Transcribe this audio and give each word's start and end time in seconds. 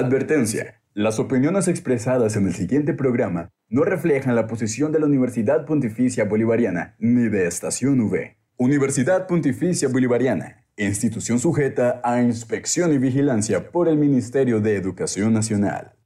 Advertencia. 0.00 0.80
Las 0.94 1.18
opiniones 1.18 1.66
expresadas 1.66 2.36
en 2.36 2.46
el 2.46 2.54
siguiente 2.54 2.94
programa 2.94 3.50
no 3.68 3.82
reflejan 3.82 4.36
la 4.36 4.46
posición 4.46 4.92
de 4.92 5.00
la 5.00 5.06
Universidad 5.06 5.66
Pontificia 5.66 6.24
Bolivariana 6.24 6.94
ni 7.00 7.28
de 7.28 7.48
Estación 7.48 7.98
V. 8.02 8.36
Universidad 8.58 9.26
Pontificia 9.26 9.88
Bolivariana, 9.88 10.64
institución 10.76 11.40
sujeta 11.40 12.00
a 12.04 12.22
inspección 12.22 12.92
y 12.92 12.98
vigilancia 12.98 13.72
por 13.72 13.88
el 13.88 13.96
Ministerio 13.96 14.60
de 14.60 14.76
Educación 14.76 15.32
Nacional. 15.32 15.96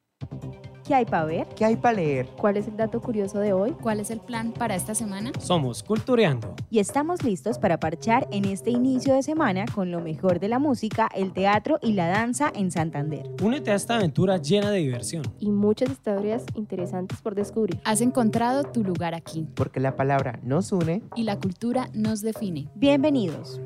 ¿Qué 0.84 0.94
hay 0.94 1.04
para 1.04 1.24
ver? 1.24 1.46
¿Qué 1.54 1.64
hay 1.64 1.76
para 1.76 1.94
leer? 1.94 2.28
¿Cuál 2.36 2.56
es 2.56 2.66
el 2.66 2.76
dato 2.76 3.00
curioso 3.00 3.38
de 3.38 3.52
hoy? 3.52 3.70
¿Cuál 3.72 4.00
es 4.00 4.10
el 4.10 4.18
plan 4.18 4.52
para 4.52 4.74
esta 4.74 4.94
semana? 4.94 5.30
Somos 5.38 5.82
Cultureando. 5.82 6.56
Y 6.70 6.80
estamos 6.80 7.22
listos 7.22 7.58
para 7.58 7.78
parchar 7.78 8.26
en 8.32 8.44
este 8.46 8.70
inicio 8.70 9.14
de 9.14 9.22
semana 9.22 9.64
con 9.72 9.92
lo 9.92 10.00
mejor 10.00 10.40
de 10.40 10.48
la 10.48 10.58
música, 10.58 11.08
el 11.14 11.32
teatro 11.32 11.78
y 11.82 11.92
la 11.92 12.08
danza 12.08 12.50
en 12.54 12.72
Santander. 12.72 13.30
Únete 13.42 13.70
a 13.70 13.76
esta 13.76 13.94
aventura 13.94 14.38
llena 14.38 14.70
de 14.70 14.78
diversión. 14.78 15.22
Y 15.38 15.50
muchas 15.50 15.90
historias 15.90 16.44
interesantes 16.56 17.20
por 17.20 17.36
descubrir. 17.36 17.80
Has 17.84 18.00
encontrado 18.00 18.64
tu 18.64 18.82
lugar 18.82 19.14
aquí. 19.14 19.46
Porque 19.54 19.78
la 19.78 19.94
palabra 19.94 20.40
nos 20.42 20.72
une 20.72 21.02
y 21.14 21.22
la 21.22 21.38
cultura 21.38 21.90
nos 21.94 22.22
define. 22.22 22.68
Bienvenidos. 22.74 23.60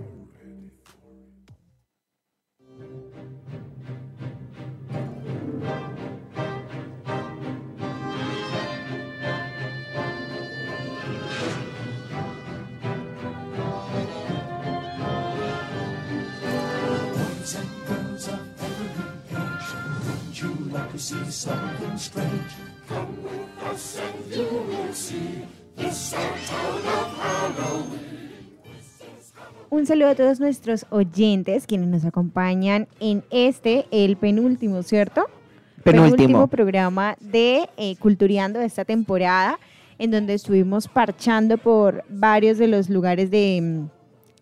Un 29.68 29.84
saludo 29.84 30.08
a 30.08 30.14
todos 30.14 30.40
nuestros 30.40 30.86
oyentes 30.88 31.66
quienes 31.66 31.88
nos 31.88 32.06
acompañan 32.06 32.88
en 32.98 33.24
este, 33.30 33.84
el 33.90 34.16
penúltimo, 34.16 34.82
¿cierto? 34.82 35.26
Penúltimo. 35.84 36.46
programa 36.46 37.16
de 37.20 37.68
eh, 37.76 37.96
Cultureando 37.96 38.58
de 38.58 38.64
esta 38.64 38.86
temporada, 38.86 39.58
en 39.98 40.10
donde 40.10 40.32
estuvimos 40.32 40.88
parchando 40.88 41.58
por 41.58 42.04
varios 42.08 42.56
de 42.56 42.68
los 42.68 42.88
lugares 42.88 43.30
de, 43.30 43.82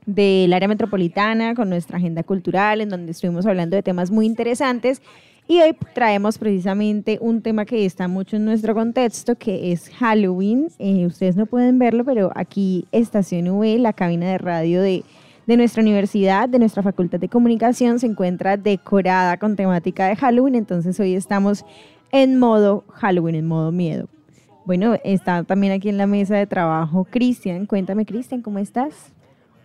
del 0.06 0.52
área 0.52 0.68
metropolitana 0.68 1.56
con 1.56 1.68
nuestra 1.68 1.98
agenda 1.98 2.22
cultural, 2.22 2.80
en 2.80 2.90
donde 2.90 3.10
estuvimos 3.10 3.44
hablando 3.44 3.74
de 3.74 3.82
temas 3.82 4.12
muy 4.12 4.26
interesantes 4.26 5.02
y 5.46 5.60
hoy 5.60 5.76
traemos 5.92 6.38
precisamente 6.38 7.18
un 7.20 7.42
tema 7.42 7.64
que 7.64 7.84
está 7.84 8.08
mucho 8.08 8.36
en 8.36 8.44
nuestro 8.44 8.74
contexto, 8.74 9.36
que 9.36 9.72
es 9.72 9.90
Halloween. 9.90 10.68
Eh, 10.78 11.06
ustedes 11.06 11.36
no 11.36 11.46
pueden 11.46 11.78
verlo, 11.78 12.04
pero 12.04 12.32
aquí 12.34 12.86
Estación 12.92 13.48
V, 13.48 13.78
la 13.78 13.92
cabina 13.92 14.26
de 14.26 14.38
radio 14.38 14.80
de, 14.80 15.04
de 15.46 15.56
nuestra 15.56 15.82
universidad, 15.82 16.48
de 16.48 16.58
nuestra 16.58 16.82
Facultad 16.82 17.20
de 17.20 17.28
Comunicación, 17.28 17.98
se 17.98 18.06
encuentra 18.06 18.56
decorada 18.56 19.36
con 19.38 19.54
temática 19.54 20.06
de 20.06 20.16
Halloween. 20.16 20.54
Entonces 20.54 20.98
hoy 20.98 21.14
estamos 21.14 21.64
en 22.10 22.38
modo 22.38 22.84
Halloween, 22.88 23.34
en 23.34 23.46
modo 23.46 23.70
miedo. 23.70 24.08
Bueno, 24.64 24.94
está 25.04 25.44
también 25.44 25.74
aquí 25.74 25.90
en 25.90 25.98
la 25.98 26.06
mesa 26.06 26.36
de 26.36 26.46
trabajo 26.46 27.04
Cristian. 27.04 27.66
Cuéntame, 27.66 28.06
Cristian, 28.06 28.40
¿cómo 28.40 28.58
estás? 28.58 29.13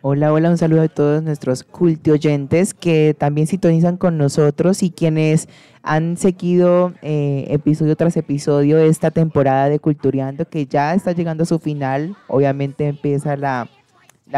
Hola, 0.02 0.31
hola, 0.31 0.50
un 0.50 0.58
saludo 0.58 0.83
a 0.83 0.88
todos 0.88 1.22
nuestros 1.22 1.64
culti 1.64 2.09
oyentes 2.09 2.73
que 2.73 3.14
también 3.19 3.47
sintonizan 3.47 3.97
con 3.97 4.17
nosotros 4.17 4.81
y 4.81 4.91
quienes 4.91 5.50
han 5.83 6.16
seguido 6.16 6.94
eh, 7.02 7.47
episodio 7.50 7.97
tras 7.97 8.16
episodio 8.16 8.78
de 8.78 8.88
esta 8.88 9.11
temporada 9.11 9.67
de 9.67 9.80
Cultureando 9.80 10.45
que 10.45 10.66
ya 10.67 10.94
está 10.94 11.11
llegando 11.11 11.44
a 11.44 11.45
su 11.45 11.59
final. 11.59 12.16
Obviamente 12.30 12.88
empieza 12.88 13.36
la, 13.36 13.67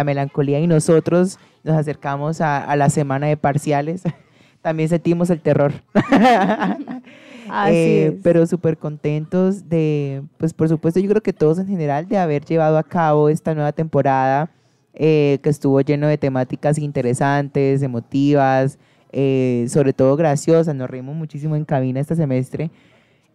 melancolía 0.04 0.60
y 0.60 0.66
nosotros 0.66 1.38
nos 1.64 1.78
acercamos 1.78 2.42
a, 2.42 2.76
la 2.76 2.90
semana 2.90 3.28
de 3.28 3.38
parciales. 3.38 4.02
también 4.64 4.90
sentimos 4.90 5.30
el 5.30 5.42
terror. 5.42 5.74
eh, 7.68 8.20
pero 8.24 8.48
súper 8.48 8.80
contentos 8.80 9.70
de, 9.70 10.24
pues 10.40 10.56
por 10.56 10.70
supuesto, 10.70 11.00
yo 11.00 11.08
creo 11.08 11.22
que 11.22 11.34
todos 11.34 11.60
en 11.60 11.68
general 11.68 12.08
de 12.08 12.18
haber 12.18 12.46
llevado 12.46 12.80
a 12.80 12.84
cabo 12.84 13.30
esta 13.30 13.54
nueva 13.54 13.74
temporada 13.74 14.50
eh, 14.94 15.40
que 15.42 15.50
estuvo 15.50 15.80
lleno 15.82 16.08
de 16.08 16.18
temáticas 16.18 16.78
interesantes, 16.78 17.82
emotivas, 17.82 18.78
eh, 19.12 19.66
sobre 19.70 19.94
todo 19.94 20.16
graciosas. 20.16 20.76
Nos 20.76 20.90
reímos 20.90 21.16
muchísimo 21.16 21.56
en 21.56 21.66
cabina 21.66 22.00
este 22.00 22.16
semestre. 22.16 22.72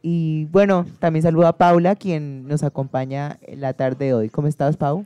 Y 0.02 0.44
bueno, 0.46 0.86
también 1.00 1.22
saludo 1.22 1.46
a 1.46 1.56
Paula, 1.56 1.96
quien 1.96 2.46
nos 2.46 2.62
acompaña 2.62 3.38
la 3.56 3.72
tarde 3.72 4.06
de 4.06 4.14
hoy. 4.14 4.28
¿Cómo 4.28 4.48
estás, 4.48 4.76
Pau? 4.76 5.04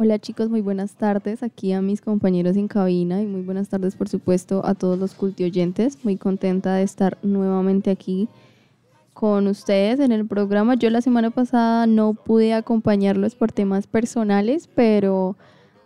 Hola 0.00 0.20
chicos, 0.20 0.48
muy 0.48 0.60
buenas 0.60 0.94
tardes 0.94 1.42
aquí 1.42 1.72
a 1.72 1.82
mis 1.82 2.00
compañeros 2.00 2.56
en 2.56 2.68
cabina 2.68 3.20
y 3.20 3.26
muy 3.26 3.40
buenas 3.40 3.68
tardes 3.68 3.96
por 3.96 4.08
supuesto 4.08 4.64
a 4.64 4.74
todos 4.74 4.96
los 4.96 5.14
culti 5.14 5.42
oyentes. 5.42 6.04
Muy 6.04 6.16
contenta 6.16 6.74
de 6.76 6.84
estar 6.84 7.18
nuevamente 7.22 7.90
aquí 7.90 8.28
con 9.12 9.48
ustedes 9.48 9.98
en 9.98 10.12
el 10.12 10.24
programa. 10.24 10.76
Yo 10.76 10.90
la 10.90 11.00
semana 11.00 11.30
pasada 11.30 11.88
no 11.88 12.14
pude 12.14 12.54
acompañarlos 12.54 13.34
por 13.34 13.50
temas 13.50 13.88
personales, 13.88 14.68
pero 14.72 15.36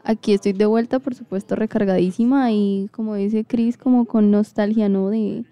Aquí 0.05 0.35
estoy 0.35 0.53
de 0.53 0.67
vuelta, 0.67 0.99
por 0.99 1.15
supuesto, 1.15 1.55
recargadísima 1.55 2.51
y 2.51 2.89
como 2.93 3.15
dice 3.15 3.45
Cris, 3.45 3.77
como 3.77 4.05
con 4.05 4.31
nostalgia, 4.31 4.89
¿no? 4.89 5.11
De, 5.11 5.45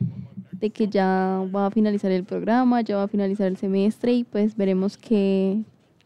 de 0.52 0.70
que 0.70 0.88
ya 0.88 1.42
va 1.54 1.66
a 1.66 1.70
finalizar 1.70 2.10
el 2.10 2.24
programa, 2.24 2.80
ya 2.80 2.96
va 2.96 3.04
a 3.04 3.08
finalizar 3.08 3.46
el 3.46 3.56
semestre 3.56 4.12
y 4.12 4.24
pues 4.24 4.56
veremos 4.56 4.96
qué 4.96 5.62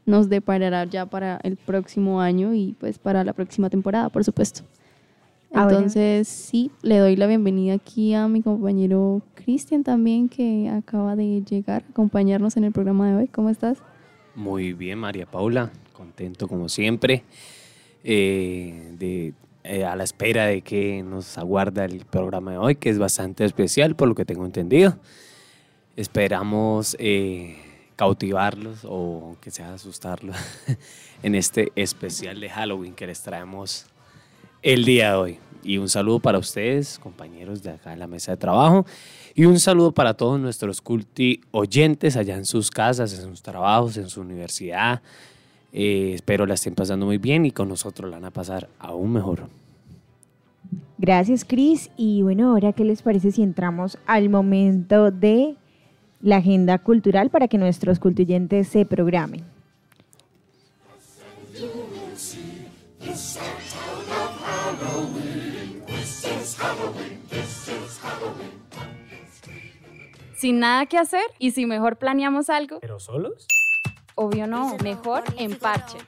nos 0.07 0.29
deparará 0.29 0.85
ya 0.85 1.07
para 1.07 1.41
el 1.43 1.57
próximo 1.57 2.21
año 2.21 2.55
y 2.55 2.77
pues 2.79 2.99
para 2.99 3.25
la 3.25 3.33
próxima 3.33 3.71
temporada, 3.71 4.11
por 4.11 4.25
supuesto. 4.25 4.63
Ah, 5.53 5.69
Entonces, 5.71 6.27
sí, 6.29 6.71
le 6.83 6.99
doy 6.99 7.17
la 7.17 7.27
bienvenida 7.27 7.75
aquí 7.75 8.13
a 8.13 8.27
mi 8.27 8.43
compañero 8.43 9.23
Cristian 9.35 9.85
también, 9.85 10.29
que 10.29 10.69
acaba 10.69 11.15
de 11.15 11.43
llegar 11.43 11.85
a 11.87 11.91
acompañarnos 11.91 12.57
en 12.57 12.65
el 12.65 12.73
programa 12.73 13.09
de 13.09 13.17
hoy. 13.17 13.29
¿Cómo 13.29 13.51
estás? 13.51 13.79
Muy 14.35 14.73
bien, 14.73 14.99
María 14.99 15.27
Paula, 15.27 15.71
contento 15.93 16.49
como 16.49 16.69
siempre. 16.69 17.23
Eh, 18.07 18.91
de, 18.99 19.33
eh, 19.65 19.87
a 19.87 19.97
la 19.97 20.05
espera 20.05 20.45
de 20.45 20.61
que 20.61 21.03
nos 21.03 21.39
aguarda 21.39 21.87
el 21.87 22.05
programa 22.05 22.51
de 22.51 22.59
hoy, 22.59 22.77
que 22.77 22.91
es 22.91 22.99
bastante 22.99 23.47
especial 23.47 23.97
por 23.97 24.09
lo 24.09 24.15
que 24.15 24.27
tengo 24.27 24.45
entendido. 24.45 24.99
Esperamos 25.97 26.97
eh, 26.99 27.57
cautivarlos 27.97 28.85
o 28.85 29.23
aunque 29.29 29.51
sea 29.51 29.73
asustarlos 29.73 30.37
en 31.23 31.35
este 31.35 31.73
especial 31.77 32.41
de 32.41 32.51
Halloween 32.51 32.93
que 32.93 33.07
les 33.07 33.23
traemos 33.23 33.87
el 34.61 34.85
día 34.85 35.13
de 35.13 35.17
hoy. 35.17 35.39
Y 35.63 35.79
un 35.79 35.89
saludo 35.89 36.21
para 36.21 36.37
ustedes, 36.37 36.99
compañeros 36.99 37.63
de 37.63 37.71
acá 37.71 37.95
en 37.95 38.01
la 38.01 38.07
mesa 38.07 38.33
de 38.33 38.37
trabajo. 38.37 38.85
Y 39.35 39.47
un 39.47 39.59
saludo 39.59 39.93
para 39.93 40.13
todos 40.13 40.39
nuestros 40.39 40.83
culti 40.83 41.41
oyentes 41.53 42.19
allá 42.19 42.37
en 42.37 42.45
sus 42.45 42.71
casas, 42.71 43.19
en 43.19 43.31
sus 43.31 43.41
trabajos, 43.41 43.97
en 43.97 44.11
su 44.11 44.21
universidad, 44.21 45.01
eh, 45.77 46.13
espero 46.15 46.47
la 46.47 46.55
estén 46.55 46.77
pasando 46.77 47.05
muy 47.05 47.19
bien 47.19 47.45
y 47.45 47.51
con 47.51 47.69
nosotros 47.69 48.09
la 48.09 48.19
van 48.19 48.27
a 48.27 48.31
pasar 48.31 48.69
aún 48.79 49.13
mejor. 49.13 49.49
Gracias, 50.99 51.45
Cris. 51.45 51.91
Y 51.97 52.23
bueno, 52.23 52.51
ahora, 52.51 52.73
¿qué 52.73 52.85
les 52.85 53.03
parece 53.03 53.33
si 53.33 53.43
entramos 53.43 53.99
al 54.07 54.31
momento 54.31 55.11
de 55.11 55.57
la 56.23 56.37
agenda 56.37 56.79
cultural 56.79 57.29
para 57.29 57.49
que 57.49 57.59
nuestros 57.59 57.99
cultuyentes 57.99 58.69
se 58.69 58.87
programen? 58.87 59.43
Sin 70.37 70.61
nada 70.61 70.87
que 70.87 70.99
hacer 70.99 71.25
y 71.41 71.51
si 71.51 71.67
mejor 71.67 71.97
planeamos 71.97 72.49
algo. 72.49 72.79
¿Pero 72.81 73.01
solos? 73.01 73.49
Obvio 74.17 74.47
no, 74.47 74.77
mejor 74.79 75.25
en 75.37 75.57
parche. 75.57 75.99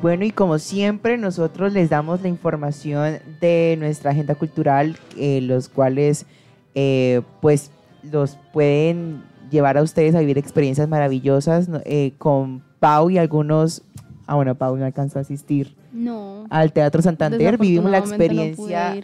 Bueno, 0.00 0.24
y 0.24 0.30
como 0.30 0.58
siempre, 0.58 1.16
nosotros 1.16 1.72
les 1.72 1.90
damos 1.90 2.20
la 2.20 2.28
información 2.28 3.18
de 3.40 3.76
nuestra 3.78 4.12
agenda 4.12 4.34
cultural, 4.34 4.96
eh, 5.16 5.40
los 5.40 5.68
cuales, 5.68 6.26
eh, 6.74 7.22
pues, 7.40 7.72
los 8.02 8.38
pueden 8.52 9.24
llevar 9.50 9.76
a 9.78 9.82
ustedes 9.82 10.14
a 10.14 10.20
vivir 10.20 10.38
experiencias 10.38 10.88
maravillosas 10.88 11.68
eh, 11.84 12.12
con 12.18 12.62
Pau 12.78 13.10
y 13.10 13.18
algunos. 13.18 13.82
Ah, 14.26 14.36
bueno, 14.36 14.54
Pau 14.54 14.76
no 14.76 14.84
alcanzó 14.84 15.18
a 15.18 15.22
asistir. 15.22 15.74
No. 15.92 16.46
Al 16.50 16.72
Teatro 16.72 17.02
Santander. 17.02 17.58
Vivimos 17.58 17.90
la 17.90 17.98
experiencia 17.98 19.00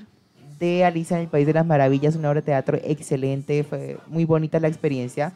de 0.59 0.85
Alicia 0.85 1.17
en 1.17 1.23
el 1.25 1.29
País 1.29 1.47
de 1.47 1.53
las 1.53 1.67
Maravillas, 1.67 2.17
una 2.17 2.31
obra 2.31 2.41
de 2.41 2.47
teatro 2.47 2.79
excelente, 2.83 3.65
fue 3.65 3.99
muy 4.09 4.25
bonita 4.25 4.61
la 4.61 4.69
experiencia. 4.69 5.33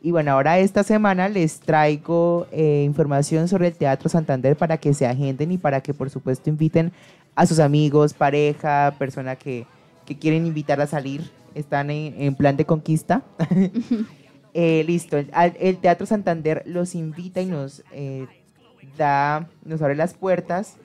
Y 0.00 0.12
bueno, 0.12 0.32
ahora 0.32 0.58
esta 0.58 0.84
semana 0.84 1.28
les 1.28 1.58
traigo 1.60 2.46
eh, 2.52 2.82
información 2.84 3.48
sobre 3.48 3.68
el 3.68 3.74
Teatro 3.74 4.08
Santander 4.08 4.56
para 4.56 4.76
que 4.76 4.94
se 4.94 5.06
agenden 5.06 5.52
y 5.52 5.58
para 5.58 5.80
que 5.80 5.92
por 5.92 6.08
supuesto 6.08 6.50
inviten 6.50 6.92
a 7.34 7.46
sus 7.46 7.58
amigos, 7.58 8.14
pareja, 8.14 8.94
persona 8.98 9.36
que, 9.36 9.66
que 10.06 10.16
quieren 10.16 10.46
invitar 10.46 10.80
a 10.80 10.86
salir, 10.86 11.30
están 11.54 11.90
en, 11.90 12.14
en 12.20 12.34
plan 12.34 12.56
de 12.56 12.64
conquista. 12.64 13.22
Eh, 14.54 14.82
listo, 14.86 15.18
el, 15.18 15.30
el 15.60 15.76
Teatro 15.76 16.06
Santander 16.06 16.62
los 16.66 16.94
invita 16.94 17.40
y 17.40 17.46
nos 17.46 17.84
eh, 17.92 18.26
da, 18.96 19.46
nos 19.64 19.80
abre 19.82 19.94
las 19.94 20.14
puertas 20.14 20.78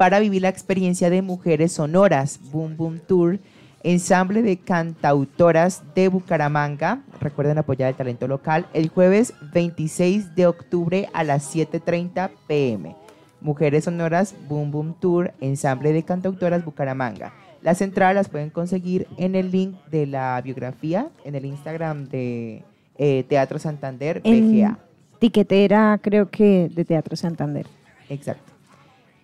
para 0.00 0.18
vivir 0.18 0.40
la 0.40 0.48
experiencia 0.48 1.10
de 1.10 1.20
Mujeres 1.20 1.72
Sonoras, 1.72 2.40
Boom 2.50 2.74
Boom 2.74 3.00
Tour, 3.00 3.38
ensamble 3.82 4.40
de 4.40 4.56
cantautoras 4.56 5.82
de 5.94 6.08
Bucaramanga. 6.08 7.02
Recuerden 7.20 7.58
apoyar 7.58 7.90
el 7.90 7.96
talento 7.96 8.26
local 8.26 8.64
el 8.72 8.88
jueves 8.88 9.34
26 9.52 10.34
de 10.34 10.46
octubre 10.46 11.10
a 11.12 11.22
las 11.22 11.54
7.30 11.54 12.30
pm. 12.46 12.96
Mujeres 13.42 13.84
Sonoras, 13.84 14.34
Boom 14.48 14.70
Boom 14.70 14.94
Tour, 14.98 15.34
ensamble 15.38 15.92
de 15.92 16.02
cantautoras 16.02 16.64
Bucaramanga. 16.64 17.34
Las 17.60 17.82
entradas 17.82 18.14
las 18.14 18.30
pueden 18.30 18.48
conseguir 18.48 19.06
en 19.18 19.34
el 19.34 19.50
link 19.50 19.76
de 19.90 20.06
la 20.06 20.40
biografía, 20.40 21.10
en 21.26 21.34
el 21.34 21.44
Instagram 21.44 22.08
de 22.08 22.64
eh, 22.96 23.26
Teatro 23.28 23.58
Santander, 23.58 24.22
En 24.24 24.50
BGA. 24.50 24.78
tiquetera, 25.18 26.00
creo 26.00 26.30
que 26.30 26.70
de 26.74 26.86
Teatro 26.86 27.16
Santander. 27.16 27.66
Exacto. 28.08 28.59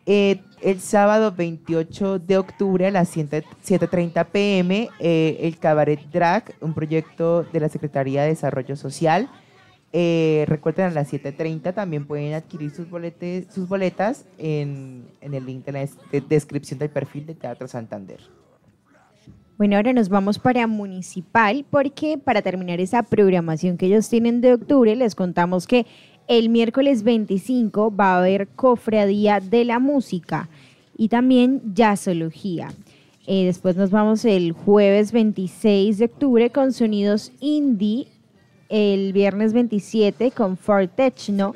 Eh, 0.08 0.40
el 0.62 0.80
sábado 0.80 1.32
28 1.36 2.20
de 2.20 2.38
octubre 2.38 2.86
a 2.86 2.90
las 2.92 3.08
7 3.08 3.42
7.30 3.66 4.26
pm, 4.26 4.88
eh, 5.00 5.38
el 5.42 5.58
Cabaret 5.58 6.00
Drag, 6.12 6.54
un 6.60 6.74
proyecto 6.74 7.42
de 7.52 7.58
la 7.60 7.68
Secretaría 7.68 8.22
de 8.22 8.28
Desarrollo 8.28 8.76
Social. 8.76 9.28
Eh, 9.92 10.44
recuerden, 10.48 10.86
a 10.86 10.90
las 10.90 11.12
7.30 11.12 11.74
también 11.74 12.06
pueden 12.06 12.34
adquirir 12.34 12.70
sus, 12.70 12.88
boletes, 12.88 13.46
sus 13.52 13.68
boletas 13.68 14.26
en, 14.38 15.06
en 15.20 15.34
el 15.34 15.44
link 15.44 15.64
de 15.64 15.72
la 15.72 15.78
des- 15.80 15.96
de 16.12 16.20
descripción 16.20 16.78
del 16.78 16.90
perfil 16.90 17.26
de 17.26 17.34
Teatro 17.34 17.66
Santander. 17.66 18.20
Bueno, 19.58 19.76
ahora 19.76 19.92
nos 19.94 20.08
vamos 20.10 20.38
para 20.38 20.66
Municipal 20.66 21.64
porque 21.70 22.18
para 22.18 22.42
terminar 22.42 22.78
esa 22.78 23.02
programación 23.02 23.78
que 23.78 23.86
ellos 23.86 24.08
tienen 24.08 24.40
de 24.42 24.52
octubre, 24.52 24.94
les 24.94 25.14
contamos 25.14 25.66
que 25.66 25.86
el 26.28 26.48
miércoles 26.48 27.02
25 27.02 27.94
va 27.94 28.14
a 28.14 28.18
haber 28.18 28.48
Cofradía 28.48 29.40
de 29.40 29.64
la 29.64 29.78
Música 29.78 30.48
y 30.96 31.08
también 31.08 31.62
Jazzología. 31.74 32.68
Eh, 33.26 33.44
después 33.44 33.76
nos 33.76 33.90
vamos 33.90 34.24
el 34.24 34.52
jueves 34.52 35.12
26 35.12 35.98
de 35.98 36.04
octubre 36.04 36.50
con 36.50 36.72
Sonidos 36.72 37.32
Indie, 37.40 38.08
el 38.68 39.12
viernes 39.12 39.52
27 39.52 40.30
con 40.30 40.56
Fort 40.56 40.94
Techno 40.94 41.54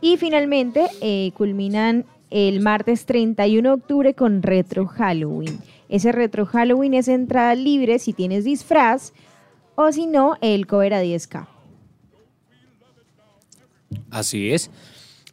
y 0.00 0.16
finalmente 0.16 0.86
eh, 1.00 1.32
culminan 1.36 2.04
el 2.30 2.60
martes 2.60 3.06
31 3.06 3.68
de 3.68 3.74
octubre 3.74 4.14
con 4.14 4.42
Retro 4.42 4.86
Halloween. 4.86 5.58
Ese 5.88 6.12
Retro 6.12 6.46
Halloween 6.46 6.94
es 6.94 7.08
entrada 7.08 7.54
libre 7.54 7.98
si 7.98 8.12
tienes 8.12 8.44
disfraz 8.44 9.12
o 9.74 9.92
si 9.92 10.06
no, 10.06 10.36
el 10.40 10.66
cover 10.66 10.94
a 10.94 11.02
10K. 11.02 11.46
Así 14.10 14.50
es. 14.52 14.70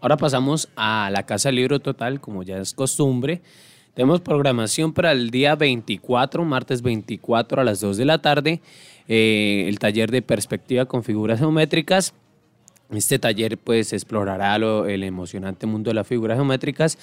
Ahora 0.01 0.17
pasamos 0.17 0.69
a 0.75 1.09
la 1.11 1.23
Casa 1.25 1.51
Libro 1.51 1.79
Total, 1.79 2.21
como 2.21 2.43
ya 2.43 2.57
es 2.57 2.73
costumbre. 2.73 3.41
Tenemos 3.93 4.21
programación 4.21 4.93
para 4.93 5.11
el 5.11 5.29
día 5.29 5.55
24, 5.55 6.45
martes 6.45 6.81
24 6.81 7.61
a 7.61 7.63
las 7.65 7.81
2 7.81 7.97
de 7.97 8.05
la 8.05 8.19
tarde, 8.21 8.61
eh, 9.07 9.65
el 9.67 9.77
taller 9.79 10.09
de 10.11 10.21
perspectiva 10.21 10.85
con 10.85 11.03
figuras 11.03 11.39
geométricas. 11.39 12.13
Este 12.91 13.19
taller 13.19 13.57
pues 13.57 13.91
explorará 13.93 14.57
lo- 14.57 14.87
el 14.87 15.03
emocionante 15.03 15.67
mundo 15.67 15.89
de 15.89 15.95
las 15.95 16.07
figuras 16.07 16.37
geométricas 16.37 16.97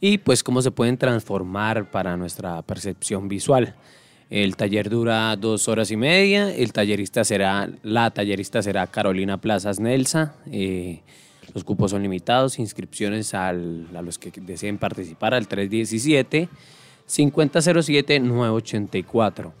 y 0.00 0.18
pues 0.18 0.42
cómo 0.44 0.60
se 0.62 0.70
pueden 0.70 0.98
transformar 0.98 1.90
para 1.90 2.16
nuestra 2.16 2.60
percepción 2.62 3.28
visual. 3.28 3.74
El 4.34 4.56
taller 4.56 4.88
dura 4.88 5.36
dos 5.36 5.68
horas 5.68 5.90
y 5.90 5.96
media. 5.98 6.54
El 6.54 6.72
tallerista 6.72 7.22
será, 7.22 7.68
la 7.82 8.10
tallerista 8.12 8.62
será 8.62 8.86
Carolina 8.86 9.36
Plazas 9.38 9.78
Nelsa. 9.78 10.34
Eh, 10.50 11.00
los 11.52 11.64
cupos 11.64 11.90
son 11.90 12.00
limitados. 12.02 12.58
Inscripciones 12.58 13.34
al- 13.34 13.86
a 13.94 14.00
los 14.00 14.16
que 14.18 14.30
deseen 14.40 14.78
participar 14.78 15.34
al 15.34 15.48
317 15.48 16.48
5007 17.04 18.20
984. 18.20 19.52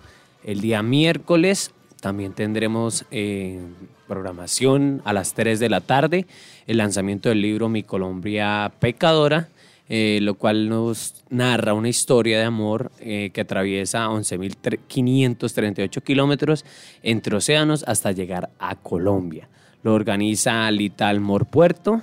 El 0.42 0.62
día 0.62 0.82
miércoles 0.82 1.72
también 2.00 2.32
tendremos 2.32 3.04
eh, 3.10 3.60
programación 4.08 5.02
a 5.04 5.12
las 5.12 5.34
3 5.34 5.60
de 5.60 5.68
la 5.68 5.82
tarde, 5.82 6.26
el 6.66 6.78
lanzamiento 6.78 7.28
del 7.28 7.42
libro 7.42 7.68
Mi 7.68 7.82
Colombia 7.82 8.72
Pecadora, 8.80 9.50
eh, 9.88 10.18
lo 10.22 10.34
cual 10.34 10.68
nos 10.68 11.24
narra 11.30 11.74
una 11.74 11.88
historia 11.88 12.38
de 12.38 12.44
amor 12.44 12.92
eh, 13.00 13.30
que 13.32 13.42
atraviesa 13.42 14.08
11.538 14.08 16.02
kilómetros 16.02 16.64
entre 17.02 17.36
océanos 17.36 17.84
hasta 17.86 18.12
llegar 18.12 18.50
a 18.58 18.76
Colombia. 18.76 19.48
Lo 19.82 19.94
organiza 19.94 20.70
Lital 20.70 21.20
Mor 21.20 21.46
Puerto. 21.46 22.00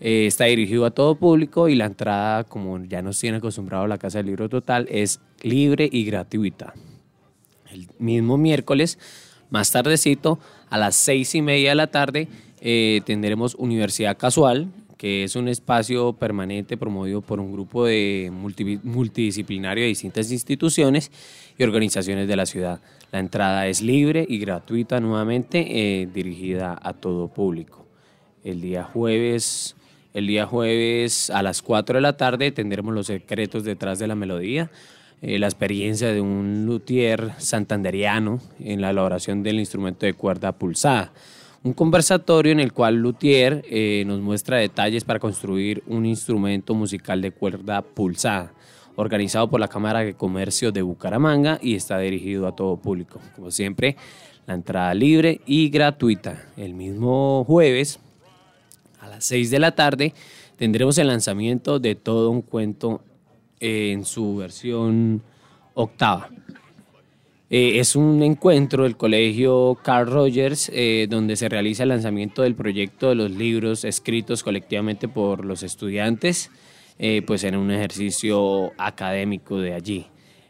Eh, 0.00 0.26
está 0.26 0.44
dirigido 0.44 0.84
a 0.84 0.90
todo 0.90 1.14
público 1.14 1.68
y 1.68 1.74
la 1.74 1.86
entrada, 1.86 2.44
como 2.44 2.82
ya 2.84 3.00
nos 3.02 3.18
tiene 3.18 3.38
acostumbrado 3.38 3.86
la 3.86 3.98
Casa 3.98 4.18
del 4.18 4.26
Libro 4.26 4.48
Total, 4.48 4.86
es 4.90 5.20
libre 5.42 5.88
y 5.90 6.04
gratuita 6.04 6.74
el 7.74 7.88
mismo 7.98 8.38
miércoles, 8.38 8.98
más 9.50 9.70
tardecito, 9.70 10.38
a 10.70 10.78
las 10.78 10.96
seis 10.96 11.34
y 11.34 11.42
media 11.42 11.70
de 11.70 11.74
la 11.74 11.88
tarde, 11.88 12.28
eh, 12.60 13.02
tendremos 13.04 13.54
Universidad 13.56 14.16
Casual, 14.16 14.68
que 14.96 15.24
es 15.24 15.36
un 15.36 15.48
espacio 15.48 16.12
permanente 16.12 16.76
promovido 16.76 17.20
por 17.20 17.40
un 17.40 17.52
grupo 17.52 17.84
de 17.84 18.30
multi- 18.32 18.80
multidisciplinario 18.82 19.82
de 19.82 19.88
distintas 19.88 20.30
instituciones 20.30 21.10
y 21.58 21.64
organizaciones 21.64 22.28
de 22.28 22.36
la 22.36 22.46
ciudad. 22.46 22.80
La 23.12 23.18
entrada 23.18 23.66
es 23.68 23.80
libre 23.82 24.24
y 24.28 24.38
gratuita 24.38 25.00
nuevamente, 25.00 26.02
eh, 26.02 26.08
dirigida 26.12 26.78
a 26.80 26.92
todo 26.94 27.28
público. 27.28 27.86
El 28.44 28.60
día 28.60 28.84
jueves, 28.84 29.76
el 30.14 30.26
día 30.26 30.46
jueves 30.46 31.30
a 31.30 31.42
las 31.42 31.62
4 31.62 31.96
de 31.96 32.00
la 32.02 32.16
tarde 32.16 32.50
tendremos 32.52 32.94
los 32.94 33.06
secretos 33.06 33.64
detrás 33.64 33.98
de 33.98 34.06
la 34.06 34.14
melodía, 34.14 34.70
eh, 35.22 35.38
la 35.38 35.46
experiencia 35.46 36.12
de 36.12 36.20
un 36.20 36.66
luthier 36.66 37.32
santanderiano 37.38 38.40
en 38.60 38.80
la 38.80 38.90
elaboración 38.90 39.42
del 39.42 39.58
instrumento 39.58 40.06
de 40.06 40.12
cuerda 40.14 40.52
pulsada. 40.52 41.12
Un 41.64 41.72
conversatorio 41.72 42.52
en 42.52 42.60
el 42.60 42.74
cual 42.74 42.96
Luthier 42.96 43.64
eh, 43.70 44.04
nos 44.06 44.20
muestra 44.20 44.58
detalles 44.58 45.02
para 45.02 45.18
construir 45.18 45.82
un 45.86 46.04
instrumento 46.04 46.74
musical 46.74 47.22
de 47.22 47.30
cuerda 47.30 47.80
pulsada, 47.80 48.52
organizado 48.96 49.48
por 49.48 49.60
la 49.60 49.68
Cámara 49.68 50.00
de 50.00 50.12
Comercio 50.12 50.72
de 50.72 50.82
Bucaramanga 50.82 51.58
y 51.62 51.74
está 51.74 51.98
dirigido 51.98 52.46
a 52.46 52.54
todo 52.54 52.76
público. 52.76 53.18
Como 53.34 53.50
siempre, 53.50 53.96
la 54.46 54.52
entrada 54.52 54.92
libre 54.92 55.40
y 55.46 55.70
gratuita. 55.70 56.44
El 56.58 56.74
mismo 56.74 57.44
jueves, 57.46 57.98
a 59.00 59.08
las 59.08 59.24
6 59.24 59.50
de 59.50 59.58
la 59.58 59.74
tarde 59.74 60.12
tendremos 60.58 60.98
el 60.98 61.06
lanzamiento 61.06 61.78
de 61.78 61.94
todo 61.94 62.28
un 62.28 62.42
cuento 62.42 63.00
en 63.58 64.04
su 64.04 64.36
versión 64.36 65.22
octava. 65.72 66.28
Eh, 67.56 67.78
es 67.78 67.94
un 67.94 68.20
encuentro 68.24 68.82
del 68.82 68.96
colegio 68.96 69.78
Carl 69.80 70.10
Rogers 70.10 70.72
eh, 70.74 71.06
donde 71.08 71.36
se 71.36 71.48
realiza 71.48 71.84
el 71.84 71.90
lanzamiento 71.90 72.42
del 72.42 72.56
proyecto 72.56 73.10
de 73.10 73.14
los 73.14 73.30
libros 73.30 73.84
escritos 73.84 74.42
colectivamente 74.42 75.06
por 75.06 75.44
los 75.44 75.62
estudiantes, 75.62 76.50
eh, 76.98 77.22
pues 77.24 77.44
en 77.44 77.54
un 77.54 77.70
ejercicio 77.70 78.72
académico 78.76 79.60
de 79.60 79.72
allí. 79.72 80.06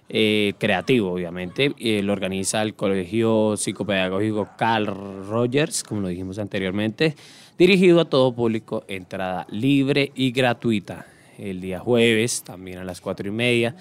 Creativo, 0.09 1.13
obviamente. 1.13 1.75
Lo 2.03 2.13
organiza 2.15 2.63
el 2.63 2.75
Colegio 2.75 3.57
Psicopedagógico 3.59 4.49
Carl 4.57 4.87
Rogers, 5.27 5.83
como 5.83 6.01
lo 6.01 6.09
dijimos 6.09 6.39
anteriormente, 6.39 7.17
dirigido 7.59 8.01
a 8.01 8.05
todo 8.07 8.35
público, 8.35 8.85
entrada 8.89 9.47
libre 9.51 10.11
y 10.15 10.31
gratuita. 10.33 11.05
El 11.37 11.61
día 11.61 11.81
jueves, 11.81 12.45
también 12.45 12.79
a 12.79 12.85
las 12.85 13.03
cuatro 13.03 13.29
y 13.29 13.33
media, 13.33 13.75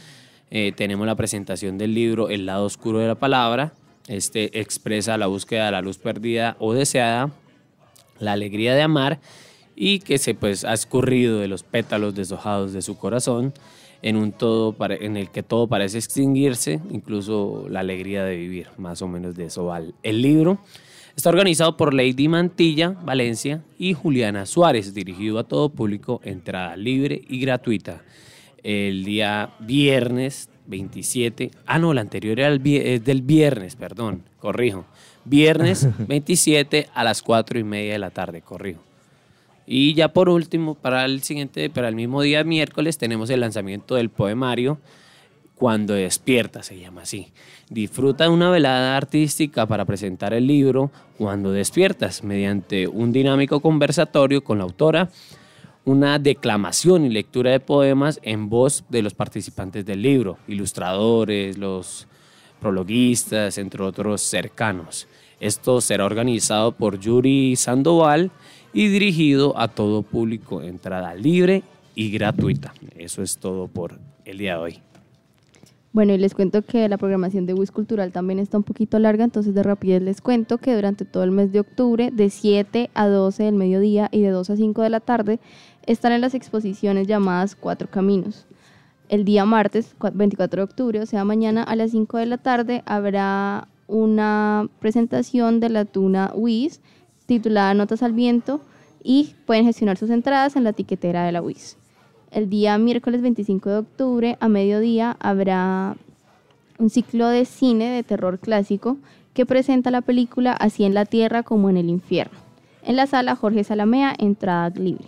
eh, 0.55 0.71
tenemos 0.71 1.07
la 1.07 1.15
presentación 1.15 1.79
del 1.79 1.95
libro 1.95 2.29
El 2.29 2.45
lado 2.45 2.65
oscuro 2.65 2.99
de 2.99 3.07
la 3.07 3.15
palabra. 3.15 3.73
Este 4.07 4.59
expresa 4.59 5.17
la 5.17 5.25
búsqueda 5.25 5.65
de 5.65 5.71
la 5.71 5.81
luz 5.81 5.97
perdida 5.97 6.55
o 6.59 6.73
deseada, 6.73 7.31
la 8.19 8.33
alegría 8.33 8.75
de 8.75 8.83
amar 8.83 9.19
y 9.75 9.99
que 9.99 10.19
se 10.19 10.35
pues 10.35 10.63
ha 10.63 10.73
escurrido 10.73 11.39
de 11.39 11.47
los 11.47 11.63
pétalos 11.63 12.13
deshojados 12.13 12.71
de 12.71 12.83
su 12.83 12.97
corazón 12.99 13.51
en 14.03 14.15
un 14.15 14.31
todo 14.31 14.73
pare- 14.73 15.03
en 15.05 15.17
el 15.17 15.31
que 15.31 15.41
todo 15.41 15.65
parece 15.67 15.97
extinguirse, 15.97 16.79
incluso 16.91 17.65
la 17.69 17.79
alegría 17.79 18.23
de 18.23 18.35
vivir, 18.37 18.67
más 18.77 19.01
o 19.01 19.07
menos 19.07 19.35
de 19.35 19.45
eso 19.45 19.65
va 19.65 19.81
el 20.03 20.21
libro. 20.21 20.59
Está 21.15 21.29
organizado 21.29 21.77
por 21.77 21.93
Lady 21.93 22.27
Mantilla, 22.27 22.89
Valencia, 22.89 23.61
y 23.79 23.93
Juliana 23.93 24.45
Suárez, 24.45 24.93
dirigido 24.93 25.39
a 25.39 25.45
todo 25.45 25.69
público, 25.69 26.21
entrada 26.23 26.75
libre 26.75 27.21
y 27.27 27.39
gratuita. 27.39 28.03
El 28.63 29.03
día 29.03 29.51
viernes 29.59 30.49
27. 30.67 31.51
Ah, 31.65 31.79
no, 31.79 31.93
la 31.93 32.01
anterior 32.01 32.39
era 32.39 32.49
el 32.49 32.65
es 32.65 33.03
del 33.03 33.21
viernes, 33.21 33.75
perdón, 33.75 34.23
corrijo. 34.39 34.85
Viernes 35.25 35.87
27 36.07 36.89
a 36.93 37.03
las 37.03 37.21
4 37.21 37.59
y 37.59 37.63
media 37.63 37.93
de 37.93 37.99
la 37.99 38.09
tarde, 38.09 38.41
corrijo. 38.41 38.81
Y 39.65 39.93
ya 39.93 40.09
por 40.09 40.29
último, 40.29 40.75
para 40.75 41.05
el 41.05 41.23
siguiente, 41.23 41.69
para 41.69 41.87
el 41.87 41.95
mismo 41.95 42.21
día 42.21 42.43
miércoles, 42.43 42.97
tenemos 42.97 43.29
el 43.29 43.39
lanzamiento 43.39 43.95
del 43.95 44.09
poemario 44.09 44.77
Cuando 45.55 45.93
despierta, 45.93 46.63
se 46.63 46.79
llama 46.79 47.03
así. 47.03 47.31
Disfruta 47.69 48.25
de 48.25 48.29
una 48.29 48.49
velada 48.49 48.97
artística 48.97 49.65
para 49.65 49.85
presentar 49.85 50.33
el 50.33 50.47
libro 50.47 50.91
Cuando 51.17 51.51
despiertas, 51.51 52.23
mediante 52.23 52.87
un 52.87 53.13
dinámico 53.13 53.61
conversatorio 53.61 54.43
con 54.43 54.57
la 54.57 54.65
autora, 54.65 55.09
una 55.85 56.17
declamación 56.19 57.05
y 57.05 57.09
lectura 57.09 57.51
de 57.51 57.59
poemas 57.59 58.19
en 58.23 58.49
voz 58.49 58.83
de 58.89 59.01
los 59.01 59.13
participantes 59.13 59.85
del 59.85 60.01
libro, 60.01 60.37
ilustradores, 60.47 61.57
los 61.57 62.07
prologuistas, 62.61 63.57
entre 63.57 63.83
otros 63.83 64.21
cercanos. 64.21 65.07
Esto 65.39 65.81
será 65.81 66.05
organizado 66.05 66.71
por 66.71 66.99
Yuri 66.99 67.55
Sandoval 67.57 68.31
y 68.73 68.87
dirigido 68.87 69.59
a 69.59 69.67
todo 69.67 70.01
público, 70.01 70.61
entrada 70.61 71.13
libre 71.15 71.63
y 71.95 72.11
gratuita. 72.11 72.73
Eso 72.95 73.21
es 73.21 73.37
todo 73.37 73.67
por 73.67 73.99
el 74.23 74.37
día 74.37 74.53
de 74.53 74.59
hoy. 74.59 74.92
Bueno, 75.93 76.13
y 76.13 76.17
les 76.17 76.33
cuento 76.33 76.63
que 76.63 76.89
la 76.89 76.97
programación 76.97 77.45
de 77.45 77.53
WIS 77.53 77.71
Cultural 77.71 78.11
también 78.11 78.39
está 78.39 78.57
un 78.57 78.63
poquito 78.63 78.97
larga, 78.97 79.23
entonces 79.23 79.53
de 79.53 79.61
rapidez 79.61 80.01
les 80.01 80.21
cuento 80.21 80.57
que 80.57 80.73
durante 80.75 81.05
todo 81.05 81.23
el 81.23 81.29
mes 81.29 81.51
de 81.51 81.59
octubre, 81.59 82.09
de 82.11 82.31
7 82.31 82.89
a 82.95 83.07
12 83.07 83.43
del 83.43 83.53
mediodía 83.55 84.09
y 84.11 84.21
de 84.21 84.29
2 84.31 84.49
a 84.49 84.55
5 84.55 84.81
de 84.81 84.89
la 84.89 84.99
tarde, 85.01 85.39
están 85.85 86.11
en 86.11 86.21
las 86.21 86.33
exposiciones 86.33 87.05
llamadas 87.07 87.55
Cuatro 87.55 87.91
Caminos. 87.91 88.47
El 89.07 89.23
día 89.23 89.45
martes, 89.45 89.95
cua- 89.99 90.11
24 90.15 90.61
de 90.61 90.63
octubre, 90.63 90.99
o 90.99 91.05
sea, 91.05 91.25
mañana 91.25 91.61
a 91.61 91.75
las 91.75 91.91
5 91.91 92.17
de 92.17 92.25
la 92.25 92.39
tarde, 92.39 92.81
habrá 92.87 93.67
una 93.85 94.67
presentación 94.79 95.59
de 95.59 95.69
la 95.69 95.85
tuna 95.85 96.31
WIS 96.35 96.81
titulada 97.27 97.75
Notas 97.75 98.01
al 98.01 98.13
Viento 98.13 98.61
y 99.03 99.35
pueden 99.45 99.65
gestionar 99.65 99.97
sus 99.97 100.09
entradas 100.09 100.55
en 100.55 100.63
la 100.63 100.71
etiquetera 100.71 101.23
de 101.23 101.33
la 101.33 101.41
WIS. 101.43 101.77
El 102.33 102.49
día 102.49 102.79
miércoles 102.79 103.21
25 103.21 103.69
de 103.69 103.77
octubre 103.77 104.37
a 104.39 104.47
mediodía 104.47 105.15
habrá 105.19 105.95
un 106.79 106.89
ciclo 106.89 107.27
de 107.27 107.45
cine 107.45 107.91
de 107.91 108.01
terror 108.01 108.39
clásico 108.39 108.97
que 109.35 109.45
presenta 109.45 109.91
la 109.91 110.01
película 110.01 110.51
Así 110.51 110.83
en 110.83 110.95
la 110.95 111.05
Tierra 111.05 111.43
como 111.43 111.69
en 111.69 111.77
el 111.77 111.89
Infierno. 111.89 112.39
En 112.81 112.95
la 112.95 113.05
sala 113.05 113.35
Jorge 113.35 113.63
Salamea, 113.63 114.15
entrada 114.17 114.71
libre. 114.71 115.05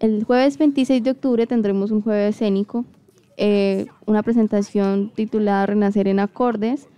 El 0.00 0.24
jueves 0.24 0.58
26 0.58 1.04
de 1.04 1.12
octubre 1.12 1.46
tendremos 1.46 1.92
un 1.92 2.02
jueves 2.02 2.34
escénico, 2.34 2.84
eh, 3.36 3.86
una 4.04 4.24
presentación 4.24 5.12
titulada 5.14 5.66
Renacer 5.66 6.08
en 6.08 6.18
Acordes, 6.18 6.88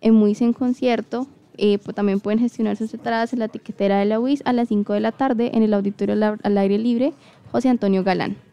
en 0.00 0.14
Muis 0.14 0.40
en 0.42 0.52
concierto. 0.52 1.26
Eh, 1.58 1.78
pues 1.78 1.96
también 1.96 2.20
pueden 2.20 2.38
gestionar 2.38 2.76
sus 2.76 2.94
entradas 2.94 3.32
en 3.32 3.40
la 3.40 3.46
etiquetera 3.46 3.98
de 3.98 4.04
la 4.04 4.20
UIS 4.20 4.42
a 4.44 4.52
las 4.52 4.68
5 4.68 4.92
de 4.92 5.00
la 5.00 5.10
tarde 5.10 5.50
en 5.54 5.64
el 5.64 5.74
auditorio 5.74 6.14
al 6.40 6.58
aire 6.58 6.78
libre 6.78 7.14
José 7.50 7.68
Antonio 7.68 8.04
Galán. 8.04 8.45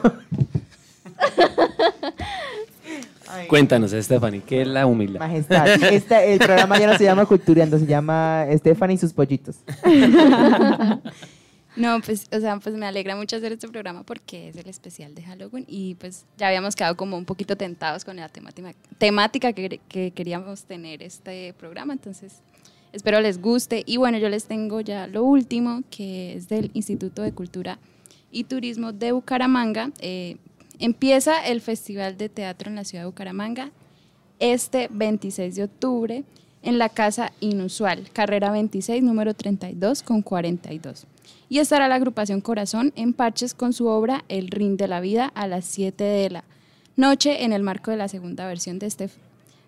Ay, 3.28 3.47
Cuéntanos, 3.47 3.92
Stephanie, 3.92 4.42
¿qué 4.45 4.62
es 4.62 4.69
la 4.69 4.87
humildad? 4.87 5.21
Majestad. 5.21 5.69
Este, 5.85 6.33
el 6.33 6.38
programa 6.40 6.78
ya 6.78 6.87
no 6.88 6.99
se 6.99 7.04
llama 7.04 7.26
Culturiando, 7.26 7.78
se 7.78 7.87
llama 7.87 8.47
Estefan 8.49 8.90
y 8.90 8.99
sus 8.99 9.12
pollitos. 9.12 9.57
No, 11.76 12.00
pues, 12.00 12.26
o 12.32 12.40
sea, 12.40 12.58
pues 12.58 12.74
me 12.74 12.86
alegra 12.86 13.14
mucho 13.16 13.36
hacer 13.36 13.52
este 13.52 13.68
programa 13.68 14.02
porque 14.02 14.48
es 14.48 14.56
el 14.56 14.68
especial 14.68 15.14
de 15.14 15.22
Halloween 15.22 15.64
y 15.68 15.94
pues 15.94 16.26
ya 16.36 16.48
habíamos 16.48 16.74
quedado 16.74 16.96
como 16.96 17.16
un 17.16 17.24
poquito 17.24 17.56
tentados 17.56 18.04
con 18.04 18.16
la 18.16 18.28
temática, 18.28 18.74
temática 18.98 19.52
que, 19.52 19.80
que 19.88 20.10
queríamos 20.10 20.64
tener 20.64 21.02
este 21.02 21.54
programa, 21.54 21.92
entonces 21.92 22.42
espero 22.92 23.20
les 23.20 23.40
guste. 23.40 23.82
Y 23.86 23.96
bueno, 23.96 24.18
yo 24.18 24.28
les 24.28 24.44
tengo 24.44 24.80
ya 24.80 25.06
lo 25.06 25.22
último, 25.22 25.82
que 25.90 26.34
es 26.34 26.48
del 26.48 26.70
Instituto 26.74 27.22
de 27.22 27.32
Cultura 27.32 27.78
y 28.30 28.44
Turismo 28.44 28.92
de 28.92 29.12
Bucaramanga. 29.12 29.90
Eh, 30.00 30.36
empieza 30.78 31.46
el 31.46 31.60
Festival 31.60 32.16
de 32.16 32.28
Teatro 32.28 32.68
en 32.68 32.76
la 32.76 32.84
ciudad 32.84 33.04
de 33.04 33.06
Bucaramanga 33.06 33.70
este 34.38 34.88
26 34.90 35.54
de 35.54 35.64
octubre 35.64 36.24
en 36.62 36.78
la 36.78 36.88
Casa 36.88 37.32
Inusual, 37.40 38.10
carrera 38.12 38.50
26, 38.50 39.02
número 39.02 39.34
32 39.34 40.02
con 40.02 40.22
42. 40.22 41.06
Y 41.49 41.58
estará 41.58 41.88
la 41.88 41.96
agrupación 41.96 42.40
Corazón 42.40 42.92
en 42.96 43.12
Parches 43.12 43.54
con 43.54 43.72
su 43.72 43.87
obra 43.87 44.25
El 44.28 44.49
Ring 44.49 44.76
de 44.76 44.88
la 44.88 45.00
Vida 45.00 45.32
a 45.34 45.46
las 45.46 45.64
7 45.64 46.02
de 46.04 46.30
la 46.30 46.44
noche 46.96 47.44
en 47.44 47.52
el 47.52 47.62
marco 47.62 47.90
de 47.90 47.96
la 47.96 48.08
segunda 48.08 48.46
versión 48.46 48.78
de 48.78 48.87
este 48.87 49.10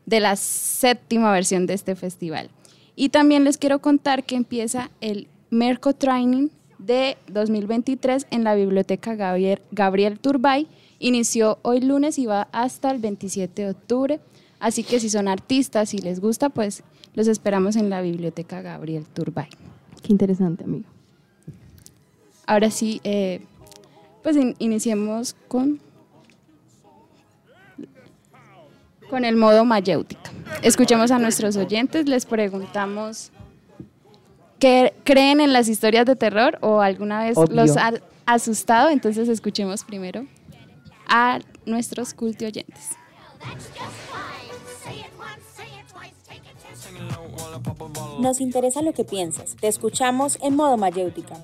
de 0.06 0.20
la 0.20 0.36
séptima 0.36 1.32
versión 1.32 1.66
de 1.66 1.74
este 1.74 1.94
festival. 1.94 2.50
Y 2.96 3.08
también 3.08 3.44
les 3.44 3.58
quiero 3.58 3.80
contar 3.80 4.24
que 4.24 4.36
empieza 4.36 4.90
el 5.00 5.28
Merco 5.50 5.94
Training 5.94 6.48
de 6.78 7.16
2023 7.28 8.26
en 8.30 8.44
la 8.44 8.54
Biblioteca 8.54 9.14
Gabriel, 9.14 9.60
Gabriel 9.70 10.18
Turbay. 10.18 10.66
Inició 10.98 11.58
hoy 11.62 11.80
lunes 11.80 12.18
y 12.18 12.26
va 12.26 12.48
hasta 12.52 12.90
el 12.90 12.98
27 12.98 13.62
de 13.62 13.70
octubre. 13.70 14.20
Así 14.60 14.84
que 14.84 15.00
si 15.00 15.10
son 15.10 15.28
artistas 15.28 15.94
y 15.94 15.98
les 15.98 16.20
gusta, 16.20 16.48
pues 16.48 16.82
los 17.14 17.26
esperamos 17.26 17.76
en 17.76 17.90
la 17.90 18.00
Biblioteca 18.00 18.62
Gabriel 18.62 19.06
Turbay. 19.06 19.48
Qué 20.02 20.12
interesante, 20.12 20.64
amigo. 20.64 20.91
Ahora 22.46 22.70
sí, 22.70 23.00
eh, 23.04 23.44
pues 24.22 24.36
in- 24.36 24.56
iniciemos 24.58 25.34
con, 25.48 25.80
con 29.08 29.24
el 29.24 29.36
modo 29.36 29.64
mayéutica. 29.64 30.30
Escuchemos 30.62 31.10
a 31.10 31.18
nuestros 31.18 31.56
oyentes, 31.56 32.06
les 32.08 32.26
preguntamos 32.26 33.30
qué 34.58 34.94
creen 35.04 35.40
en 35.40 35.52
las 35.52 35.68
historias 35.68 36.06
de 36.06 36.16
terror 36.16 36.58
o 36.60 36.80
alguna 36.80 37.24
vez 37.24 37.36
Obvio. 37.36 37.56
los 37.56 37.76
ha 37.76 37.92
asustado. 38.26 38.90
Entonces 38.90 39.28
escuchemos 39.28 39.84
primero 39.84 40.26
a 41.08 41.40
nuestros 41.66 42.14
culti 42.14 42.44
oyentes. 42.44 42.90
Nos 48.20 48.40
interesa 48.40 48.82
lo 48.82 48.92
que 48.92 49.04
piensas. 49.04 49.56
Te 49.56 49.68
escuchamos 49.68 50.38
en 50.42 50.54
modo 50.56 50.76
mayéutica. 50.76 51.36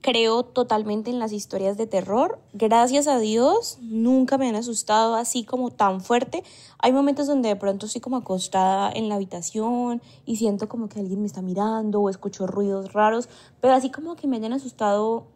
Creo 0.00 0.42
totalmente 0.42 1.10
en 1.10 1.18
las 1.18 1.32
historias 1.32 1.78
de 1.78 1.86
terror. 1.86 2.38
Gracias 2.52 3.08
a 3.08 3.18
Dios, 3.18 3.78
nunca 3.80 4.36
me 4.36 4.48
han 4.48 4.54
asustado 4.54 5.14
así 5.14 5.44
como 5.44 5.70
tan 5.70 6.02
fuerte. 6.02 6.44
Hay 6.78 6.92
momentos 6.92 7.26
donde 7.26 7.48
de 7.48 7.56
pronto 7.56 7.86
estoy 7.86 8.02
como 8.02 8.18
acostada 8.18 8.92
en 8.92 9.08
la 9.08 9.14
habitación 9.14 10.02
y 10.26 10.36
siento 10.36 10.68
como 10.68 10.90
que 10.90 11.00
alguien 11.00 11.20
me 11.22 11.26
está 11.26 11.40
mirando 11.40 12.02
o 12.02 12.10
escucho 12.10 12.46
ruidos 12.46 12.92
raros, 12.92 13.30
pero 13.62 13.72
así 13.72 13.90
como 13.90 14.14
que 14.14 14.26
me 14.26 14.36
hayan 14.36 14.52
asustado 14.52 15.26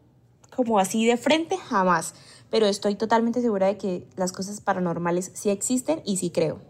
como 0.54 0.78
así 0.78 1.06
de 1.06 1.16
frente, 1.16 1.56
jamás. 1.56 2.14
Pero 2.50 2.66
estoy 2.66 2.94
totalmente 2.94 3.40
segura 3.40 3.68
de 3.68 3.78
que 3.78 4.06
las 4.16 4.32
cosas 4.32 4.60
paranormales 4.60 5.30
sí 5.32 5.48
existen 5.48 6.02
y 6.04 6.18
sí 6.18 6.28
creo. 6.28 6.60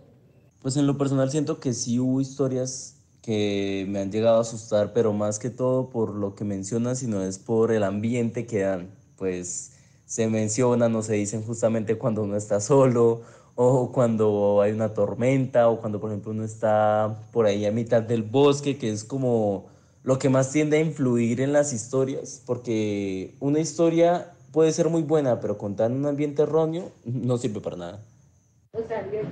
Pues 0.60 0.76
en 0.76 0.86
lo 0.86 0.96
personal 0.98 1.30
siento 1.30 1.58
que 1.58 1.74
sí 1.74 1.98
hubo 1.98 2.20
historias 2.20 2.97
que 3.28 3.84
me 3.86 3.98
han 3.98 4.10
llegado 4.10 4.38
a 4.38 4.40
asustar, 4.40 4.94
pero 4.94 5.12
más 5.12 5.38
que 5.38 5.50
todo 5.50 5.90
por 5.90 6.14
lo 6.14 6.34
que 6.34 6.44
mencionan, 6.44 6.96
sino 6.96 7.22
es 7.22 7.38
por 7.38 7.72
el 7.72 7.82
ambiente 7.82 8.46
que 8.46 8.60
dan. 8.60 8.88
Pues 9.16 9.76
se 10.06 10.28
mencionan 10.28 10.96
o 10.96 11.02
se 11.02 11.12
dicen 11.12 11.42
justamente 11.42 11.98
cuando 11.98 12.22
uno 12.22 12.36
está 12.36 12.58
solo 12.58 13.20
o 13.54 13.92
cuando 13.92 14.62
hay 14.62 14.72
una 14.72 14.94
tormenta 14.94 15.68
o 15.68 15.78
cuando 15.78 16.00
por 16.00 16.08
ejemplo 16.08 16.30
uno 16.30 16.42
está 16.42 17.18
por 17.30 17.44
ahí 17.44 17.66
a 17.66 17.70
mitad 17.70 18.02
del 18.02 18.22
bosque, 18.22 18.78
que 18.78 18.88
es 18.88 19.04
como 19.04 19.66
lo 20.04 20.18
que 20.18 20.30
más 20.30 20.50
tiende 20.50 20.78
a 20.78 20.80
influir 20.80 21.42
en 21.42 21.52
las 21.52 21.74
historias, 21.74 22.42
porque 22.46 23.36
una 23.40 23.60
historia 23.60 24.32
puede 24.52 24.72
ser 24.72 24.88
muy 24.88 25.02
buena, 25.02 25.38
pero 25.38 25.58
contar 25.58 25.90
en 25.90 25.98
un 25.98 26.06
ambiente 26.06 26.44
erróneo 26.44 26.92
no 27.04 27.36
sirve 27.36 27.60
para 27.60 27.76
nada. 27.76 28.00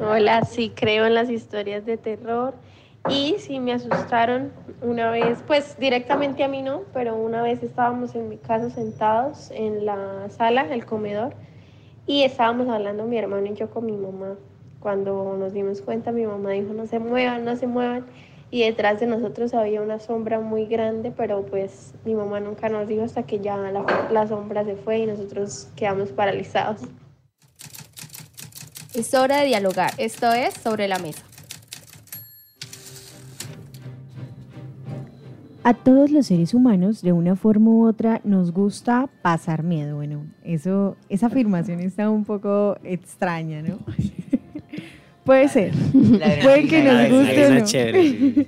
Hola, 0.00 0.44
sí 0.44 0.70
creo 0.74 1.06
en 1.06 1.14
las 1.14 1.30
historias 1.30 1.86
de 1.86 1.96
terror 1.96 2.52
y 3.08 3.36
sí 3.38 3.60
me 3.60 3.72
asustaron 3.72 4.52
una 4.82 5.10
vez, 5.10 5.42
pues 5.46 5.78
directamente 5.78 6.44
a 6.44 6.48
mí 6.48 6.62
no, 6.62 6.82
pero 6.92 7.14
una 7.16 7.42
vez 7.42 7.62
estábamos 7.62 8.14
en 8.14 8.28
mi 8.28 8.36
casa 8.36 8.70
sentados 8.70 9.50
en 9.52 9.86
la 9.86 10.28
sala, 10.30 10.62
el 10.70 10.84
comedor, 10.84 11.34
y 12.06 12.22
estábamos 12.22 12.68
hablando 12.68 13.04
mi 13.04 13.18
hermano 13.18 13.46
y 13.46 13.54
yo 13.54 13.70
con 13.70 13.86
mi 13.86 13.96
mamá. 13.96 14.36
Cuando 14.80 15.36
nos 15.36 15.52
dimos 15.52 15.80
cuenta, 15.80 16.12
mi 16.12 16.26
mamá 16.26 16.50
dijo, 16.50 16.72
no 16.72 16.86
se 16.86 16.98
muevan, 16.98 17.44
no 17.44 17.56
se 17.56 17.66
muevan. 17.66 18.06
Y 18.50 18.62
detrás 18.62 19.00
de 19.00 19.06
nosotros 19.06 19.54
había 19.54 19.82
una 19.82 19.98
sombra 19.98 20.38
muy 20.38 20.66
grande, 20.66 21.10
pero 21.10 21.44
pues 21.44 21.94
mi 22.04 22.14
mamá 22.14 22.38
nunca 22.38 22.68
nos 22.68 22.86
dijo 22.86 23.02
hasta 23.02 23.24
que 23.24 23.40
ya 23.40 23.56
la, 23.56 24.08
la 24.12 24.26
sombra 24.28 24.64
se 24.64 24.76
fue 24.76 24.98
y 24.98 25.06
nosotros 25.06 25.68
quedamos 25.74 26.12
paralizados. 26.12 26.82
Es 28.94 29.12
hora 29.14 29.38
de 29.38 29.46
dialogar. 29.46 29.90
Esto 29.98 30.32
es 30.32 30.54
Sobre 30.54 30.86
la 30.86 30.98
Mesa. 31.00 31.24
A 35.66 35.74
todos 35.74 36.12
los 36.12 36.28
seres 36.28 36.54
humanos, 36.54 37.02
de 37.02 37.10
una 37.10 37.34
forma 37.34 37.70
u 37.72 37.88
otra, 37.88 38.20
nos 38.22 38.52
gusta 38.52 39.10
pasar 39.20 39.64
miedo. 39.64 39.96
Bueno, 39.96 40.24
eso, 40.44 40.96
esa 41.08 41.26
afirmación 41.26 41.80
está 41.80 42.08
un 42.08 42.24
poco 42.24 42.78
extraña, 42.84 43.62
¿no? 43.62 43.80
Puede 45.24 45.48
ser. 45.48 45.72
Puede 46.44 46.68
que 46.68 46.84
nos 46.84 47.10
guste. 47.10 48.46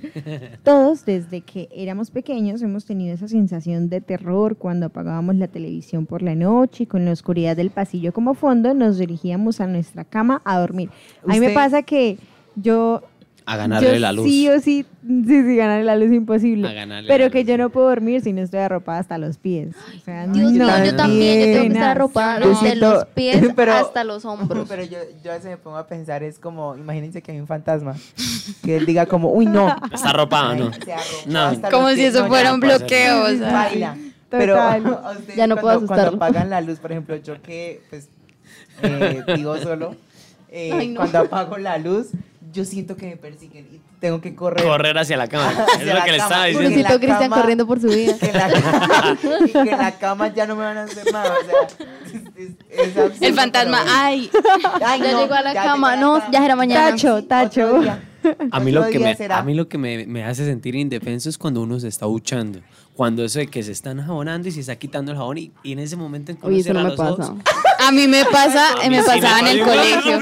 Todos, 0.63 1.03
desde 1.03 1.41
que 1.41 1.67
éramos 1.75 2.09
pequeños, 2.09 2.61
hemos 2.61 2.85
tenido 2.85 3.13
esa 3.15 3.27
sensación 3.27 3.89
de 3.89 3.99
terror 3.99 4.55
cuando 4.55 4.85
apagábamos 4.85 5.35
la 5.35 5.49
televisión 5.49 6.05
por 6.05 6.21
la 6.21 6.35
noche 6.35 6.83
y 6.83 6.87
con 6.87 7.03
la 7.03 7.11
oscuridad 7.11 7.57
del 7.57 7.69
pasillo 7.69 8.13
como 8.13 8.33
fondo 8.33 8.73
nos 8.73 8.97
dirigíamos 8.97 9.59
a 9.59 9.67
nuestra 9.67 10.05
cama 10.05 10.41
a 10.45 10.57
dormir. 10.57 10.89
A 11.27 11.33
mí 11.33 11.41
me 11.41 11.49
pasa 11.49 11.81
que 11.81 12.17
yo 12.55 13.03
A 13.51 13.57
ganarle 13.57 13.93
yo 13.93 13.99
la 13.99 14.11
luz. 14.13 14.25
Sí 14.27 14.47
o 14.47 14.59
sí, 14.59 14.85
sí, 15.07 15.23
sí, 15.43 15.55
ganarle 15.55 15.83
la 15.83 15.95
luz 15.95 16.09
es 16.09 16.13
imposible. 16.13 16.67
A 16.67 16.73
ganarle 16.73 17.07
Pero 17.07 17.23
la 17.25 17.29
que 17.31 17.39
luz. 17.39 17.47
yo 17.47 17.57
no 17.57 17.69
puedo 17.71 17.89
dormir 17.89 18.21
si 18.21 18.31
no 18.31 18.41
estoy 18.41 18.59
arropada 18.59 18.99
hasta 18.99 19.17
los 19.17 19.37
pies. 19.39 19.75
O 19.97 20.05
sea, 20.05 20.27
Dios 20.27 20.51
no, 20.51 20.85
yo 20.85 20.95
también, 20.95 21.39
yo 21.39 21.45
tengo 21.45 21.61
que 21.61 21.67
estar 21.73 21.89
arropada 21.97 22.39
desde 22.39 22.55
siento- 22.55 22.93
los 22.93 23.05
pies 23.05 23.43
pero- 23.55 23.73
hasta 23.73 24.03
los 24.03 24.23
hombros. 24.25 24.67
Pero 24.69 24.83
yo, 24.83 24.99
yo 25.23 25.31
a 25.31 25.33
veces 25.35 25.49
me 25.49 25.57
pongo 25.57 25.77
a 25.77 25.87
pensar, 25.87 26.21
es 26.21 26.37
como, 26.37 26.77
imagínense 26.77 27.23
que 27.23 27.31
hay 27.31 27.39
un 27.39 27.47
fantasma 27.47 27.95
que 28.63 28.77
él 28.77 28.85
diga 28.85 29.07
como, 29.07 29.31
uy, 29.31 29.47
no. 29.47 29.75
Está 29.91 30.11
arropado, 30.11 30.55
¿no? 30.55 30.71
No. 31.25 31.61
Como 31.71 31.89
si 31.89 32.03
eso 32.05 32.21
no, 32.21 32.27
fuera 32.27 32.53
un 32.53 32.59
no 32.59 32.67
bloqueo, 32.67 33.23
o 33.23 33.29
sea. 33.29 33.51
Baila. 33.51 33.97
Pero 34.29 34.53
Total. 34.53 34.85
a 35.05 35.11
ustedes 35.13 35.35
Ya 35.37 35.47
no 35.47 35.55
puedo 35.55 35.73
cuando, 35.79 35.87
cuando 35.87 36.03
asustarlo. 36.07 36.17
apagan 36.17 36.49
la 36.51 36.61
luz, 36.61 36.77
por 36.77 36.91
ejemplo, 36.91 37.15
yo 37.15 37.41
que 37.41 37.81
pues 37.89 38.09
eh, 38.83 39.23
vivo 39.35 39.57
solo, 39.57 39.95
eh, 40.51 40.71
Ay, 40.71 40.87
no. 40.89 40.97
cuando 40.99 41.17
apago 41.19 41.57
la 41.57 41.79
luz, 41.79 42.09
yo 42.51 42.65
siento 42.65 42.95
que 42.95 43.05
me 43.07 43.17
persiguen 43.17 43.67
y 43.71 43.79
tengo 43.99 44.21
que 44.21 44.33
correr. 44.35 44.63
Correr 44.65 44.97
hacia 44.97 45.17
la 45.17 45.27
cama. 45.27 45.49
Hacia 45.67 45.75
es 45.81 45.85
lo 45.87 45.93
la 45.93 46.03
que 46.03 46.11
le 46.11 46.17
cama, 46.17 46.27
estaba 46.29 46.45
diciendo. 46.45 46.69
Pobrecito 46.69 46.99
Cristian 46.99 47.29
cama- 47.29 47.35
corriendo 47.41 47.67
por 47.67 47.79
su 47.81 47.87
vida. 47.87 48.17
Que 48.17 48.31
la, 48.33 48.49
y 49.45 49.51
que 49.51 49.59
en 49.71 49.77
la 49.77 49.91
cama 49.99 50.27
ya 50.33 50.45
no 50.47 50.55
me 50.55 50.63
van 50.63 50.77
a 50.77 50.83
hacer 50.83 51.11
nada. 51.13 51.33
O 51.41 51.45
sea, 51.45 51.87
es, 52.07 52.13
es- 52.35 52.51
es 52.89 52.97
absurdo, 52.97 53.27
El 53.27 53.33
fantasma, 53.35 53.79
pero- 53.83 53.95
ay, 53.95 54.29
Ay, 54.83 55.01
Ya 55.01 55.11
no, 55.11 55.21
llegó 55.21 55.33
a 55.35 55.41
la 55.41 55.53
cama, 55.53 55.91
a 55.93 55.95
la 55.95 56.01
no, 56.01 56.31
ya 56.31 56.45
era 56.45 56.55
mañana. 56.55 56.89
Tacho, 56.91 57.23
tacho. 57.25 57.81
A 58.51 58.59
mí, 58.59 58.71
lo 58.71 58.85
que, 58.89 58.99
me, 58.99 59.15
será. 59.15 59.37
a 59.37 59.43
mí 59.43 59.53
lo 59.53 59.69
que 59.69 59.77
me, 59.77 60.05
me 60.05 60.25
hace 60.25 60.43
sentir 60.45 60.75
indefenso 60.75 61.29
es 61.29 61.37
cuando 61.37 61.61
uno 61.61 61.79
se 61.79 61.87
está 61.87 62.05
duchando. 62.05 62.59
Cuando 62.93 63.23
eso 63.23 63.39
de 63.39 63.47
que 63.47 63.63
se 63.63 63.71
están 63.71 64.01
jabonando 64.05 64.49
y 64.49 64.51
se 64.51 64.59
está 64.59 64.75
quitando 64.75 65.11
el 65.13 65.17
jabón 65.17 65.37
y, 65.37 65.51
y 65.63 65.71
en 65.71 65.79
ese 65.79 65.95
momento 65.95 66.31
en 66.33 66.37
que 66.37 66.45
uno 66.47 66.57
no 66.57 66.61
cierra 66.63 66.83
los 66.83 66.95
pasa. 66.97 67.11
ojos, 67.13 67.31
a 67.89 67.91
mí 67.91 68.07
me 68.07 68.23
pasa, 68.25 68.63
eh, 68.83 68.89
me 68.89 69.03
pasaba 69.03 69.39
en 69.39 69.47
el 69.47 69.61
colegio. 69.63 70.19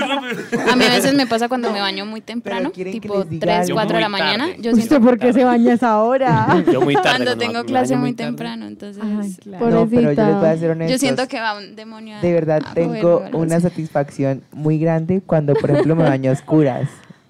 A 0.72 0.76
mí 0.76 0.86
a 0.86 0.90
veces 0.90 1.14
me 1.14 1.28
pasa 1.28 1.48
cuando 1.48 1.72
me 1.72 1.80
baño 1.82 2.06
muy 2.06 2.22
temprano, 2.22 2.72
tipo 2.72 3.20
les 3.20 3.30
diga 3.30 3.46
3, 3.46 3.60
algo. 3.70 3.76
4 3.76 3.96
de 3.98 4.02
la 4.02 4.10
mañana. 4.10 4.48
Yo 4.58 4.72
¿Usted 4.72 4.88
siento 4.88 5.02
por 5.06 5.20
qué 5.20 5.34
se 5.34 5.44
baña 5.44 5.72
a 5.72 5.76
esa 5.76 6.02
hora? 6.02 6.64
yo 6.72 6.82
muy 6.82 6.96
tarde. 6.96 7.10
cuando 7.10 7.38
tengo 7.38 7.64
clase 7.66 7.96
muy 7.96 8.14
temprano, 8.14 8.66
entonces. 8.68 9.04
No, 9.46 9.88
pero 9.90 10.12
yo 10.14 10.24
les 10.26 10.36
voy 10.36 10.48
a 10.50 10.58
ser 10.58 10.72
honestos. 10.72 10.92
yo 10.94 10.98
siento 10.98 11.28
que 11.28 11.40
va 11.40 11.58
un 11.58 11.76
demonio. 11.76 12.18
a- 12.18 12.22
De 12.22 12.34
verdad 12.34 12.62
tengo 12.74 13.24
una 13.34 13.60
satisfacción 13.60 14.44
muy 14.52 14.80
grande 14.80 15.22
cuando, 15.26 15.54
por 15.54 15.72
ejemplo, 15.72 15.96
me 15.96 16.04
baño 16.04 16.32
a 16.32 16.34
oscuras. 16.34 16.90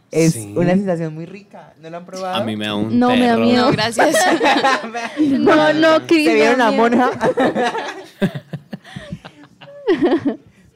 Es 0.10 0.34
Sí. 0.34 0.54
una 0.56 0.72
sensación 0.72 1.14
muy 1.14 1.26
rica. 1.26 1.74
¿No 1.82 1.90
lo 1.90 1.98
han 1.98 2.06
probado? 2.06 2.36
A 2.36 2.44
mí 2.46 2.56
me 2.56 2.66
da 2.66 2.76
un 2.76 2.98
No, 2.98 3.10
me 3.10 3.28
da 3.28 3.36
miedo. 3.36 3.66
No, 3.68 3.72
gracias. 3.74 4.16
No, 5.20 5.74
no, 5.74 5.96
¿Se 6.00 6.06
Cristian. 6.06 6.36
vieron 6.36 6.58
la 6.60 6.72
monja? 6.72 7.10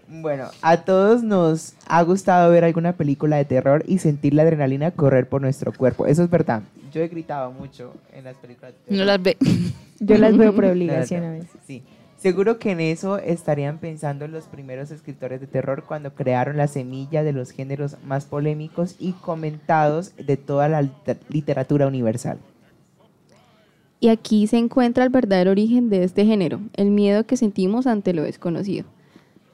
Bueno, 0.08 0.45
a 0.62 0.78
todos 0.78 1.24
nos 1.24 1.74
ha 1.88 2.02
gustado 2.04 2.52
ver 2.52 2.63
alguna 2.63 2.93
película 2.93 3.38
de 3.38 3.45
terror 3.45 3.84
y 3.88 4.00
sentir 4.00 4.34
la 4.34 4.43
adrenalina 4.43 4.91
correr 4.91 5.28
por 5.30 5.41
nuestro 5.41 5.71
cuerpo. 5.71 6.06
Eso 6.06 6.24
es 6.24 6.30
verdad. 6.30 6.63
Yo 6.93 7.02
he 7.02 7.08
gritado 7.08 7.52
mucho 7.52 7.93
en 8.13 8.26
las 8.26 8.36
películas 8.36 8.74
de 8.74 8.80
terror. 8.80 9.00
No 9.00 9.06
las 9.06 9.21
ve. 9.21 9.38
Yo 10.00 10.17
las 10.17 10.36
veo 10.36 10.54
por 10.54 10.65
obligación 10.65 11.24
a 11.24 11.32
veces. 11.32 11.50
Sí. 11.65 11.84
Seguro 12.17 12.60
que 12.60 12.71
en 12.71 12.82
eso 12.82 13.17
estarían 13.17 13.80
pensando 13.80 14.28
los 14.28 14.43
primeros 14.45 14.91
escritores 14.91 15.41
de 15.41 15.47
terror 15.47 15.86
cuando 15.88 16.13
crearon 16.13 16.56
la 16.58 16.67
semilla 16.67 17.24
de 17.24 17.32
los 17.34 17.50
géneros 17.52 17.97
más 18.06 18.26
polémicos 18.26 18.95
y 19.00 19.13
comentados 19.13 20.15
de 20.17 20.38
toda 20.38 20.69
la 20.69 20.82
liter- 20.84 21.17
literatura 21.30 21.88
universal. 21.88 22.38
Y 24.00 24.10
aquí 24.10 24.45
se 24.47 24.58
encuentra 24.58 25.04
el 25.04 25.10
verdadero 25.10 25.52
origen 25.52 25.89
de 25.89 26.04
este 26.04 26.26
género, 26.26 26.60
el 26.76 26.91
miedo 26.91 27.26
que 27.26 27.38
sentimos 27.38 27.88
ante 27.88 28.13
lo 28.13 28.24
desconocido. 28.24 28.86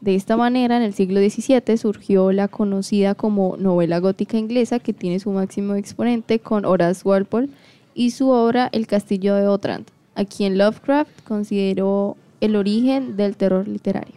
De 0.02 0.14
esta 0.14 0.38
manera, 0.38 0.78
en 0.78 0.84
el 0.84 0.94
siglo 0.94 1.20
XVII 1.20 1.78
surgió 1.78 2.32
la 2.32 2.48
conocida 2.48 3.16
como 3.16 3.58
novela 3.58 4.00
gótica 4.00 4.38
inglesa, 4.38 4.80
que 4.80 4.94
tiene 4.94 5.20
su 5.20 5.32
máximo 5.32 5.74
exponente 5.76 6.40
con 6.40 6.66
Horace 6.66 7.02
Walpole 7.04 7.50
y 7.96 8.12
su 8.12 8.30
obra 8.30 8.70
El 8.72 8.86
castillo 8.86 9.34
de 9.36 9.48
Otranto, 9.48 9.92
a 10.14 10.24
quien 10.24 10.58
Lovecraft 10.58 11.24
consideró 11.28 12.16
el 12.42 12.56
origen 12.56 13.18
del 13.18 13.36
terror 13.36 13.68
literario. 13.68 14.16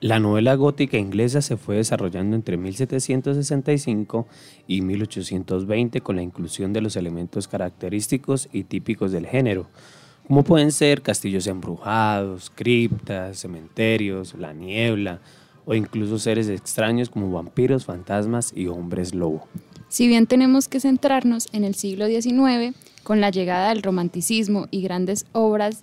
La 0.00 0.20
novela 0.20 0.54
gótica 0.54 0.96
inglesa 0.96 1.42
se 1.42 1.56
fue 1.56 1.74
desarrollando 1.74 2.36
entre 2.36 2.56
1765 2.56 4.28
y 4.68 4.80
1820 4.82 6.00
con 6.02 6.14
la 6.14 6.22
inclusión 6.22 6.72
de 6.72 6.80
los 6.80 6.94
elementos 6.94 7.48
característicos 7.48 8.48
y 8.52 8.62
típicos 8.62 9.10
del 9.10 9.26
género, 9.26 9.66
como 10.28 10.44
pueden 10.44 10.72
ser 10.72 11.00
castillos 11.00 11.46
embrujados, 11.46 12.52
criptas, 12.54 13.38
cementerios, 13.38 14.34
la 14.34 14.52
niebla 14.52 15.20
o 15.64 15.74
incluso 15.74 16.18
seres 16.18 16.50
extraños 16.50 17.08
como 17.08 17.32
vampiros, 17.32 17.86
fantasmas 17.86 18.52
y 18.54 18.66
hombres 18.66 19.14
lobo. 19.14 19.48
Si 19.88 20.06
bien 20.06 20.26
tenemos 20.26 20.68
que 20.68 20.80
centrarnos 20.80 21.48
en 21.52 21.64
el 21.64 21.74
siglo 21.74 22.06
XIX, 22.06 22.76
con 23.04 23.22
la 23.22 23.30
llegada 23.30 23.70
del 23.70 23.82
romanticismo 23.82 24.66
y 24.70 24.82
grandes 24.82 25.24
obras 25.32 25.82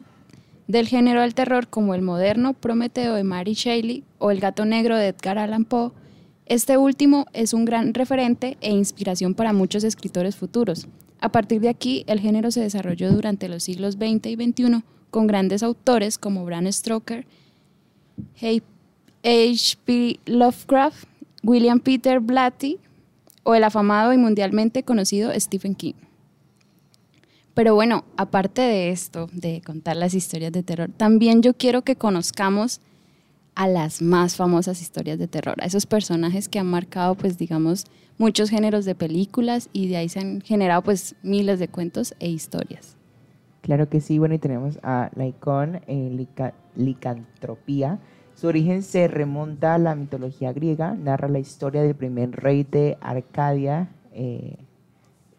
del 0.68 0.88
género 0.88 1.22
del 1.22 1.34
terror 1.34 1.68
como 1.68 1.96
el 1.96 2.04
moderno 2.04 2.54
Prometeo 2.54 3.16
de 3.16 3.24
Mary 3.24 3.54
Shelley 3.54 4.04
o 4.20 4.30
El 4.30 4.40
gato 4.40 4.64
negro 4.66 4.96
de 4.96 5.08
Edgar 5.08 5.40
Allan 5.40 5.66
Poe, 5.66 5.92
este 6.46 6.78
último 6.78 7.26
es 7.34 7.54
un 7.54 7.66
gran 7.66 7.96
referente 7.96 8.58
e 8.62 8.70
inspiración 8.70 9.34
para 9.34 9.54
muchos 9.54 9.84
escritores 9.84 10.36
futuros. 10.36 10.88
A 11.26 11.30
partir 11.30 11.60
de 11.60 11.70
aquí, 11.70 12.04
el 12.06 12.20
género 12.20 12.52
se 12.52 12.62
desarrolló 12.62 13.12
durante 13.12 13.50
los 13.50 13.64
siglos 13.64 13.96
XX 13.96 14.28
y 14.28 14.36
XXI 14.36 14.84
con 15.10 15.26
grandes 15.26 15.64
autores 15.64 16.20
como 16.20 16.46
Bram 16.46 16.72
Stoker, 16.72 17.26
H.P. 19.24 20.20
Lovecraft, 20.28 21.08
William 21.42 21.80
Peter 21.80 22.20
Blatty 22.20 22.78
o 23.42 23.56
el 23.56 23.64
afamado 23.64 24.14
y 24.14 24.20
mundialmente 24.20 24.84
conocido 24.84 25.32
Stephen 25.40 25.74
King. 25.74 25.96
Pero 27.56 27.74
bueno, 27.74 28.06
aparte 28.18 28.62
de 28.62 28.92
esto, 28.92 29.28
de 29.34 29.64
contar 29.66 29.96
las 29.96 30.14
historias 30.14 30.52
de 30.52 30.62
terror, 30.62 30.92
también 30.96 31.42
yo 31.42 31.56
quiero 31.56 31.82
que 31.82 31.96
conozcamos 31.96 32.82
a 33.56 33.68
las 33.68 34.02
más 34.02 34.36
famosas 34.36 34.82
historias 34.82 35.18
de 35.18 35.28
terror, 35.28 35.56
a 35.62 35.66
esos 35.66 35.86
personajes 35.86 36.50
que 36.50 36.60
han 36.60 36.68
marcado, 36.68 37.16
pues 37.16 37.38
digamos, 37.38 37.86
muchos 38.18 38.50
géneros 38.50 38.86
de 38.86 38.96
películas 38.96 39.70
y 39.74 39.88
de 39.88 39.98
ahí 39.98 40.10
se 40.10 40.20
han 40.20 40.42
generado 40.42 40.82
pues 40.82 41.16
miles 41.24 41.60
de 41.60 41.68
cuentos 41.68 42.14
e 42.20 42.30
historias. 42.30 42.96
Claro 43.62 43.90
que 43.90 44.00
sí, 44.02 44.20
bueno, 44.20 44.36
y 44.36 44.40
tenemos 44.40 44.78
a 44.84 45.10
la 45.16 45.26
icon 45.26 45.82
eh, 45.88 46.10
lica- 46.12 46.54
licantropía. 46.76 48.00
Su 48.36 48.48
origen 48.48 48.84
se 48.84 49.08
remonta 49.08 49.76
a 49.76 49.78
la 49.80 49.96
mitología 49.96 50.52
griega, 50.54 50.94
narra 50.94 51.30
la 51.30 51.40
historia 51.40 51.82
del 51.82 51.96
primer 51.96 52.32
rey 52.32 52.64
de 52.70 52.98
Arcadia, 53.02 53.90
eh, 54.14 54.58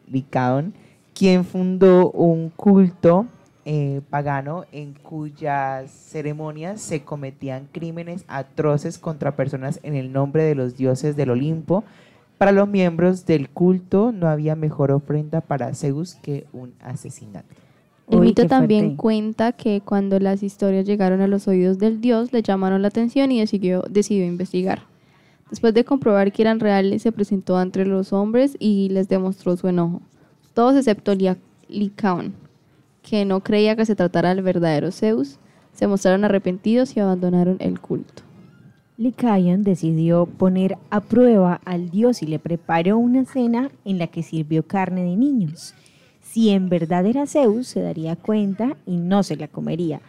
Licaón, 0.09 0.75
quien 1.15 1.45
fundó 1.45 2.11
un 2.11 2.51
culto 2.51 3.27
eh, 3.69 4.01
pagano 4.11 4.65
en 4.71 4.95
cuyas 4.95 5.91
ceremonias 5.91 6.81
se 6.81 7.03
cometían 7.03 7.67
crímenes 7.73 8.25
atroces 8.29 8.97
contra 8.97 9.35
personas 9.35 9.81
en 9.83 9.97
el 9.97 10.13
nombre 10.13 10.45
de 10.45 10.55
los 10.55 10.77
dioses 10.77 11.17
del 11.17 11.31
Olimpo. 11.31 11.83
Para 12.39 12.53
los 12.53 12.69
miembros 12.69 13.27
del 13.27 13.49
culto 13.49 14.13
no 14.13 14.29
había 14.29 14.55
mejor 14.55 14.93
ofrenda 14.93 15.41
para 15.41 15.75
Zeus 15.75 16.15
que 16.15 16.47
un 16.53 16.75
asesinato. 16.81 17.49
El 18.09 18.21
Uy, 18.21 18.29
mito 18.29 18.47
también 18.47 18.85
fuerte. 18.85 18.97
cuenta 18.99 19.51
que 19.51 19.81
cuando 19.81 20.21
las 20.21 20.45
historias 20.45 20.87
llegaron 20.87 21.21
a 21.21 21.27
los 21.27 21.49
oídos 21.49 21.81
del 21.81 22.01
dios, 22.01 22.33
le 22.33 22.43
llamaron 22.43 22.83
la 22.83 22.89
atención 22.89 23.33
y 23.33 23.41
decidió, 23.41 23.83
decidió 23.91 24.27
investigar. 24.27 24.83
Después 25.51 25.75
de 25.75 25.85
comprobar 25.85 26.31
que 26.31 26.43
eran 26.43 26.61
reales, 26.61 27.03
se 27.03 27.11
presentó 27.11 27.61
entre 27.61 27.85
los 27.85 28.13
hombres 28.13 28.57
y 28.61 28.91
les 28.91 29.09
demostró 29.09 29.57
su 29.57 29.67
enojo. 29.67 30.03
Todos 30.55 30.77
excepto 30.77 31.15
Licaón, 31.69 32.46
que 33.07 33.25
no 33.25 33.41
creía 33.41 33.77
que 33.77 33.87
se 33.87 33.95
tratara 33.95 34.35
del 34.35 34.43
verdadero 34.43 34.91
Zeus, 34.91 35.39
se 35.73 35.87
mostraron 35.87 36.25
arrepentidos 36.25 36.97
y 36.97 37.01
abandonaron 37.01 37.57
el 37.61 37.79
culto. 37.79 38.25
Lycaon 38.99 39.63
decidió 39.63 40.27
poner 40.27 40.77
a 40.91 41.01
prueba 41.01 41.61
al 41.65 41.91
dios 41.91 42.23
y 42.23 42.27
le 42.27 42.41
preparó 42.41 42.99
una 42.99 43.25
cena 43.25 43.71
en 43.85 43.99
la 43.99 44.09
que 44.09 44.25
sirvió 44.25 44.67
carne 44.67 45.05
de 45.05 45.17
niños. 45.17 45.75
Si 46.21 46.51
en 46.51 46.69
verdad 46.69 47.07
era 47.07 47.27
Zeus, 47.27 47.69
se 47.69 47.81
daría 47.81 48.17
cuenta 48.17 48.77
y 48.87 48.97
no 48.97 49.23
se 49.23 49.37
la 49.37 49.47
comería, 49.47 50.01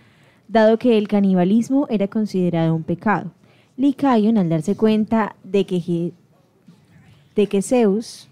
dado 0.48 0.80
que 0.80 0.98
el 0.98 1.08
canibalismo 1.08 1.86
era 1.92 2.08
considerado 2.08 2.74
un 2.74 2.84
pecado. 2.84 3.32
Lycaon, 3.76 4.40
al 4.40 4.50
darse 4.50 4.76
cuenta 4.76 5.36
de 5.44 5.66
que, 5.68 6.14
de 7.36 7.48
que 7.48 7.62
Zeus 7.62 8.28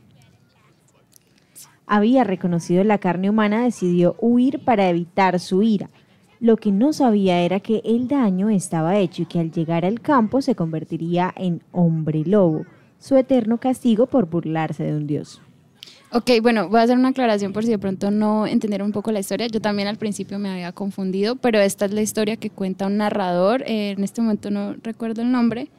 había 1.87 2.23
reconocido 2.23 2.83
la 2.83 2.97
carne 2.97 3.29
humana, 3.29 3.63
decidió 3.63 4.15
huir 4.19 4.59
para 4.63 4.89
evitar 4.89 5.39
su 5.39 5.63
ira. 5.63 5.89
Lo 6.39 6.57
que 6.57 6.71
no 6.71 6.93
sabía 6.93 7.39
era 7.41 7.59
que 7.59 7.81
el 7.85 8.07
daño 8.07 8.49
estaba 8.49 8.97
hecho 8.97 9.23
y 9.23 9.25
que 9.25 9.39
al 9.39 9.51
llegar 9.51 9.85
al 9.85 10.01
campo 10.01 10.41
se 10.41 10.55
convertiría 10.55 11.33
en 11.35 11.61
hombre 11.71 12.23
lobo, 12.25 12.65
su 12.99 13.15
eterno 13.15 13.59
castigo 13.59 14.07
por 14.07 14.27
burlarse 14.27 14.83
de 14.83 14.95
un 14.95 15.07
dios. 15.07 15.41
Ok, 16.11 16.31
bueno, 16.41 16.69
voy 16.69 16.79
a 16.79 16.83
hacer 16.83 16.97
una 16.97 17.09
aclaración 17.09 17.51
por 17.51 17.63
si 17.63 17.71
de 17.71 17.79
pronto 17.79 18.09
no 18.11 18.47
entendieron 18.47 18.87
un 18.87 18.91
poco 18.93 19.11
la 19.11 19.19
historia. 19.19 19.47
Yo 19.47 19.59
también 19.59 19.87
al 19.87 19.97
principio 19.97 20.39
me 20.39 20.49
había 20.49 20.71
confundido, 20.71 21.35
pero 21.35 21.59
esta 21.59 21.85
es 21.85 21.91
la 21.91 22.01
historia 22.01 22.37
que 22.37 22.49
cuenta 22.49 22.87
un 22.87 22.97
narrador, 22.97 23.63
eh, 23.63 23.91
en 23.91 24.03
este 24.03 24.21
momento 24.21 24.49
no 24.49 24.75
recuerdo 24.81 25.21
el 25.21 25.31
nombre, 25.31 25.69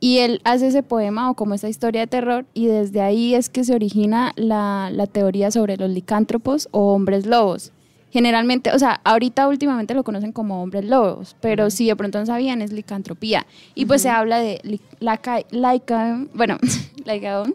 y 0.00 0.18
él 0.18 0.40
hace 0.44 0.68
ese 0.68 0.82
poema 0.82 1.30
o 1.30 1.34
como 1.34 1.54
esa 1.54 1.68
historia 1.68 2.00
de 2.00 2.06
terror, 2.06 2.46
y 2.54 2.66
desde 2.66 3.00
ahí 3.02 3.34
es 3.34 3.48
que 3.50 3.64
se 3.64 3.74
origina 3.74 4.32
la, 4.36 4.90
la 4.92 5.06
teoría 5.06 5.50
sobre 5.50 5.76
los 5.76 5.90
licántropos 5.90 6.68
o 6.72 6.92
hombres 6.94 7.26
lobos. 7.26 7.72
Generalmente, 8.12 8.72
o 8.72 8.78
sea, 8.80 9.00
ahorita 9.04 9.46
últimamente 9.46 9.94
lo 9.94 10.02
conocen 10.02 10.32
como 10.32 10.62
hombres 10.62 10.84
lobos, 10.84 11.36
pero 11.40 11.70
si 11.70 11.86
de 11.86 11.94
pronto 11.94 12.18
no 12.18 12.26
sabían 12.26 12.60
es 12.60 12.72
licantropía. 12.72 13.46
Y 13.76 13.84
pues 13.86 14.02
se 14.02 14.08
habla 14.08 14.38
de 14.40 14.58
li- 14.64 14.80
laca- 14.98 15.44
laica, 15.50 16.26
bueno, 16.34 16.58
laicaón, 17.04 17.54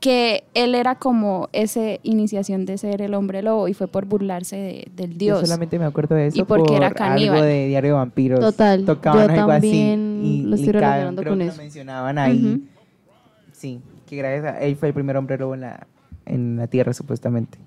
que 0.00 0.44
él 0.54 0.74
era 0.74 0.94
como 0.96 1.48
esa 1.52 1.80
iniciación 2.02 2.66
de 2.66 2.76
ser 2.78 3.00
el 3.02 3.14
hombre 3.14 3.42
lobo 3.42 3.66
y 3.66 3.74
fue 3.74 3.88
por 3.88 4.04
burlarse 4.04 4.56
de- 4.56 4.88
del 4.94 5.12
Yo 5.12 5.18
dios. 5.18 5.40
solamente 5.40 5.78
me 5.78 5.84
acuerdo 5.86 6.14
de 6.14 6.26
eso 6.28 6.40
Y 6.40 6.44
porque 6.44 6.76
era 6.76 6.88
por 6.88 6.96
caníbal. 6.98 7.36
algo 7.38 7.46
de 7.46 7.66
Diario 7.68 7.90
de 7.92 7.94
Vampiros. 7.96 8.40
Total, 8.40 8.84
Tocaban 8.84 9.26
yo 9.28 9.40
algo 9.40 9.50
así 9.52 9.60
también 9.70 10.20
y 10.24 10.42
lo 10.42 10.54
estoy 10.56 10.72
relacionando 10.72 11.22
creo 11.22 11.32
con 11.32 11.38
que 11.40 11.44
lo 11.46 11.50
eso. 11.52 11.62
mencionaban 11.62 12.18
ahí. 12.18 12.68
Sí, 13.52 13.80
que 14.06 14.16
gracias 14.16 14.54
a 14.54 14.60
él 14.60 14.76
fue 14.76 14.88
el 14.88 14.94
primer 14.94 15.16
hombre 15.16 15.38
lobo 15.38 15.54
en 15.54 15.62
la, 15.62 15.86
en 16.26 16.56
la 16.56 16.66
Tierra, 16.66 16.92
supuestamente. 16.92 17.58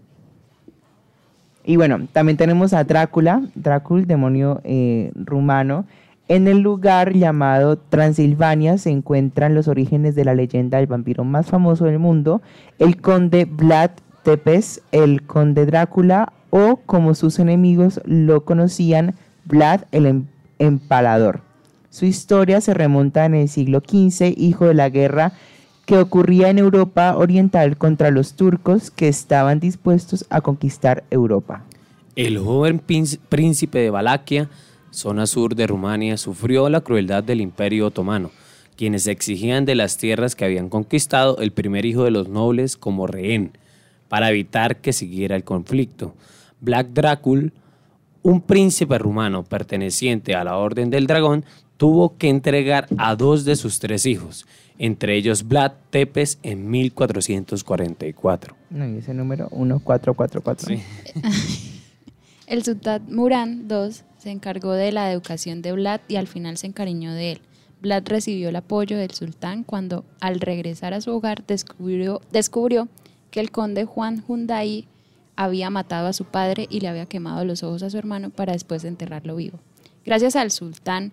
Y 1.65 1.75
bueno, 1.75 2.07
también 2.13 2.37
tenemos 2.37 2.73
a 2.73 2.83
Drácula, 2.83 3.41
Drácula, 3.55 4.05
demonio 4.05 4.61
eh, 4.63 5.11
rumano. 5.15 5.85
En 6.29 6.47
el 6.47 6.59
lugar 6.59 7.13
llamado 7.13 7.79
Transilvania 7.79 8.77
se 8.77 8.91
encuentran 8.91 9.55
los 9.55 9.67
orígenes 9.67 10.13
de 10.13 10.25
la 10.25 10.35
leyenda 10.35 10.77
del 10.77 10.85
vampiro 10.85 11.23
más 11.23 11.47
famoso 11.47 11.85
del 11.85 11.97
mundo, 11.97 12.43
el 12.77 13.01
conde 13.01 13.45
Vlad 13.45 13.89
Tepes, 14.21 14.83
el 14.91 15.23
conde 15.23 15.65
Drácula, 15.65 16.31
o 16.51 16.77
como 16.85 17.15
sus 17.15 17.39
enemigos 17.39 17.99
lo 18.05 18.45
conocían, 18.45 19.15
Vlad 19.45 19.85
el 19.91 20.05
Em- 20.05 20.25
Empalador. 20.59 21.41
Su 21.89 22.05
historia 22.05 22.61
se 22.61 22.75
remonta 22.75 23.25
en 23.25 23.33
el 23.33 23.49
siglo 23.49 23.79
XV, 23.79 24.35
hijo 24.37 24.67
de 24.67 24.75
la 24.75 24.89
guerra 24.89 25.31
que 25.87 25.97
ocurría 25.97 26.51
en 26.51 26.59
Europa 26.59 27.15
Oriental 27.17 27.75
contra 27.75 28.11
los 28.11 28.35
turcos 28.35 28.91
que 28.91 29.07
estaban 29.07 29.59
dispuestos 29.59 30.27
a 30.29 30.41
conquistar 30.41 31.03
Europa. 31.09 31.63
El 32.15 32.37
joven 32.37 32.79
príncipe 32.79 33.79
de 33.79 33.89
Valaquia, 33.89 34.49
zona 34.91 35.27
sur 35.27 35.55
de 35.55 35.67
Rumania, 35.67 36.17
sufrió 36.17 36.69
la 36.69 36.81
crueldad 36.81 37.23
del 37.23 37.41
Imperio 37.41 37.87
Otomano, 37.87 38.31
quienes 38.75 39.07
exigían 39.07 39.65
de 39.65 39.75
las 39.75 39.97
tierras 39.97 40.35
que 40.35 40.45
habían 40.45 40.69
conquistado 40.69 41.37
el 41.39 41.51
primer 41.51 41.85
hijo 41.85 42.03
de 42.03 42.11
los 42.11 42.29
nobles 42.29 42.77
como 42.77 43.07
rehén, 43.07 43.51
para 44.07 44.29
evitar 44.29 44.77
que 44.77 44.93
siguiera 44.93 45.35
el 45.35 45.43
conflicto. 45.43 46.15
Black 46.61 46.87
Drácula, 46.89 47.51
un 48.21 48.41
príncipe 48.41 48.97
rumano 48.97 49.43
perteneciente 49.43 50.35
a 50.35 50.43
la 50.43 50.57
Orden 50.57 50.89
del 50.89 51.07
Dragón, 51.07 51.45
tuvo 51.77 52.17
que 52.17 52.29
entregar 52.29 52.87
a 52.97 53.15
dos 53.15 53.45
de 53.45 53.55
sus 53.55 53.79
tres 53.79 54.05
hijos, 54.05 54.45
entre 54.77 55.15
ellos 55.15 55.47
Vlad 55.47 55.73
Tepes 55.89 56.39
en 56.43 56.69
1444. 56.69 58.55
No, 58.69 58.87
y 58.87 58.97
ese 58.97 59.13
número 59.13 59.49
1444. 59.51 60.67
Sí. 60.67 61.75
El 62.49 62.63
sultán 62.63 63.03
Murán 63.09 63.67
II 63.69 63.91
se 64.17 64.31
encargó 64.31 64.71
de 64.71 64.91
la 64.91 65.11
educación 65.11 65.61
de 65.61 65.71
Vlad 65.71 66.01
y 66.07 66.15
al 66.15 66.25
final 66.25 66.57
se 66.57 66.65
encariñó 66.65 67.13
de 67.13 67.33
él. 67.33 67.41
Vlad 67.79 68.07
recibió 68.07 68.49
el 68.49 68.55
apoyo 68.55 68.97
del 68.97 69.11
sultán 69.11 69.63
cuando, 69.63 70.03
al 70.19 70.39
regresar 70.39 70.95
a 70.95 71.01
su 71.01 71.11
hogar, 71.11 71.45
descubrió, 71.45 72.87
que 73.29 73.39
el 73.39 73.51
conde 73.51 73.85
Juan 73.85 74.23
Hyundai 74.27 74.87
había 75.35 75.69
matado 75.69 76.07
a 76.07 76.13
su 76.13 76.25
padre 76.25 76.65
y 76.71 76.79
le 76.79 76.87
había 76.87 77.05
quemado 77.05 77.45
los 77.45 77.61
ojos 77.61 77.83
a 77.83 77.91
su 77.91 77.99
hermano 77.99 78.31
para 78.31 78.53
después 78.53 78.83
enterrarlo 78.83 79.35
vivo. 79.35 79.59
Gracias 80.03 80.35
al 80.35 80.49
sultán 80.49 81.11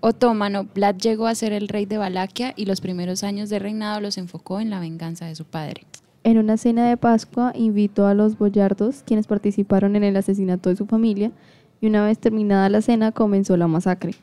otomano, 0.00 0.64
Vlad 0.74 0.96
llegó 0.96 1.28
a 1.28 1.34
ser 1.34 1.54
el 1.54 1.68
rey 1.68 1.86
de 1.86 1.96
Valaquia 1.96 2.52
y 2.56 2.66
los 2.66 2.82
primeros 2.82 3.22
años 3.24 3.48
de 3.48 3.58
reinado 3.58 4.02
los 4.02 4.18
enfocó 4.18 4.60
en 4.60 4.68
la 4.68 4.80
venganza 4.80 5.24
de 5.24 5.34
su 5.34 5.46
padre. 5.46 5.86
En 6.24 6.38
una 6.38 6.56
cena 6.56 6.88
de 6.88 6.96
Pascua 6.96 7.52
invitó 7.56 8.06
a 8.06 8.14
los 8.14 8.38
boyardos, 8.38 9.02
quienes 9.04 9.26
participaron 9.26 9.96
en 9.96 10.04
el 10.04 10.16
asesinato 10.16 10.70
de 10.70 10.76
su 10.76 10.86
familia, 10.86 11.32
y 11.80 11.88
una 11.88 12.04
vez 12.04 12.18
terminada 12.18 12.68
la 12.68 12.80
cena 12.80 13.10
comenzó 13.10 13.56
la 13.56 13.66
masacre. 13.66 14.14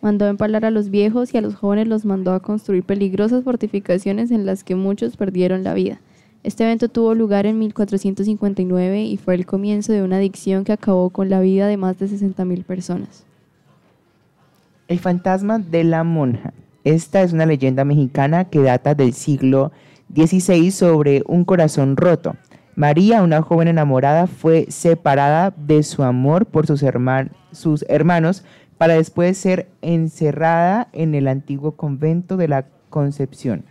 Mandó 0.00 0.28
empalar 0.28 0.64
a 0.64 0.70
los 0.70 0.90
viejos 0.90 1.34
y 1.34 1.38
a 1.38 1.40
los 1.40 1.56
jóvenes 1.56 1.88
los 1.88 2.04
mandó 2.04 2.32
a 2.34 2.40
construir 2.40 2.84
peligrosas 2.84 3.42
fortificaciones 3.42 4.30
en 4.30 4.46
las 4.46 4.62
que 4.62 4.76
muchos 4.76 5.16
perdieron 5.16 5.64
la 5.64 5.74
vida. 5.74 6.00
Este 6.44 6.62
evento 6.62 6.88
tuvo 6.88 7.14
lugar 7.14 7.46
en 7.46 7.58
1459 7.58 9.02
y 9.02 9.16
fue 9.16 9.34
el 9.34 9.44
comienzo 9.44 9.92
de 9.92 10.04
una 10.04 10.16
adicción 10.16 10.62
que 10.62 10.72
acabó 10.72 11.10
con 11.10 11.28
la 11.28 11.40
vida 11.40 11.66
de 11.66 11.76
más 11.76 11.98
de 11.98 12.06
60.000 12.06 12.64
personas. 12.64 13.24
El 14.86 15.00
fantasma 15.00 15.58
de 15.58 15.82
la 15.82 16.04
monja. 16.04 16.54
Esta 16.84 17.22
es 17.22 17.32
una 17.32 17.44
leyenda 17.44 17.84
mexicana 17.84 18.44
que 18.44 18.60
data 18.60 18.94
del 18.94 19.12
siglo 19.12 19.72
XVI 20.14 20.70
sobre 20.70 21.22
un 21.26 21.44
corazón 21.44 21.96
roto. 21.96 22.36
María, 22.76 23.22
una 23.22 23.42
joven 23.42 23.68
enamorada, 23.68 24.26
fue 24.26 24.66
separada 24.70 25.52
de 25.56 25.82
su 25.82 26.02
amor 26.02 26.46
por 26.46 26.66
sus, 26.66 26.82
herman- 26.82 27.30
sus 27.52 27.84
hermanos 27.88 28.44
para 28.78 28.94
después 28.94 29.36
ser 29.36 29.68
encerrada 29.82 30.88
en 30.92 31.14
el 31.14 31.28
antiguo 31.28 31.72
convento 31.72 32.36
de 32.36 32.48
la 32.48 32.66
Concepción. 32.88 33.64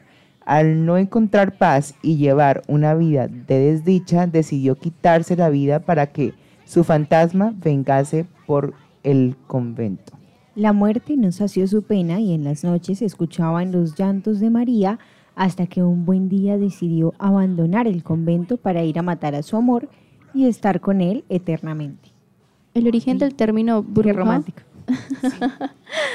Al 0.46 0.86
no 0.86 0.98
encontrar 0.98 1.58
paz 1.58 1.94
y 2.02 2.18
llevar 2.18 2.62
una 2.68 2.94
vida 2.96 3.28
de 3.28 3.60
desdicha, 3.60 4.28
decidió 4.28 4.76
quitarse 4.76 5.36
la 5.36 5.50
vida 5.50 5.80
para 5.80 6.08
que 6.08 6.34
su 6.66 6.84
fantasma 6.84 7.54
vengase 7.58 8.26
por 8.48 8.74
el 9.04 9.36
convento. 9.48 10.14
La 10.56 10.74
muerte 10.74 11.18
no 11.18 11.32
sació 11.32 11.68
su 11.68 11.84
pena 11.84 12.20
y 12.20 12.34
en 12.34 12.44
las 12.44 12.64
noches 12.64 13.02
escuchaban 13.02 13.72
los 13.72 13.98
llantos 13.98 14.40
de 14.40 14.50
María 14.50 15.00
hasta 15.40 15.68
que 15.68 15.82
un 15.82 16.04
buen 16.04 16.28
día 16.28 16.58
decidió 16.58 17.14
abandonar 17.18 17.88
el 17.88 18.04
convento 18.04 18.58
para 18.58 18.84
ir 18.84 19.00
a 19.00 19.04
matar 19.04 19.36
a 19.36 19.42
su 19.42 19.56
amor 19.56 19.88
y 20.34 20.48
estar 20.48 20.82
con 20.82 21.00
él 21.00 21.24
eternamente. 21.30 22.10
El 22.74 22.88
origen 22.88 23.18
del 23.20 23.34
término 23.36 23.82
Qué 23.82 23.90
bruja. 23.90 24.14
romántico. 24.14 24.60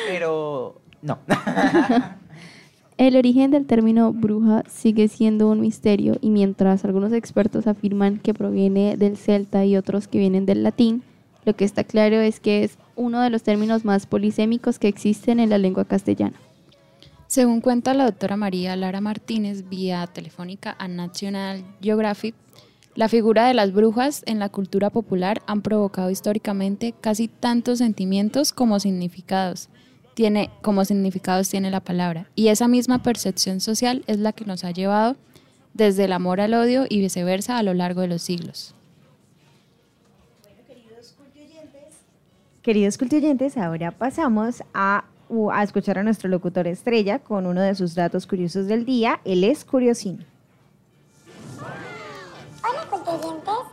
Pero 0.07 0.79
no. 1.01 1.19
El 2.99 3.17
origen 3.17 3.51
del 3.51 3.65
término 3.65 4.13
bruja 4.13 4.63
sigue 4.69 5.09
siendo 5.09 5.49
un 5.51 5.63
misterio 5.63 6.17
y 6.21 6.29
mientras 6.29 6.85
algunos 6.85 7.15
expertos 7.15 7.67
afirman 7.67 8.19
que 8.19 8.35
proviene 8.35 8.99
del 8.99 9.17
celta 9.17 9.65
y 9.65 9.79
otros 9.79 10.07
que 10.07 10.19
vienen 10.19 10.45
del 10.45 10.63
latín, 10.63 11.03
lo 11.47 11.57
que 11.57 11.65
está 11.65 11.83
claro 11.83 12.17
es 12.17 12.41
que 12.41 12.63
es 12.63 12.77
uno 12.95 13.23
de 13.23 13.31
los 13.31 13.43
términos 13.43 13.87
más 13.87 14.05
polisémicos 14.05 14.79
que 14.79 14.89
existen 14.89 15.41
en 15.41 15.49
la 15.49 15.57
lengua 15.57 15.87
castellana. 15.87 16.37
Según 17.35 17.61
cuenta 17.61 17.95
la 17.95 18.05
doctora 18.05 18.37
María 18.37 18.77
Lara 18.77 19.01
Martínez 19.01 19.69
vía 19.69 20.07
telefónica 20.07 20.77
a 20.79 20.87
National 20.87 21.65
Geographic, 21.83 22.37
la 22.95 23.09
figura 23.09 23.49
de 23.49 23.55
las 23.55 23.73
brujas 23.73 24.23
en 24.27 24.39
la 24.39 24.51
cultura 24.51 24.89
popular 24.91 25.43
han 25.49 25.61
provocado 25.61 26.11
históricamente 26.11 26.95
casi 27.01 27.27
tantos 27.27 27.79
sentimientos 27.79 28.53
como 28.53 28.79
significados. 28.79 29.69
Tiene, 30.15 30.49
como 30.63 30.85
significados 30.85 31.49
tiene 31.49 31.73
la 31.73 31.81
palabra. 31.81 32.31
Y 32.37 32.51
esa 32.51 32.69
misma 32.69 33.03
percepción 33.03 33.61
social 33.61 34.05
es 34.07 34.21
la 34.21 34.33
que 34.33 34.45
nos 34.45 34.63
ha 34.63 34.71
llevado 34.71 35.17
desde 35.73 36.05
el 36.05 36.13
amor 36.13 36.41
al 36.41 36.55
odio 36.55 36.87
y 36.89 37.01
viceversa 37.01 37.59
a 37.59 37.65
lo 37.65 37.75
largo 37.75 38.03
de 38.03 38.07
los 38.07 38.23
siglos. 38.23 38.77
Queridos 42.63 42.97
cultioyentes, 42.97 43.57
ahora 43.57 43.91
pasamos 43.91 44.63
a, 44.73 45.07
a 45.53 45.63
escuchar 45.63 45.99
a 45.99 46.03
nuestro 46.03 46.29
locutor 46.29 46.67
estrella 46.67 47.19
con 47.19 47.47
uno 47.47 47.61
de 47.61 47.75
sus 47.75 47.95
datos 47.95 48.27
curiosos 48.27 48.67
del 48.67 48.85
día. 48.85 49.21
Él 49.25 49.45
es 49.45 49.65
Curiosín. 49.65 50.25
Hola 51.59 52.87
cultoyentes, 52.89 53.65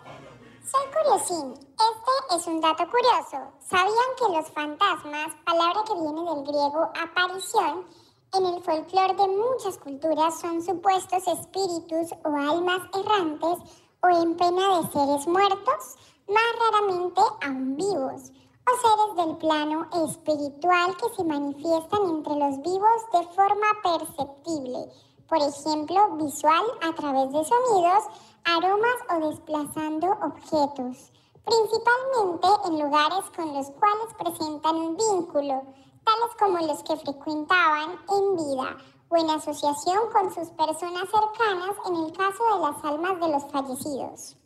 soy 0.66 0.86
Curiosín. 0.94 1.54
Este 1.54 2.36
es 2.36 2.48
un 2.48 2.62
dato 2.62 2.84
curioso. 2.90 3.52
¿Sabían 3.60 4.12
que 4.18 4.38
los 4.38 4.50
fantasmas, 4.52 5.28
palabra 5.46 5.82
que 5.88 5.94
viene 5.94 6.22
del 6.22 6.44
griego 6.44 6.92
aparición, 7.00 7.86
en 8.34 8.46
el 8.46 8.64
folclore 8.64 9.14
de 9.16 9.28
muchas 9.28 9.78
culturas 9.78 10.40
son 10.40 10.62
supuestos 10.64 11.28
espíritus 11.28 12.12
o 12.24 12.30
almas 12.30 12.82
errantes 12.98 13.60
o 14.02 14.08
en 14.10 14.36
pena 14.36 14.82
de 14.82 14.92
seres 14.92 15.28
muertos, 15.28 15.98
más 16.28 16.52
raramente 16.60 17.22
aún 17.46 17.76
vivos, 17.76 18.32
o 18.68 18.72
seres 18.82 19.28
del 19.28 19.38
plano 19.38 19.88
espiritual 20.06 20.96
que 20.98 21.16
se 21.16 21.24
manifiestan 21.24 22.04
entre 22.10 22.36
los 22.36 22.62
vivos 22.62 23.00
de 23.14 23.28
forma 23.36 23.68
perceptible, 23.84 24.92
por 25.28 25.40
ejemplo, 25.40 26.16
visual 26.18 26.64
a 26.82 26.94
través 26.94 27.32
de 27.32 27.44
sonidos, 27.44 28.04
aromas 28.44 29.00
o 29.10 29.30
desplazando 29.30 30.08
objetos, 30.22 31.12
principalmente 31.46 32.48
en 32.66 32.80
lugares 32.80 33.26
con 33.36 33.54
los 33.54 33.70
cuales 33.72 34.14
presentan 34.18 34.76
un 34.76 34.98
vínculo, 34.98 35.64
tales 36.04 36.36
como 36.40 36.60
los 36.60 36.84
que 36.84 36.98
frecuentaban 36.98 37.98
en 38.10 38.36
vida 38.36 38.78
o 39.10 39.18
en 39.18 39.30
asociación 39.30 40.00
con 40.12 40.34
sus 40.34 40.50
personas 40.50 41.10
cercanas 41.10 41.76
en 41.88 41.96
el 41.96 42.12
caso 42.14 42.44
de 42.54 42.60
las 42.62 42.84
almas 42.84 43.20
de 43.20 43.30
los 43.30 43.52
fallecidos. 43.52 44.38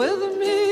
With 0.00 0.38
me. 0.38 0.70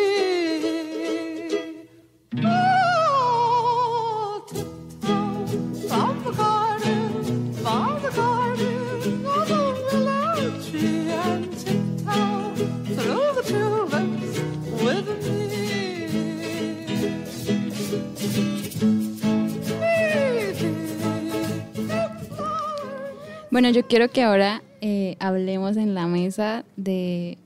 Bueno, 23.50 23.70
yo 23.70 23.88
quiero 23.88 24.08
que 24.08 24.22
ahora 24.22 24.62
eh, 24.80 25.16
hablemos 25.18 25.76
en 25.76 25.94
la 25.94 26.06
mesa 26.06 26.64
de 26.76 27.38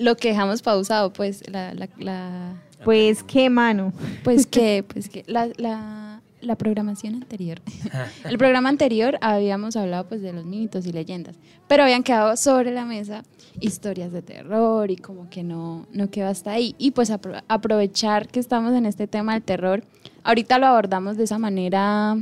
lo 0.00 0.16
que 0.16 0.28
dejamos 0.28 0.62
pausado, 0.62 1.12
pues 1.12 1.42
la, 1.50 1.74
la- 1.74 1.88
la- 1.98 2.54
Pues 2.84 3.22
qué 3.22 3.50
mano. 3.50 3.92
pues 4.24 4.46
que, 4.54 4.82
pues 4.86 5.08
que 5.08 5.22
la, 5.26 5.48
la- 5.56 6.20
la 6.40 6.56
programación 6.56 7.14
anterior, 7.16 7.60
el 8.24 8.38
programa 8.38 8.70
anterior 8.70 9.18
habíamos 9.20 9.76
hablado 9.76 10.08
pues 10.08 10.22
de 10.22 10.32
los 10.32 10.46
mitos 10.46 10.86
y 10.86 10.92
leyendas, 10.92 11.36
pero 11.68 11.82
habían 11.82 12.02
quedado 12.02 12.34
sobre 12.38 12.70
la 12.72 12.86
mesa 12.86 13.22
historias 13.60 14.10
de 14.10 14.22
terror 14.22 14.90
y 14.90 14.96
como 14.96 15.28
que 15.28 15.42
no, 15.42 15.86
no 15.92 16.08
quedó 16.10 16.28
hasta 16.28 16.52
ahí. 16.52 16.74
Y 16.78 16.92
pues 16.92 17.10
apro- 17.10 17.42
aprovechar 17.46 18.26
que 18.28 18.40
estamos 18.40 18.72
en 18.72 18.86
este 18.86 19.06
tema 19.06 19.34
del 19.34 19.42
terror, 19.42 19.82
ahorita 20.24 20.58
lo 20.58 20.66
abordamos 20.68 21.18
de 21.18 21.24
esa 21.24 21.38
manera 21.38 22.16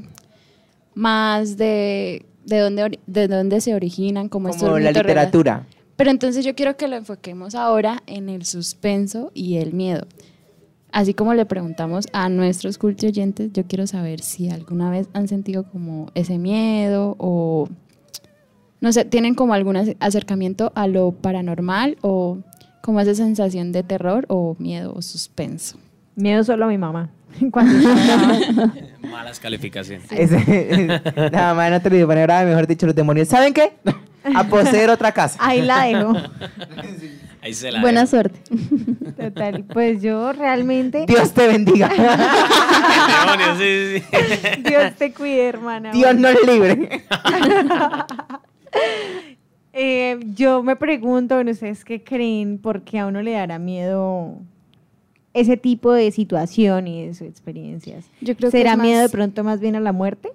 más 0.95 1.57
de, 1.57 2.25
de, 2.45 2.59
dónde, 2.59 2.99
de 3.07 3.29
dónde 3.29 3.61
se 3.61 3.75
originan, 3.75 4.29
como, 4.29 4.49
estos 4.49 4.65
Como 4.65 4.79
la 4.81 4.91
literatura. 4.91 5.67
Pero 5.99 6.11
entonces 6.11 6.45
yo 6.47 6.55
quiero 6.55 6.79
que 6.79 6.89
lo 6.89 6.97
enfoquemos 6.97 7.55
ahora 7.55 8.03
en 8.07 8.31
el 8.31 8.47
suspenso 8.47 9.31
y 9.35 9.57
el 9.57 9.75
miedo. 9.75 10.07
Así 10.93 11.13
como 11.13 11.35
le 11.35 11.45
preguntamos 11.45 12.07
a 12.15 12.31
nuestros 12.31 12.79
cultos 12.79 13.11
oyentes, 13.11 13.51
yo 13.53 13.65
quiero 13.65 13.87
saber 13.87 14.21
si 14.21 14.49
alguna 14.49 14.91
vez 14.91 15.09
han 15.13 15.29
sentido 15.29 15.65
como 15.71 16.11
ese 16.15 16.39
miedo 16.39 17.15
o, 17.19 17.69
no 18.81 18.93
sé, 18.93 19.05
tienen 19.05 19.35
como 19.35 19.53
algún 19.53 19.77
ace- 19.77 19.97
acercamiento 20.01 20.73
a 20.75 20.87
lo 20.87 21.13
paranormal 21.13 21.99
o 22.01 22.39
como 22.81 23.01
esa 23.01 23.15
sensación 23.15 23.71
de 23.73 23.83
terror 23.83 24.25
o 24.29 24.57
miedo 24.59 24.95
o 24.95 25.03
suspenso. 25.03 25.77
Miedo 26.17 26.43
solo 26.43 26.65
a 26.65 26.69
mi 26.69 26.79
mamá. 26.79 27.11
Cuando 27.53 27.87
Malas 29.11 29.39
calificaciones. 29.41 30.11
Ese- 30.11 30.87
la 31.31 31.49
mamá 31.49 31.69
no 31.71 31.83
te 31.83 31.91
lo 31.91 31.97
dio 31.97 32.07
manera 32.07 32.27
grave, 32.37 32.51
mejor 32.51 32.67
dicho, 32.67 32.87
los 32.87 32.95
demonios. 32.95 33.29
¿Saben 33.29 33.53
qué? 33.53 33.73
A 34.35 34.45
poseer 34.45 34.91
otra 34.91 35.13
casa. 35.13 35.39
Ahí 35.43 35.63
la 35.63 35.85
dejo. 35.85 36.13
Ahí 37.43 37.55
se 37.55 37.71
la 37.71 37.81
Buena 37.81 38.01
dejo. 38.01 38.11
suerte. 38.11 38.41
Total. 39.17 39.65
Pues 39.73 40.03
yo 40.03 40.33
realmente. 40.33 41.05
Dios 41.07 41.33
te 41.33 41.47
bendiga. 41.47 41.89
Demonios, 41.89 43.59
sí, 43.59 44.03
sí, 44.11 44.37
sí. 44.37 44.63
Dios 44.63 44.95
te 44.97 45.13
cuide, 45.13 45.49
hermana. 45.49 45.93
Dios 45.93 46.15
nos 46.17 46.35
libre. 46.47 47.03
Eh, 49.73 50.19
yo 50.35 50.63
me 50.63 50.77
pregunto, 50.77 51.37
bueno, 51.37 51.51
¿ustedes 51.53 51.85
qué 51.85 52.03
creen? 52.03 52.59
¿Por 52.59 52.83
qué 52.83 52.99
a 52.99 53.07
uno 53.07 53.23
le 53.23 53.33
dará 53.33 53.59
miedo 53.59 54.35
ese 55.35 55.57
tipo 55.57 55.93
de 55.93 56.11
situaciones 56.11 57.21
o 57.23 57.25
experiencias? 57.25 58.07
Yo 58.21 58.35
creo 58.37 58.51
que 58.51 58.59
¿Será 58.59 58.73
es 58.73 58.79
miedo 58.79 58.97
de 58.99 59.05
más- 59.05 59.13
pronto 59.13 59.45
más 59.45 59.61
bien 59.61 59.77
a 59.77 59.81
la 59.81 59.93
muerte? 59.93 60.31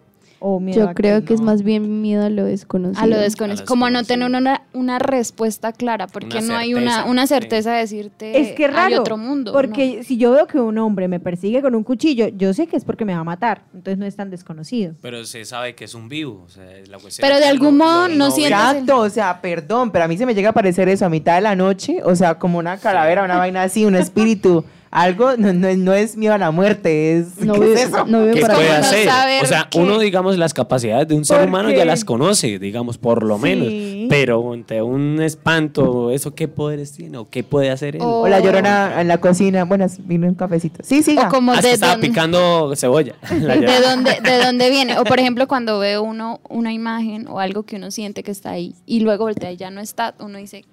¿O 0.46 0.60
miedo 0.60 0.80
Yo 0.82 0.90
a 0.90 0.94
creo 0.94 1.24
que 1.24 1.34
es 1.34 1.40
no. 1.40 1.46
más 1.46 1.64
bien 1.64 2.02
miedo 2.02 2.26
a 2.26 2.30
lo 2.30 2.44
desconocido. 2.44 3.02
A 3.02 3.08
lo 3.08 3.18
desconocido. 3.18 3.62
A 3.62 3.64
lo 3.64 3.68
Como 3.68 3.90
no 3.90 4.04
tener 4.04 4.28
una, 4.28 4.64
una 4.74 5.00
respuesta 5.00 5.72
clara, 5.72 6.08
porque 6.08 6.40
Una 6.40 6.48
no 6.48 6.58
hay 6.58 6.74
una, 6.74 6.82
certeza, 6.96 7.10
una 7.10 7.22
sí. 7.22 7.28
certeza 7.34 7.72
de 7.72 7.78
decirte 7.80 8.42
Es 8.42 8.52
que 8.52 8.66
hay 8.66 8.72
raro. 8.72 9.00
otro 9.00 9.16
mundo. 9.16 9.54
Porque 9.54 10.04
si 10.04 10.18
yo 10.18 10.32
veo 10.32 10.46
que 10.46 10.60
un 10.60 10.78
hombre 10.80 11.08
me 11.08 11.22
persigue 11.22 11.62
con 11.62 11.76
un 11.76 11.84
cuchillo, 11.84 12.28
yo 12.28 12.54
sé 12.54 12.68
que 12.68 12.76
es 12.76 12.84
porque 12.84 13.06
me 13.06 13.14
va 13.14 13.22
a 13.22 13.24
matar. 13.24 13.62
Entonces 13.74 13.98
no 13.98 14.06
es 14.06 14.18
tan 14.18 14.30
desconocido. 14.30 14.96
Pero 15.02 15.24
se 15.24 15.46
sabe 15.46 15.76
que 15.76 15.86
es 15.86 15.96
un 15.96 16.10
vivo. 16.10 16.44
O 16.46 16.50
sea, 16.50 16.70
es 16.78 16.90
la 16.90 16.98
cuestión 17.00 17.26
Pero 17.26 17.40
de 17.40 17.46
algún 17.48 17.78
lo- 17.78 17.86
modo 17.86 18.08
lo- 18.10 18.16
no 18.16 18.26
lo 18.26 18.32
sientes 18.32 18.60
el- 18.60 18.68
Exacto, 18.68 18.98
o 19.00 19.10
sea, 19.10 19.40
perdón, 19.40 19.92
pero 19.92 20.04
a 20.04 20.08
mí 20.10 20.18
se 20.18 20.26
me 20.26 20.36
llega 20.36 20.50
a 20.50 20.52
aparecer 20.52 20.90
eso 20.90 21.06
a 21.06 21.10
mitad 21.10 21.36
de 21.36 21.42
la 21.42 21.56
noche, 21.56 22.02
o 22.04 22.16
sea, 22.18 22.38
como 22.38 22.60
una 22.60 22.78
calavera, 22.78 23.24
una 23.24 23.38
vaina 23.38 23.64
así, 23.64 23.86
un 23.86 23.96
espíritu, 23.96 24.66
algo, 24.96 25.36
no, 25.38 25.52
no, 25.54 25.76
no 25.76 25.94
es 25.94 26.16
miedo 26.18 26.36
a 26.36 26.38
la 26.38 26.52
muerte, 26.52 27.18
es, 27.18 27.40
No 27.40 27.54
¿qué 27.56 27.60
veo- 27.62 27.74
es 27.74 27.82
eso? 27.88 28.06
no 28.06 28.24
veo 28.26 28.34
¿Qué 28.36 28.42
para 28.42 28.54
puede 28.54 28.70
hacer? 28.70 29.10
O 29.42 29.46
sea, 29.48 29.68
qué- 29.72 29.80
uno, 29.80 29.98
digamos, 29.98 30.38
las 30.38 30.54
capacidades 30.54 31.08
de 31.08 31.16
un 31.16 31.26
ser 31.26 31.48
humano 31.48 31.70
ya 31.70 31.76
Porque- 31.78 31.86
las 31.86 32.06
conoce, 32.06 32.60
digamos, 32.60 33.00
por 33.00 33.24
lo 33.24 33.38
Sí. 33.38 33.42
menos. 33.42 34.08
Pero 34.10 34.54
ante 34.54 34.82
un 34.84 35.20
espanto, 35.22 36.12
¿eso 36.12 36.36
qué 36.36 36.48
poderes 36.48 36.92
tiene? 36.92 37.18
¿O 37.18 37.28
qué 37.30 37.44
puede 37.44 37.72
hacer 37.72 37.96
él? 37.96 38.02
O- 38.04 38.22
O 38.22 38.28
la 38.28 38.40
llorona 38.40 39.02
en 39.02 39.08
la 39.08 39.18
cocina, 39.20 39.64
buenas, 39.66 40.06
vino 40.08 40.28
un 40.28 40.36
cafecito. 40.36 40.84
Sí, 40.84 41.02
siga. 41.02 41.28
O 41.28 41.30
como 41.30 41.54
Ah, 41.54 41.62
de, 41.62 41.72
estaba 41.72 41.94
dónde- 41.94 42.08
picando 42.10 42.74
cebolla. 42.76 43.16
La 43.42 43.56
de 43.58 43.82
dónde, 43.82 44.20
de 44.22 44.46
dónde 44.46 44.70
viene. 44.70 45.00
O 45.00 45.04
por 45.06 45.20
ejemplo, 45.20 45.48
cuando 45.48 45.80
ve 45.80 45.98
uno 45.98 46.40
una 46.50 46.72
imagen 46.72 47.28
o 47.28 47.40
algo 47.40 47.64
que 47.64 47.78
uno 47.78 47.90
siente 47.90 48.22
que 48.22 48.30
está 48.32 48.52
ahí 48.52 48.76
y 48.86 49.00
luego 49.00 49.24
voltea 49.26 49.52
y 49.52 49.58
ya 49.58 49.72
no 49.72 49.82
está, 49.82 50.14
uno 50.20 50.38
dice, 50.38 50.66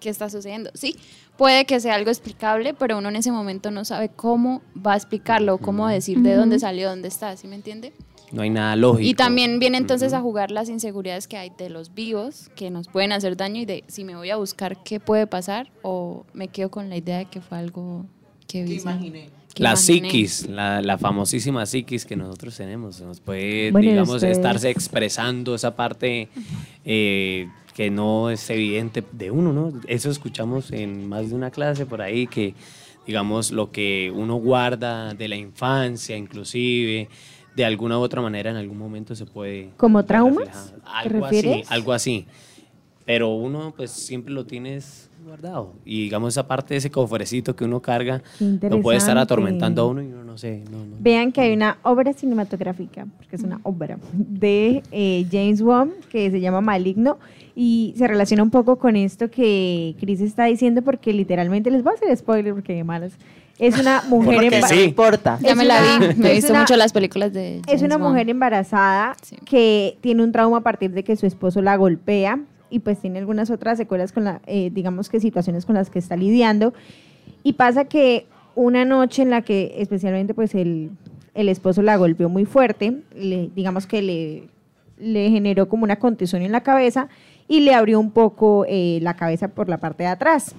¿qué 0.00 0.08
está 0.10 0.28
sucediendo? 0.30 0.70
Sí, 0.74 0.96
puede 1.38 1.64
que 1.64 1.80
sea 1.80 1.94
algo 1.94 2.10
explicable, 2.10 2.74
pero 2.74 2.98
uno 2.98 3.08
en 3.08 3.16
ese 3.16 3.32
momento 3.32 3.70
no 3.70 3.84
sabe 3.86 4.10
cómo 4.10 4.60
va 4.76 4.92
a 4.92 4.96
explicarlo 4.96 5.56
cómo 5.58 5.88
decir 5.88 6.18
de 6.18 6.34
dónde 6.34 6.58
salió, 6.58 6.90
dónde 6.90 7.08
está, 7.08 7.34
¿sí 7.36 7.46
me 7.48 7.54
entiende? 7.56 7.94
No 8.30 8.42
hay 8.42 8.50
nada 8.50 8.76
lógico. 8.76 9.08
Y 9.08 9.14
también 9.14 9.58
viene 9.58 9.78
entonces 9.78 10.12
a 10.12 10.20
jugar 10.20 10.50
las 10.50 10.68
inseguridades 10.68 11.26
que 11.28 11.38
hay 11.38 11.50
de 11.56 11.70
los 11.70 11.94
vivos, 11.94 12.50
que 12.56 12.70
nos 12.70 12.86
pueden 12.88 13.12
hacer 13.12 13.38
daño 13.38 13.60
y 13.62 13.64
de 13.64 13.84
si 13.86 14.04
me 14.04 14.16
voy 14.16 14.28
a 14.28 14.36
buscar 14.36 14.82
qué 14.82 15.00
puede 15.00 15.26
pasar 15.26 15.70
o 15.80 16.26
me 16.34 16.48
quedo 16.48 16.70
con 16.70 16.90
la 16.90 16.96
idea 16.98 17.16
de 17.18 17.24
que 17.24 17.40
fue 17.40 17.56
algo 17.56 18.04
que 18.46 18.64
vi. 18.64 18.76
que 18.78 18.84
La 19.62 19.70
imaginé. 19.70 19.76
psiquis, 19.76 20.46
la, 20.48 20.82
la 20.82 20.98
famosísima 20.98 21.64
psiquis 21.64 22.04
que 22.04 22.16
nosotros 22.16 22.54
tenemos, 22.56 23.00
nos 23.00 23.20
puede, 23.20 23.70
Bueno, 23.72 23.88
digamos, 23.88 24.16
ustedes- 24.16 24.36
estarse 24.36 24.68
expresando 24.68 25.54
esa 25.54 25.74
parte 25.74 26.28
eh, 26.84 27.48
que 27.78 27.92
no 27.92 28.28
es 28.28 28.50
evidente 28.50 29.04
de 29.12 29.30
uno, 29.30 29.52
¿no? 29.52 29.72
Eso 29.86 30.10
escuchamos 30.10 30.72
en 30.72 31.08
más 31.08 31.28
de 31.28 31.36
una 31.36 31.52
clase 31.52 31.86
por 31.86 32.02
ahí, 32.02 32.26
que, 32.26 32.54
digamos, 33.06 33.52
lo 33.52 33.70
que 33.70 34.12
uno 34.12 34.34
guarda 34.34 35.14
de 35.14 35.28
la 35.28 35.36
infancia, 35.36 36.16
inclusive, 36.16 37.08
de 37.54 37.64
alguna 37.64 37.96
u 37.96 38.00
otra 38.00 38.20
manera, 38.20 38.50
en 38.50 38.56
algún 38.56 38.78
momento 38.78 39.14
se 39.14 39.26
puede... 39.26 39.70
¿Como 39.76 40.04
traumas? 40.04 40.48
reflejado. 40.48 40.72
¿Te 40.72 40.88
Algo 40.90 41.24
así, 41.26 41.36
refieres? 41.36 41.70
algo 41.70 41.92
así. 41.92 42.26
Pero 43.04 43.28
uno, 43.34 43.72
pues, 43.76 43.92
siempre 43.92 44.34
lo 44.34 44.44
tienes 44.44 45.07
guardado. 45.28 45.74
Y, 45.84 46.02
digamos, 46.04 46.34
esa 46.34 46.46
parte 46.48 46.74
de 46.74 46.78
ese 46.78 46.90
cofrecito 46.90 47.54
que 47.54 47.64
uno 47.64 47.80
carga, 47.80 48.22
lo 48.40 48.80
puede 48.80 48.98
estar 48.98 49.16
atormentando 49.18 49.82
a 49.82 49.86
uno 49.86 50.02
y 50.02 50.06
uno 50.06 50.24
no 50.24 50.36
sé, 50.38 50.62
no, 50.70 50.78
no. 50.78 50.96
Vean 51.00 51.32
que 51.32 51.40
hay 51.40 51.52
una 51.52 51.78
obra 51.82 52.12
cinematográfica, 52.12 53.06
porque 53.16 53.36
es 53.36 53.42
una 53.42 53.60
obra, 53.62 53.98
de 54.12 54.82
eh, 54.92 55.26
James 55.30 55.60
Wan 55.60 55.90
que 56.10 56.30
se 56.30 56.40
llama 56.40 56.60
Maligno 56.60 57.18
y 57.56 57.94
se 57.96 58.06
relaciona 58.06 58.42
un 58.42 58.50
poco 58.50 58.76
con 58.76 58.94
esto 58.96 59.30
que 59.30 59.96
Chris 60.00 60.20
está 60.20 60.44
diciendo 60.44 60.82
porque 60.82 61.12
literalmente 61.12 61.70
les 61.70 61.82
voy 61.82 61.92
a 61.92 61.96
hacer 61.96 62.16
spoiler 62.16 62.54
porque 62.54 62.74
de 62.74 62.84
malas. 62.84 63.12
Es 63.58 63.76
una 63.80 64.02
mujer 64.08 64.34
Porque 64.36 64.60
emba- 64.60 64.68
sí. 64.68 64.76
No 64.76 64.82
importa. 64.82 65.38
Ya 65.42 65.50
Es 65.50 65.56
me 65.56 65.64
la 65.64 65.80
una- 65.96 66.06
vi, 66.08 66.14
me 66.20 66.28
he 66.28 66.30
es 66.32 66.36
visto 66.36 66.52
una- 66.52 66.60
mucho 66.60 66.76
las 66.76 66.92
películas 66.92 67.32
de 67.32 67.56
Es 67.58 67.62
James 67.66 67.82
una 67.82 67.96
Wan. 67.96 68.12
mujer 68.12 68.30
embarazada 68.30 69.16
Sí. 69.22 69.36
que 69.44 69.98
tiene 70.00 70.22
un 70.22 70.30
trauma 70.30 70.58
a 70.58 70.60
partir 70.60 70.92
de 70.92 71.02
que 71.02 71.16
su 71.16 71.26
esposo 71.26 71.60
la 71.60 71.76
golpea 71.76 72.38
y 72.70 72.80
pues 72.80 72.98
tiene 73.00 73.18
algunas 73.18 73.50
otras 73.50 73.78
secuelas 73.78 74.12
con 74.12 74.24
la, 74.24 74.40
eh, 74.46 74.70
digamos 74.72 75.08
que 75.08 75.20
situaciones 75.20 75.64
con 75.66 75.74
las 75.74 75.90
que 75.90 75.98
está 75.98 76.16
lidiando. 76.16 76.74
Y 77.42 77.54
pasa 77.54 77.84
que 77.86 78.26
una 78.54 78.84
noche 78.84 79.22
en 79.22 79.30
la 79.30 79.42
que 79.42 79.74
especialmente 79.78 80.34
pues 80.34 80.54
el, 80.54 80.90
el 81.34 81.48
esposo 81.48 81.82
la 81.82 81.96
golpeó 81.96 82.28
muy 82.28 82.44
fuerte, 82.44 83.02
le- 83.14 83.50
digamos 83.54 83.86
que 83.86 84.02
le, 84.02 84.42
le 84.98 85.30
generó 85.30 85.68
como 85.68 85.84
una 85.84 85.96
contusión 85.96 86.42
en 86.42 86.52
la 86.52 86.62
cabeza 86.62 87.08
y 87.46 87.60
le 87.60 87.74
abrió 87.74 87.98
un 88.00 88.10
poco 88.10 88.64
eh, 88.68 88.98
la 89.02 89.14
cabeza 89.14 89.48
por 89.48 89.68
la 89.68 89.78
parte 89.78 90.02
de 90.02 90.08
atrás. 90.10 90.54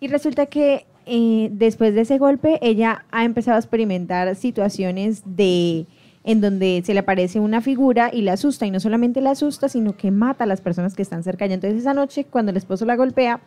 Y 0.00 0.08
resulta 0.08 0.46
que 0.46 0.84
eh, 1.06 1.48
después 1.52 1.94
de 1.94 2.00
ese 2.02 2.18
golpe, 2.18 2.58
ella 2.60 3.04
ha 3.10 3.24
empezado 3.24 3.56
a 3.56 3.60
experimentar 3.60 4.34
situaciones 4.36 5.22
de 5.24 5.86
en 6.24 6.40
donde 6.40 6.82
se 6.86 6.94
le 6.94 7.00
aparece 7.00 7.40
una 7.40 7.60
figura 7.60 8.10
y 8.12 8.22
la 8.22 8.34
asusta, 8.34 8.64
y 8.66 8.70
no 8.70 8.78
solamente 8.80 9.20
la 9.20 9.30
asusta, 9.32 9.68
sino 9.68 9.96
que 9.96 10.10
mata 10.10 10.44
a 10.44 10.46
las 10.46 10.60
personas 10.60 10.94
que 10.94 11.02
están 11.02 11.22
cerca 11.24 11.44
ella. 11.46 11.54
Entonces 11.54 11.80
esa 11.80 11.94
noche, 11.94 12.24
cuando 12.24 12.50
el 12.50 12.56
esposo 12.56 12.84
la 12.84 12.94
golpea, 12.96 13.40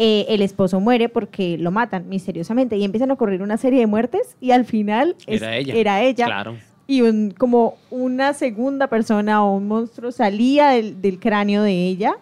eh, 0.00 0.26
el 0.28 0.42
esposo 0.42 0.78
muere 0.80 1.08
porque 1.08 1.58
lo 1.58 1.70
matan 1.70 2.08
misteriosamente 2.08 2.76
y 2.76 2.84
empiezan 2.84 3.10
a 3.10 3.14
ocurrir 3.14 3.42
una 3.42 3.56
serie 3.56 3.80
de 3.80 3.86
muertes 3.86 4.36
y 4.40 4.52
al 4.52 4.64
final 4.64 5.16
es- 5.26 5.42
Era 5.42 5.56
ella. 5.56 5.74
era 5.74 6.02
ella. 6.02 6.26
Claro. 6.26 6.56
y 6.86 7.02
un, 7.02 7.32
como 7.36 7.74
una 7.90 8.32
segunda 8.32 8.86
persona 8.86 9.44
o 9.44 9.54
un 9.56 9.66
monstruo 9.68 10.10
salía 10.12 10.68
del, 10.70 11.02
del 11.02 11.18
cráneo 11.18 11.62
de 11.62 11.86
ella 11.88 12.14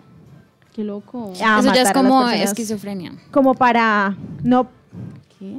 Qué 0.75 0.85
loco. 0.85 1.33
Eso 1.33 1.73
ya 1.75 1.83
es 1.83 1.93
como 1.93 2.29
esquizofrenia. 2.29 3.13
como 3.31 3.55
para 3.55 4.15
no 4.43 4.69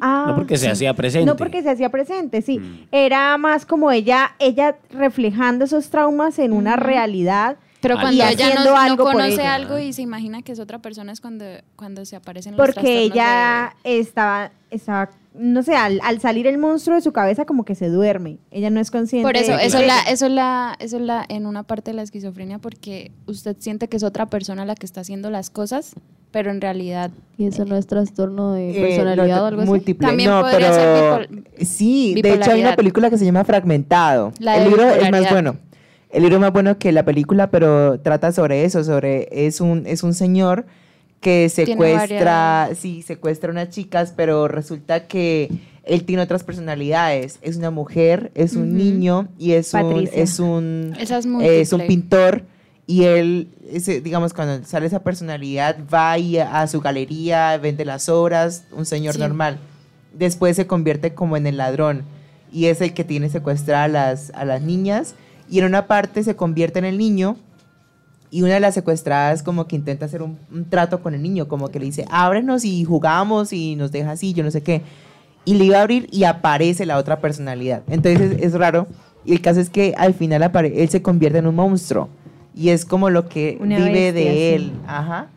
Ah, 0.01 0.25
No 0.29 0.35
porque 0.35 0.57
se 0.57 0.69
hacía 0.69 0.93
presente. 0.93 1.25
No 1.25 1.35
porque 1.35 1.61
se 1.61 1.69
hacía 1.69 1.89
presente, 1.89 2.41
sí. 2.41 2.59
Mm. 2.59 2.87
Era 2.91 3.37
más 3.37 3.65
como 3.65 3.91
ella, 3.91 4.35
ella 4.39 4.75
reflejando 4.91 5.65
esos 5.65 5.89
traumas 5.89 6.39
en 6.39 6.53
una 6.53 6.75
realidad. 6.75 7.57
Pero 7.79 7.95
Y 7.95 7.99
cuando 7.99 8.23
ella 8.25 8.55
no, 8.89 8.97
conoce 8.97 9.33
ella. 9.33 9.53
algo 9.53 9.77
y 9.77 9.93
se 9.93 10.01
imagina 10.01 10.41
que 10.41 10.51
es 10.51 10.59
otra 10.59 10.79
persona 10.79 11.11
es 11.11 11.21
cuando, 11.21 11.45
cuando 11.75 12.05
se 12.05 12.15
aparecen 12.15 12.57
los 12.57 12.65
Porque 12.65 12.81
trastornos 12.81 13.15
ella 13.15 13.75
estaba, 13.83 14.51
estaba, 14.71 15.09
no 15.39 15.63
sé, 15.63 15.75
al, 15.75 15.99
al 16.03 16.19
salir 16.19 16.47
el 16.47 16.57
monstruo 16.57 16.95
de 16.95 17.01
su 17.01 17.11
cabeza 17.11 17.45
como 17.45 17.63
que 17.65 17.75
se 17.75 17.89
duerme. 17.89 18.37
Ella 18.51 18.69
no 18.69 18.79
es 18.79 18.91
consciente. 18.91 19.27
Por 19.27 19.37
eso, 19.37 19.55
de 19.55 19.65
eso 19.65 19.77
es 19.79 19.87
la, 19.87 20.01
eso 20.01 20.29
la, 20.29 20.75
eso 20.79 20.99
la, 20.99 21.25
en 21.29 21.45
una 21.45 21.63
parte 21.63 21.91
de 21.91 21.95
la 21.95 22.01
esquizofrenia 22.03 22.59
porque 22.59 23.11
usted 23.27 23.55
siente 23.59 23.87
que 23.87 23.97
es 23.97 24.03
otra 24.03 24.25
persona 24.27 24.65
la 24.65 24.75
que 24.75 24.85
está 24.85 25.01
haciendo 25.01 25.29
las 25.29 25.49
cosas, 25.49 25.93
pero 26.31 26.51
en 26.51 26.59
realidad 26.59 27.11
¿Y 27.37 27.45
eso 27.47 27.65
no 27.65 27.75
es 27.77 27.87
trastorno 27.87 28.53
de 28.53 28.71
Eh, 28.71 28.81
personalidad 28.81 29.37
no, 29.37 29.43
o 29.43 29.45
algo 29.45 29.61
así? 29.61 29.69
múltiple. 29.69 30.07
También 30.07 30.29
no, 30.29 30.41
podría 30.41 30.57
pero 30.71 30.73
ser 30.73 31.29
bipol- 31.29 31.43
sí, 31.65 32.15
de 32.21 32.33
hecho 32.33 32.51
hay 32.51 32.61
una 32.61 32.75
película 32.75 33.09
que 33.09 33.17
se 33.17 33.25
llama 33.25 33.43
Fragmentado. 33.43 34.33
La 34.39 34.57
el 34.57 34.65
libro 34.69 34.89
es 34.89 35.09
más 35.11 35.29
bueno. 35.29 35.57
El 36.09 36.21
libro 36.23 36.37
es 36.37 36.41
más 36.41 36.53
bueno 36.53 36.77
que 36.79 36.91
la 36.91 37.03
película, 37.03 37.51
pero 37.51 37.99
trata 37.99 38.31
sobre 38.31 38.63
eso, 38.65 38.83
sobre 38.83 39.27
es 39.31 39.59
un 39.61 39.83
es 39.85 40.03
un 40.03 40.13
señor 40.13 40.65
que 41.21 41.49
secuestra, 41.49 42.69
sí, 42.75 43.01
secuestra 43.01 43.49
a 43.49 43.51
unas 43.51 43.69
chicas, 43.69 44.13
pero 44.15 44.47
resulta 44.47 45.07
que 45.07 45.49
él 45.83 46.03
tiene 46.03 46.21
otras 46.21 46.43
personalidades. 46.43 47.39
Es 47.41 47.57
una 47.57 47.71
mujer, 47.71 48.31
es 48.35 48.55
un 48.55 48.75
niño 48.75 49.27
y 49.39 49.53
es 49.53 49.73
un 49.73 49.81
Patricia. 49.81 50.23
es 50.23 50.39
un 50.39 50.93
es 50.99 51.11
es 51.11 51.73
un 51.73 51.81
pintor 51.87 52.43
y 52.85 53.03
él, 53.03 53.49
ese, 53.71 53.99
digamos, 54.01 54.33
cuando 54.33 54.65
sale 54.65 54.85
esa 54.85 55.03
personalidad, 55.03 55.77
va 55.93 56.17
y 56.17 56.37
a, 56.37 56.61
a 56.61 56.67
su 56.67 56.79
galería, 56.81 57.57
vende 57.57 57.83
las 57.83 58.07
obras, 58.09 58.63
un 58.71 58.85
señor 58.85 59.13
Sí. 59.15 59.19
normal. 59.19 59.57
Después 60.13 60.55
se 60.55 60.67
convierte 60.67 61.13
como 61.13 61.35
en 61.35 61.47
el 61.47 61.57
ladrón 61.57 62.03
y 62.51 62.65
es 62.65 62.79
el 62.81 62.93
que 62.93 63.03
tiene 63.03 63.29
secuestrada 63.29 63.83
a 63.83 63.87
las, 63.89 64.31
a 64.35 64.45
las 64.45 64.61
niñas 64.61 65.15
y 65.49 65.59
en 65.59 65.65
una 65.65 65.87
parte 65.87 66.23
se 66.23 66.35
convierte 66.35 66.79
en 66.79 66.85
el 66.85 66.97
niño 66.97 67.37
y 68.29 68.41
una 68.41 68.55
de 68.55 68.59
las 68.59 68.73
secuestradas 68.73 69.43
como 69.43 69.67
que 69.67 69.75
intenta 69.75 70.05
hacer 70.05 70.21
un, 70.21 70.37
un 70.51 70.65
trato 70.69 71.01
con 71.01 71.13
el 71.13 71.21
niño, 71.21 71.47
como 71.47 71.69
que 71.69 71.79
le 71.79 71.85
dice, 71.85 72.05
ábrenos 72.09 72.65
y 72.65 72.83
jugamos 72.83 73.53
y 73.53 73.75
nos 73.75 73.91
deja 73.91 74.11
así, 74.11 74.33
yo 74.33 74.43
no 74.43 74.51
sé 74.51 74.61
qué. 74.61 74.81
Y 75.45 75.53
le 75.53 75.65
iba 75.65 75.77
a 75.77 75.81
abrir 75.81 76.09
y 76.11 76.25
aparece 76.25 76.85
la 76.85 76.97
otra 76.97 77.19
personalidad. 77.21 77.83
Entonces 77.87 78.33
es, 78.33 78.43
es 78.43 78.53
raro. 78.53 78.87
Y 79.23 79.33
el 79.33 79.41
caso 79.41 79.59
es 79.59 79.69
que 79.69 79.93
al 79.97 80.13
final 80.13 80.41
él 80.43 80.89
se 80.89 81.01
convierte 81.01 81.39
en 81.39 81.47
un 81.47 81.55
monstruo. 81.55 82.09
Y 82.53 82.69
es 82.69 82.85
como 82.85 83.09
lo 83.09 83.29
que 83.29 83.57
Una 83.61 83.77
vive 83.77 84.11
bestia, 84.11 84.31
de 84.31 84.37
sí. 84.37 84.55
él. 84.55 84.71
Ajá. 84.87 85.27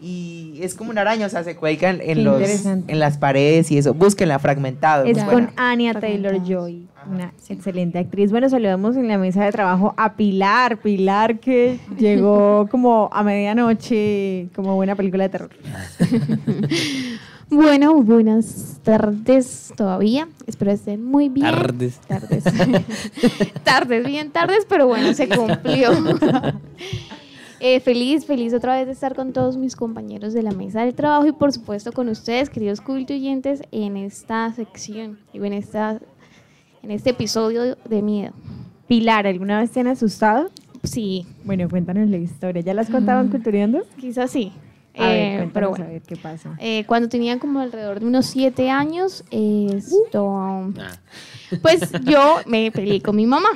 Y 0.00 0.60
es 0.62 0.74
como 0.74 0.90
una 0.90 1.00
araña, 1.00 1.26
o 1.26 1.28
sea, 1.28 1.42
se 1.42 1.56
cuelga 1.56 1.90
en, 1.90 2.22
los, 2.22 2.64
en 2.64 2.98
las 2.98 3.18
paredes 3.18 3.70
y 3.72 3.78
eso. 3.78 3.94
Búsquenla 3.94 4.38
fragmentado. 4.38 5.04
Es 5.04 5.22
con. 5.24 5.50
Anya. 5.56 5.94
Taylor 5.98 6.40
Joy, 6.44 6.86
una 7.10 7.32
excelente 7.48 7.98
actriz. 7.98 8.30
Bueno, 8.30 8.48
saludamos 8.48 8.96
en 8.96 9.08
la 9.08 9.18
mesa 9.18 9.44
de 9.44 9.50
trabajo 9.50 9.94
a 9.96 10.14
Pilar, 10.14 10.78
Pilar 10.78 11.40
que 11.40 11.80
llegó 11.98 12.68
como 12.70 13.10
a 13.12 13.24
medianoche, 13.24 14.48
como 14.54 14.76
buena 14.76 14.94
película 14.94 15.24
de 15.24 15.28
terror. 15.30 15.50
Bueno, 17.50 18.02
buenas 18.02 18.78
tardes 18.82 19.72
todavía. 19.74 20.28
Espero 20.46 20.70
estén 20.70 21.02
muy 21.02 21.30
bien. 21.30 21.46
Tardes. 21.46 21.98
Tardes. 22.06 22.44
tardes, 23.64 24.06
bien 24.06 24.30
tardes, 24.30 24.66
pero 24.68 24.86
bueno, 24.86 25.14
se 25.14 25.30
cumplió. 25.30 25.92
Eh, 27.60 27.80
feliz, 27.80 28.24
feliz 28.24 28.54
otra 28.54 28.76
vez 28.76 28.86
de 28.86 28.92
estar 28.92 29.14
con 29.16 29.32
todos 29.32 29.56
mis 29.56 29.74
compañeros 29.74 30.32
de 30.32 30.42
la 30.42 30.52
mesa 30.52 30.84
del 30.84 30.94
trabajo 30.94 31.26
y 31.26 31.32
por 31.32 31.52
supuesto 31.52 31.92
con 31.92 32.08
ustedes, 32.08 32.50
queridos 32.50 32.80
cultoyentes, 32.80 33.62
en 33.72 33.96
esta 33.96 34.52
sección 34.52 35.18
y 35.32 35.38
en, 35.38 35.52
esta, 35.52 35.98
en 36.82 36.90
este 36.92 37.10
episodio 37.10 37.76
de 37.88 38.02
miedo. 38.02 38.32
Pilar, 38.86 39.26
¿alguna 39.26 39.58
vez 39.60 39.72
te 39.72 39.80
han 39.80 39.88
asustado? 39.88 40.50
Sí, 40.84 41.26
Bueno, 41.44 41.68
cuéntanos 41.68 42.08
la 42.08 42.16
historia. 42.18 42.62
¿Ya 42.62 42.72
la 42.74 42.82
has 42.82 42.90
contado 42.90 43.20
en 43.22 43.28
Culturiando? 43.28 43.82
quizás 43.98 44.30
sí. 44.30 44.52
A 44.96 45.06
ver, 45.08 45.16
Eh, 45.16 45.36
cuéntanos 45.38 45.52
pero 45.52 45.66
a 45.66 45.70
bueno. 45.70 45.86
ver 45.86 46.02
qué 46.02 46.16
pasa. 46.16 46.56
Eh, 46.60 46.84
cuando 46.86 47.08
tenía 47.08 47.38
como 47.40 47.58
alrededor 47.60 47.98
de 48.00 48.06
unos 48.06 48.26
siete 48.26 48.70
años, 48.70 49.24
esto, 49.32 50.28
Ah, 50.78 50.98
pues 51.60 51.90
yo 52.04 52.36
me 52.46 52.70
peleé 52.70 53.02
con 53.02 53.16
mi 53.16 53.26
mamá. 53.26 53.48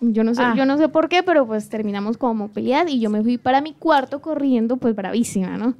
Yo 0.00 0.22
no 0.24 0.34
sé, 0.34 0.42
Ah. 0.42 0.54
yo 0.56 0.64
no 0.64 0.78
sé 0.78 0.88
por 0.88 1.08
qué, 1.08 1.22
pero 1.22 1.46
pues 1.46 1.68
terminamos 1.68 2.16
como 2.16 2.48
peleadas 2.48 2.90
y 2.90 3.00
yo 3.00 3.10
me 3.10 3.22
fui 3.22 3.36
para 3.38 3.60
mi 3.60 3.72
cuarto 3.74 4.20
corriendo, 4.20 4.76
pues 4.76 4.94
bravísima, 4.94 5.56
¿no? 5.58 5.74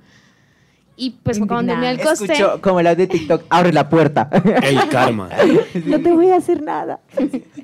Y 1.00 1.10
pues 1.22 1.38
cuando 1.38 1.76
me 1.76 1.92
Indignada. 1.92 2.02
acosté, 2.12 2.32
Escucho 2.32 2.60
como 2.60 2.82
la 2.82 2.96
de 2.96 3.06
TikTok, 3.06 3.44
abre 3.50 3.72
la 3.72 3.88
puerta. 3.88 4.28
el 4.64 4.88
karma. 4.88 5.28
No 5.86 6.00
te 6.02 6.10
voy 6.10 6.30
a 6.30 6.36
hacer 6.36 6.60
nada. 6.60 6.98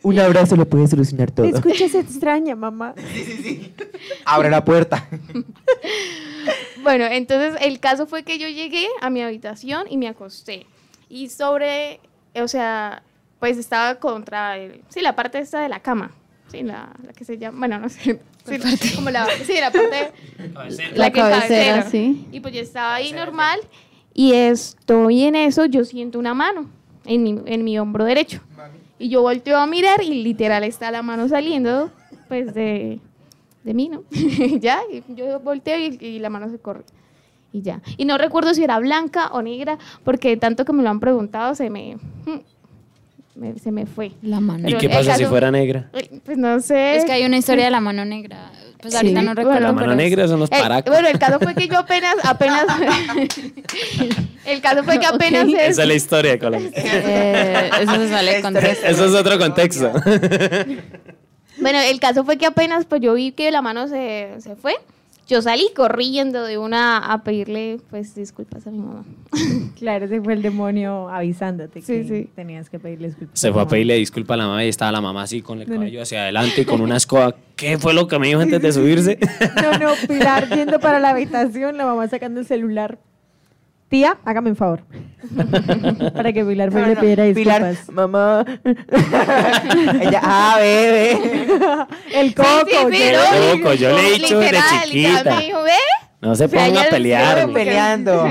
Un 0.03 0.19
abrazo 0.21 0.55
lo 0.55 0.69
puede 0.69 0.87
solucionar 0.87 1.33
todo. 1.33 1.45
Te 1.51 1.57
escuchas 1.57 1.97
extraña, 1.97 2.55
mamá. 2.55 2.95
Abre 4.25 4.51
la 4.51 4.65
puerta. 4.65 5.09
bueno, 6.83 7.07
entonces 7.07 7.55
el 7.61 7.81
caso 7.81 8.07
fue 8.07 8.23
que 8.23 8.39
yo 8.39 8.47
llegué 8.49 8.87
a 9.01 9.11
mi 9.11 9.23
habitación 9.23 9.87
y 9.91 9.97
me 9.97 10.07
acosté. 10.09 10.67
Y 11.09 11.29
sobre, 11.29 11.99
o 12.37 12.47
sea, 12.47 13.03
pues 13.41 13.59
estaba 13.59 13.97
contra, 13.97 14.59
el, 14.59 14.83
sí, 14.91 15.01
la 15.01 15.17
parte 15.17 15.39
esta 15.39 15.61
de 15.61 15.69
la 15.69 15.81
cama. 15.81 16.13
Sí, 16.55 16.63
la, 16.63 16.93
la 17.05 17.13
que 17.13 17.25
se 17.25 17.39
llama, 17.39 17.59
bueno, 17.59 17.79
no 17.81 17.89
sé. 17.89 18.21
Sí, 18.47 18.95
como 18.95 19.11
la, 19.11 19.27
sí, 19.45 19.55
la 19.61 19.71
parte 19.73 20.13
La 20.95 21.11
que 21.11 21.21
cabecera, 21.21 21.81
cabecera. 21.81 21.83
sí. 21.91 22.27
Y 22.31 22.41
pues 22.41 22.55
yo 22.55 22.61
estaba 22.61 22.95
ahí 22.95 23.13
normal 23.13 23.61
y 24.13 24.35
estoy 24.35 25.23
en 25.25 25.35
eso, 25.35 25.65
yo 25.67 25.85
siento 25.85 26.19
una 26.19 26.35
mano 26.35 26.69
en 27.07 27.23
mi, 27.23 27.41
en 27.47 27.65
mi 27.65 27.79
hombro 27.79 28.05
derecho. 28.05 28.41
Y 28.99 29.07
Y 29.07 29.09
yo 29.09 29.23
volteo 29.23 29.59
a 29.59 29.67
mirar 29.67 30.03
y 30.03 30.23
literal 30.23 30.63
está 30.65 30.91
la 30.91 31.03
mano 31.03 31.29
saliendo, 31.29 31.91
pues, 32.29 32.55
de, 32.55 33.01
de 33.65 33.75
mí, 33.75 33.89
¿no? 33.89 34.05
ya, 34.61 34.81
y 34.93 35.03
yo 35.15 35.41
volteo 35.41 35.79
y, 35.79 35.99
y 36.01 36.19
la 36.21 36.31
mano 36.31 36.49
se 36.51 36.59
corre. 36.59 36.85
Y 37.53 37.63
ya. 37.63 37.81
Y 37.97 38.05
no 38.05 38.19
recuerdo 38.19 38.53
si 38.55 38.63
era 38.65 38.79
blanca 38.79 39.29
o 39.33 39.41
negra, 39.43 39.79
porque 40.05 40.37
tanto 40.37 40.65
que 40.65 40.73
me 40.73 40.83
lo 40.83 40.91
han 40.91 41.01
preguntado, 41.01 41.55
se 41.55 41.71
me... 41.71 41.97
me- 43.35 43.59
se 43.59 43.71
me 43.73 43.87
fue. 43.87 44.13
La 44.23 44.41
mano. 44.41 44.61
¿Y 44.69 44.73
Pero 44.73 44.79
qué 44.79 44.87
el 44.87 44.93
pasa 44.93 45.17
si 45.17 45.25
fuera 45.27 45.51
negra? 45.51 45.91
Pues 46.25 46.39
no 46.39 46.61
sé. 46.61 46.97
Es 46.97 47.05
que 47.05 47.13
hay 47.13 47.25
una 47.25 47.37
historia 47.37 47.65
de 47.67 47.71
la 47.71 47.81
mano 47.81 48.05
negra. 48.05 48.51
Pues 48.81 48.93
Sí, 48.93 48.99
ahorita 48.99 49.23
no 49.23 49.33
recuerdo. 49.35 49.61
La 49.61 49.73
mano 49.73 49.87
pero- 49.87 49.95
negra 49.97 50.29
son 50.29 50.41
los 50.41 50.51
Eh, 50.53 50.57
paracos. 50.61 50.93
bueno, 50.93 51.09
el 51.09 51.19
caso 51.19 51.39
fue 51.41 51.55
que 51.55 51.69
yo 51.69 51.79
apenas, 51.79 52.17
apenas, 52.23 52.67
el 54.47 54.61
caso 54.61 54.85
fue 54.85 54.99
que 55.01 55.07
apenas 55.07 55.49
es- 55.49 55.55
Esa 55.71 55.83
es 55.83 55.89
la 55.89 55.95
historia 55.95 56.33
de 56.33 56.39
Colombia. 56.39 56.71
Eh, 56.77 57.71
eso 57.81 57.95
se 57.97 58.09
sale 58.09 58.35
de 58.37 58.43
contexto. 58.43 58.87
Eso 58.87 59.05
es 59.07 59.15
otro 59.15 59.39
contexto. 59.39 59.91
Bueno, 61.61 61.79
el 61.81 62.01
caso 62.01 62.25
fue 62.25 62.37
que 62.37 62.47
apenas 62.47 62.85
pues 62.85 63.01
yo 63.01 63.15
vi 63.15 63.33
que 63.33 63.51
la 63.51 63.63
mano 63.63 63.89
se, 63.89 64.35
se 64.41 64.57
fue. 64.57 64.75
Yo 65.27 65.41
salí 65.41 65.69
corriendo 65.75 66.45
de 66.45 66.59
una 66.59 66.99
a 66.99 67.25
pedirle 67.25 67.81
pues 67.91 68.15
disculpas 68.15 68.67
a 68.67 68.71
mi 68.71 68.79
mamá. 68.79 69.05
Claro, 69.79 70.05
ese 70.05 70.21
fue 70.21 70.35
el 70.35 70.43
demonio 70.43 71.09
avisándote 71.09 71.81
Sí, 71.81 71.87
que 71.87 72.05
sí. 72.05 72.31
tenías 72.35 72.71
que 72.71 72.79
pedirle 72.79 73.09
disculpas. 73.09 73.39
Se 73.41 73.53
fue 73.53 73.63
a 73.63 73.67
pedirle 73.67 73.95
disculpa 73.97 74.35
a 74.35 74.37
la 74.37 74.47
mamá 74.47 74.65
y 74.65 74.69
estaba 74.69 74.93
la 74.93 75.01
mamá 75.01 75.23
así 75.23 75.43
con 75.43 75.61
el 75.61 75.67
cabello 75.69 76.03
hacia 76.03 76.23
adelante 76.23 76.63
y 76.63 76.65
con 76.65 76.81
una 76.81 76.97
escoba. 76.97 77.35
¿Qué 77.57 77.79
fue 77.79 77.95
lo 77.95 78.07
que 78.07 78.19
me 78.19 78.29
dijo 78.29 78.41
antes 78.41 78.61
de 78.63 78.73
subirse? 78.73 79.19
No, 79.63 79.79
no, 79.79 79.93
Pilar 80.09 80.49
yendo 80.55 80.79
para 80.79 81.01
la 81.01 81.11
habitación, 81.11 81.77
la 81.77 81.87
mamá 81.87 82.07
sacando 82.09 82.41
el 82.41 82.47
celular. 82.47 82.99
Tía, 83.95 84.19
hágame 84.25 84.51
un 84.51 84.57
favor. 84.57 84.81
para 86.17 86.33
que 86.33 86.45
Pilar 86.45 86.73
me 86.73 86.81
No, 86.81 86.87
le 86.89 86.95
no, 86.97 87.01
pidiera 87.01 87.25
Pilar, 87.33 87.65
disculpas. 87.69 87.95
mamá. 87.95 88.45
Ella, 90.01 90.21
ah, 90.21 90.57
bebé. 90.59 91.13
el 92.15 92.35
coco. 92.35 92.49
Sí, 92.67 92.75
sí, 92.75 92.93
sí, 92.93 92.99
que- 92.99 93.13
no, 93.13 93.55
Loco, 93.57 93.75
yo 93.75 93.97
le 93.97 94.09
he 94.09 94.13
dicho 94.15 94.41
literal, 94.41 94.63
chiquita. 94.83 95.37
me 95.37 95.45
dijo, 95.45 95.63
ve, 95.63 95.71
No 96.23 96.35
se 96.35 96.45
O 96.47 96.49
sea, 96.49 96.59
pongan 96.59 96.71
ella 96.73 96.83
a 96.83 96.91
pelear. 96.91 97.53
Peleando. 97.53 98.25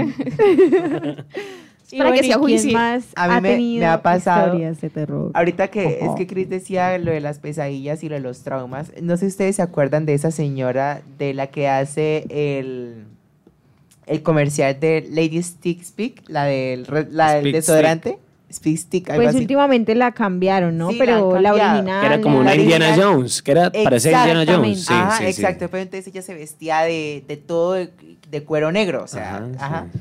Para 1.97 2.11
que 2.11 2.23
sea 2.23 2.35
¿y 2.35 2.39
juicio. 2.39 2.69
¿Quién 2.69 2.73
más 2.73 3.03
A 3.15 3.39
mí 3.39 3.77
ha 3.77 3.79
me- 3.79 3.85
ha 3.85 4.01
pasado- 4.01 4.47
historias 4.47 4.81
de 4.81 4.89
terror? 4.89 5.31
Ahorita 5.33 5.69
que 5.69 5.99
es 6.01 6.09
que 6.17 6.27
Chris 6.27 6.49
decía 6.49 6.97
lo 6.97 7.11
de 7.11 7.21
las 7.21 7.39
pesadillas 7.39 8.03
y 8.03 8.09
lo 8.09 8.15
de 8.15 8.21
los 8.21 8.43
traumas, 8.43 8.91
no 9.01 9.15
sé 9.15 9.27
si 9.27 9.27
ustedes 9.27 9.55
se 9.55 9.61
acuerdan 9.61 10.05
de 10.05 10.13
esa 10.15 10.31
señora 10.31 11.01
de 11.17 11.33
la 11.33 11.47
que 11.47 11.69
hace 11.69 12.25
el, 12.29 13.05
el 14.07 14.21
comercial 14.23 14.79
de 14.79 15.07
Lady 15.09 15.41
Stick 15.41 15.83
Speak, 15.83 16.23
la 16.27 16.45
del, 16.45 16.85
la 17.11 17.33
del 17.33 17.41
Speak 17.43 17.55
desodorante. 17.55 18.17
Speak 18.51 18.77
Stick, 18.77 19.09
algo 19.09 19.23
Pues 19.23 19.29
así. 19.29 19.39
últimamente 19.39 19.95
la 19.95 20.11
cambiaron, 20.11 20.77
¿no? 20.77 20.91
Sí, 20.91 20.97
Pero 20.99 21.39
la, 21.39 21.53
original. 21.53 22.01
Que 22.01 22.05
era 22.05 22.21
como 22.21 22.39
una 22.39 22.53
Indiana 22.55 22.85
original. 22.89 23.13
Jones, 23.15 23.41
que 23.41 23.51
era 23.51 23.71
parecía 23.71 24.19
Indiana 24.27 24.45
Jones. 24.55 24.85
Sí, 24.85 24.93
Ajá, 24.93 25.17
sí, 25.17 25.23
sí. 25.23 25.29
exacto. 25.41 25.69
Pero 25.69 25.81
entonces 25.81 26.07
ella 26.07 26.21
se 26.21 26.35
vestía 26.35 26.81
de, 26.81 27.23
de 27.27 27.37
todo 27.37 27.73
de, 27.73 27.89
de 28.29 28.43
cuero 28.43 28.71
negro, 28.71 29.03
o 29.03 29.07
sea, 29.07 29.37
Ajá, 29.37 29.49
ajá. 29.59 29.87
sí. 29.91 29.99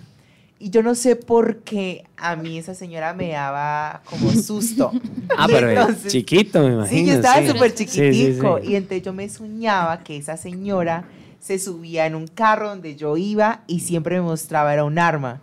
Y 0.58 0.70
yo 0.70 0.82
no 0.84 0.94
sé 0.94 1.16
por 1.16 1.60
qué 1.64 2.04
a 2.16 2.36
mí 2.36 2.56
esa 2.58 2.74
señora 2.74 3.14
me 3.14 3.30
daba 3.30 4.02
como 4.04 4.30
susto. 4.32 4.92
Ah, 5.36 5.46
pero 5.50 5.70
entonces- 5.70 6.12
chiquito, 6.12 6.60
me 6.60 6.74
imagino. 6.74 7.00
Sí, 7.00 7.06
yo 7.06 7.14
estaba 7.14 7.40
sí. 7.40 7.48
súper 7.48 7.70
Sí, 7.70 7.86
sí, 7.86 8.00
chiquitico. 8.00 8.60
sí. 8.62 8.68
Y 8.70 8.76
entonces 8.76 9.02
yo 9.02 9.12
me 9.14 9.28
soñaba 9.30 10.04
que 10.04 10.18
esa 10.18 10.36
señora 10.36 11.04
se 11.42 11.58
subía 11.58 12.06
en 12.06 12.14
un 12.14 12.28
carro 12.28 12.68
donde 12.68 12.94
yo 12.94 13.16
iba 13.16 13.64
y 13.66 13.80
siempre 13.80 14.14
me 14.14 14.22
mostraba, 14.22 14.72
era 14.72 14.84
un 14.84 14.98
arma. 14.98 15.40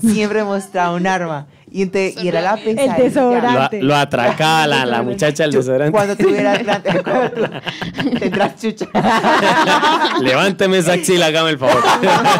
Siempre 0.00 0.40
me 0.40 0.44
mostraba 0.44 0.94
un 0.94 1.06
arma. 1.06 1.46
Y, 1.72 1.82
ente- 1.86 2.14
y 2.20 2.26
era 2.26 2.40
la 2.40 2.56
pesadilla. 2.56 2.94
desodorante. 2.96 3.80
Lo, 3.80 3.88
lo 3.88 3.96
atracaba 3.96 4.66
la, 4.66 4.84
la 4.86 5.02
muchacha 5.02 5.44
del 5.44 5.52
desodorante. 5.52 5.92
Cuando 5.92 6.16
tuvieras 6.16 6.58
grande, 6.64 6.90
tendrás 8.18 8.56
chucha. 8.60 8.86
Levánteme 10.20 10.78
esa 10.78 10.94
axila, 10.94 11.26
hágame 11.26 11.50
el 11.50 11.58
favor. 11.58 11.80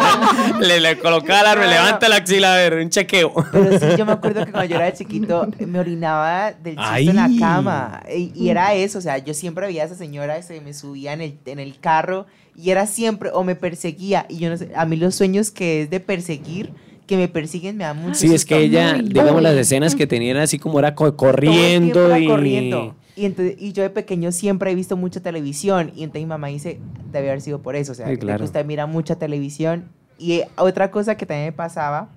le, 0.61 0.80
le 0.80 0.98
colocaba 0.98 1.40
el 1.40 1.46
arma, 1.46 1.66
levanta 1.66 2.08
la 2.08 2.16
axila, 2.16 2.54
a 2.54 2.56
ver, 2.56 2.74
un 2.74 2.90
chequeo. 2.90 3.32
Pero 3.52 3.78
sí, 3.78 3.86
yo 3.96 4.06
me 4.06 4.12
acuerdo 4.12 4.44
que 4.46 4.52
cuando 4.52 4.68
yo 4.70 4.76
era 4.76 4.92
chiquito 4.92 5.46
me 5.66 5.78
orinaba 5.78 6.52
del 6.52 6.76
susto 6.76 6.96
en 6.96 7.16
la 7.16 7.30
cama. 7.38 8.02
Y, 8.14 8.32
y 8.34 8.48
era 8.50 8.74
eso, 8.74 8.98
o 8.98 9.02
sea, 9.02 9.18
yo 9.18 9.34
siempre 9.34 9.66
veía 9.66 9.82
a 9.82 9.86
esa 9.86 9.94
señora, 9.94 10.40
se 10.42 10.61
me 10.61 10.74
subía 10.74 11.12
en 11.12 11.20
el, 11.20 11.38
en 11.46 11.58
el 11.58 11.78
carro 11.78 12.26
y 12.56 12.70
era 12.70 12.86
siempre, 12.86 13.30
o 13.32 13.44
me 13.44 13.54
perseguía. 13.54 14.26
Y 14.28 14.38
yo 14.38 14.50
no 14.50 14.56
sé, 14.56 14.70
a 14.74 14.84
mí 14.84 14.96
los 14.96 15.14
sueños 15.14 15.50
que 15.50 15.82
es 15.82 15.90
de 15.90 16.00
perseguir, 16.00 16.72
que 17.11 17.16
me 17.16 17.26
persiguen, 17.26 17.76
me 17.76 17.82
da 17.82 17.92
mucho 17.92 18.14
Sí, 18.14 18.32
es 18.32 18.44
que 18.44 18.56
ella, 18.56 18.94
digamos, 19.02 19.42
las 19.42 19.54
escenas 19.56 19.96
que 19.96 20.06
tenía 20.06 20.30
era 20.30 20.42
así 20.44 20.61
como 20.61 20.78
era 20.78 20.94
Todo 20.94 21.08
el 21.08 21.16
corriendo 21.16 22.06
era 22.06 22.20
y... 22.20 22.26
corriendo. 22.26 22.94
Y, 23.16 23.24
entonces, 23.26 23.56
y 23.58 23.72
yo 23.72 23.82
de 23.82 23.90
pequeño 23.90 24.30
siempre 24.30 24.70
he 24.70 24.74
visto 24.76 24.96
mucha 24.96 25.20
televisión. 25.20 25.90
Y 25.96 26.04
entonces 26.04 26.22
mi 26.22 26.26
mamá 26.26 26.46
dice, 26.46 26.78
debe 27.12 27.30
haber 27.30 27.40
sido 27.40 27.61
por 27.61 27.74
eso. 27.74 27.90
O 27.90 27.94
sea, 27.96 28.06
Sí, 28.06 28.12
que 28.12 28.18
claro. 28.20 28.44
usted 28.44 28.64
mira 28.64 28.86
mucha 28.86 29.16
televisión. 29.16 29.86
Y 30.18 30.34
eh, 30.34 30.48
otra 30.56 30.92
cosa 30.92 31.16
que 31.16 31.26
también 31.26 31.46
me 31.48 31.52
pasaba 31.52 32.08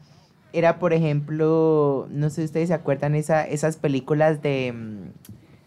era, 0.54 0.78
por 0.78 0.94
ejemplo, 0.94 2.08
no 2.12 2.30
sé 2.30 2.42
si 2.42 2.46
ustedes 2.46 2.68
se 2.68 2.76
acuerdan, 2.76 3.16
esa, 3.16 3.44
esas 3.48 3.78
películas 3.78 4.44
de... 4.44 4.72
mm, 4.74 5.10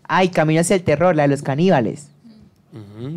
Ay, 0.04 0.28
Camino 0.28 0.60
hacia 0.60 0.76
el 0.76 0.84
terror, 0.84 1.16
la 1.16 1.24
de 1.24 1.28
los 1.30 1.42
caníbales. 1.42 2.10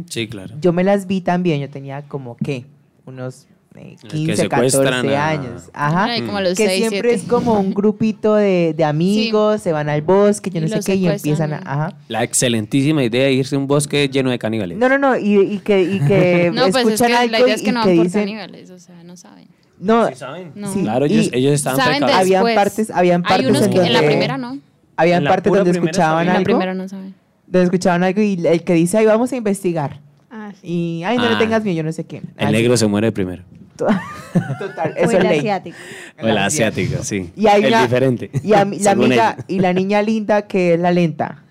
Sí, 0.09 0.27
claro. 0.27 0.55
Yo 0.59 0.73
me 0.73 0.83
las 0.83 1.05
vi 1.05 1.21
también, 1.21 1.61
yo 1.61 1.69
tenía 1.69 2.01
como, 2.07 2.35
¿qué? 2.37 2.65
Unos 3.05 3.45
15, 3.73 4.49
14 4.49 4.69
secuestran 4.71 5.09
a- 5.09 5.27
años. 5.29 5.69
Ajá. 5.73 6.05
Ay, 6.05 6.21
como 6.23 6.37
a 6.37 6.41
los 6.41 6.57
que 6.57 6.65
seis, 6.65 6.87
siempre 6.87 7.09
siete. 7.09 7.13
es 7.13 7.29
como 7.29 7.59
un 7.59 7.73
grupito 7.73 8.35
de, 8.35 8.73
de 8.75 8.83
amigos, 8.83 9.61
se 9.61 9.71
van 9.71 9.89
al 9.89 10.01
bosque, 10.01 10.49
yo 10.49 10.57
Y 10.57 10.61
no 10.61 10.67
sé 10.67 10.75
los 10.77 10.85
qué, 10.85 10.95
y 10.95 11.07
empiezan 11.07 11.53
a... 11.53 11.57
Ajá. 11.65 11.93
La 12.07 12.23
excelentísima 12.23 13.03
idea 13.03 13.25
de 13.25 13.33
irse 13.33 13.55
a 13.55 13.59
un 13.59 13.67
bosque 13.67 14.09
lleno 14.09 14.31
de 14.31 14.39
caníbales. 14.39 14.77
No, 14.77 14.89
no, 14.89 14.97
no, 14.97 15.17
y, 15.17 15.39
y 15.39 15.59
que, 15.59 15.81
y 15.83 15.99
que 15.99 16.51
No, 16.53 16.63
pues 16.63 16.75
es 16.75 16.93
escuchan 16.93 17.07
que 17.07 17.15
algo 17.15 17.31
la 17.31 17.39
idea 17.39 17.47
y, 17.47 17.51
es 17.51 17.61
que 17.61 17.71
no 17.71 17.81
y 17.81 17.85
van 17.85 17.95
por 17.95 18.05
dicen... 18.05 18.21
caníbales, 18.21 18.69
o 18.71 18.79
sea, 18.79 19.03
no 19.03 19.15
saben. 19.15 19.47
No, 19.79 20.07
¿Sí 20.09 20.15
saben? 20.15 20.51
No. 20.55 20.73
Sí. 20.73 20.81
Claro, 20.81 21.05
ellos, 21.05 21.29
Y 21.31 21.37
ellos 21.37 21.53
estaban 21.53 21.79
saben 21.79 21.99
precavidos. 22.03 22.41
habían 22.41 22.55
partes, 22.55 22.91
habían 22.91 23.21
Hay 23.25 23.29
partes 23.29 23.49
unos 23.49 23.63
en 23.63 23.69
que 23.71 23.77
en 23.77 23.93
la 23.93 23.99
donde- 23.99 24.07
primera 24.07 24.37
no. 24.37 24.57
Habían 24.97 25.17
En 25.19 25.23
la 25.23 25.29
partes 25.29 25.53
donde 25.53 25.71
escuchaban 25.71 26.21
En 26.21 26.27
la 26.27 26.33
algo, 26.33 26.43
primera 26.45 26.73
no 26.73 26.89
saben. 26.89 27.13
donde 27.47 27.63
escuchaban 27.63 28.03
algo 28.03 28.21
y 28.21 28.45
el 28.45 28.63
que 28.63 28.73
dice, 28.73 28.97
ay, 28.97 29.05
vamos 29.05 29.31
a 29.31 29.37
investigar. 29.37 30.01
Ah, 30.29 30.51
sí. 30.59 30.67
Y, 30.99 31.03
ay, 31.05 31.17
no 31.17 31.23
Ah. 31.23 31.29
le 31.31 31.35
tengas 31.37 31.63
miedo, 31.63 31.77
yo 31.77 31.83
no 31.83 31.91
sé 31.93 32.03
qué. 32.03 32.21
El 32.37 32.51
negro 32.51 32.75
se 32.75 32.87
muere 32.87 33.11
primero. 33.13 33.43
Total, 34.59 34.91
O 34.91 34.95
eso 35.03 35.11
el 35.17 35.25
es 35.25 35.29
ley. 35.29 35.39
asiático. 35.39 35.77
O 36.21 36.27
el 36.27 36.37
asiático, 36.37 37.03
sí. 37.03 37.31
Y 37.35 37.47
hay 37.47 37.63
el 37.63 37.69
una- 37.69 37.81
diferente. 37.83 38.29
Y 38.43 38.53
a 38.53 38.65
la 38.65 38.91
amiga, 38.91 39.37
y 39.47 39.59
la 39.59 39.73
niña 39.73 40.01
linda 40.01 40.43
que 40.43 40.73
es 40.73 40.79
la 40.79 40.91
lenta. 40.91 41.43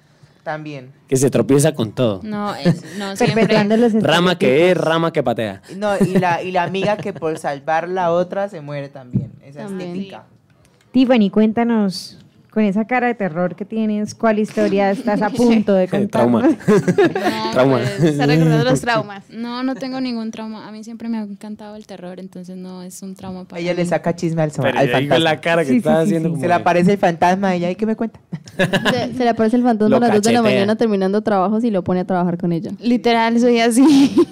También. 0.42 0.92
Que 1.08 1.16
se 1.16 1.28
tropieza 1.30 1.72
con 1.72 1.92
todo. 1.92 2.20
No, 2.22 2.54
es, 2.64 2.96
no 2.98 3.14
siempre. 3.16 3.46
los 3.76 3.92
Rama 4.02 4.38
que 4.38 4.70
es, 4.70 4.76
rama 4.76 5.12
que 5.12 5.22
patea. 5.22 5.60
No, 5.76 5.92
y 5.98 6.18
la, 6.18 6.42
y 6.42 6.52
la 6.52 6.62
amiga 6.64 6.96
que 6.96 7.12
por 7.12 7.38
salvar 7.38 7.88
la 7.88 8.12
otra 8.12 8.48
se 8.48 8.60
muere 8.60 8.88
también. 8.88 9.32
Esa 9.44 9.64
También. 9.64 9.90
es 9.90 9.94
típica. 9.96 10.24
Tiffany, 10.92 11.30
cuéntanos, 11.30 12.17
con 12.52 12.64
esa 12.64 12.86
cara 12.86 13.06
de 13.06 13.14
terror 13.14 13.54
que 13.56 13.64
tienes, 13.64 14.14
¿cuál 14.14 14.38
historia 14.38 14.90
estás 14.90 15.22
a 15.22 15.30
punto 15.30 15.74
de 15.74 15.86
Trauma. 16.10 16.42
contarnos? 16.42 16.58
No, 17.48 17.50
Trauma. 17.52 17.78
pues, 17.78 18.02
Está 18.04 18.26
recordando 18.26 18.64
los 18.64 18.80
traumas. 18.80 19.24
no, 19.30 19.62
no 19.62 19.74
tengo 19.74 20.00
ningún 20.00 20.30
trauma. 20.30 20.66
A 20.66 20.72
mí 20.72 20.82
siempre 20.84 21.08
me 21.08 21.18
ha 21.18 21.22
encantado 21.22 21.76
el 21.76 21.86
terror, 21.86 22.18
entonces 22.20 22.56
no 22.56 22.82
es 22.82 23.02
un 23.02 23.14
trauma 23.14 23.44
para 23.44 23.60
Ella 23.60 23.74
le 23.74 23.84
saca 23.86 24.14
chisme 24.16 24.42
al, 24.42 24.50
Pero 24.50 24.78
al 24.78 24.88
fantasma. 24.90 25.18
la 25.18 25.40
cara 25.40 25.64
que 25.64 25.80
Sí, 25.80 25.82
haciendo 25.86 26.28
sí. 26.28 26.32
como 26.32 26.40
Se 26.40 26.48
le 26.48 26.54
aparece 26.54 26.92
el 26.92 26.98
fantasma 26.98 27.54
y 27.54 27.58
ella, 27.58 27.70
¿y 27.70 27.74
qué 27.76 27.86
me 27.86 27.96
cuenta? 27.96 28.20
Se, 28.56 29.14
se 29.14 29.24
le 29.24 29.28
aparece 29.30 29.56
el 29.56 29.62
fantasma 29.62 29.96
a 29.96 30.00
las 30.00 30.12
2 30.14 30.22
de 30.22 30.32
la 30.32 30.42
mañana 30.42 30.76
terminando 30.76 31.20
trabajos 31.22 31.62
y 31.64 31.70
lo 31.70 31.84
pone 31.84 32.00
a 32.00 32.04
trabajar 32.04 32.38
con 32.38 32.52
ella. 32.52 32.70
Literal, 32.80 33.38
soy 33.40 33.60
así. 33.60 34.16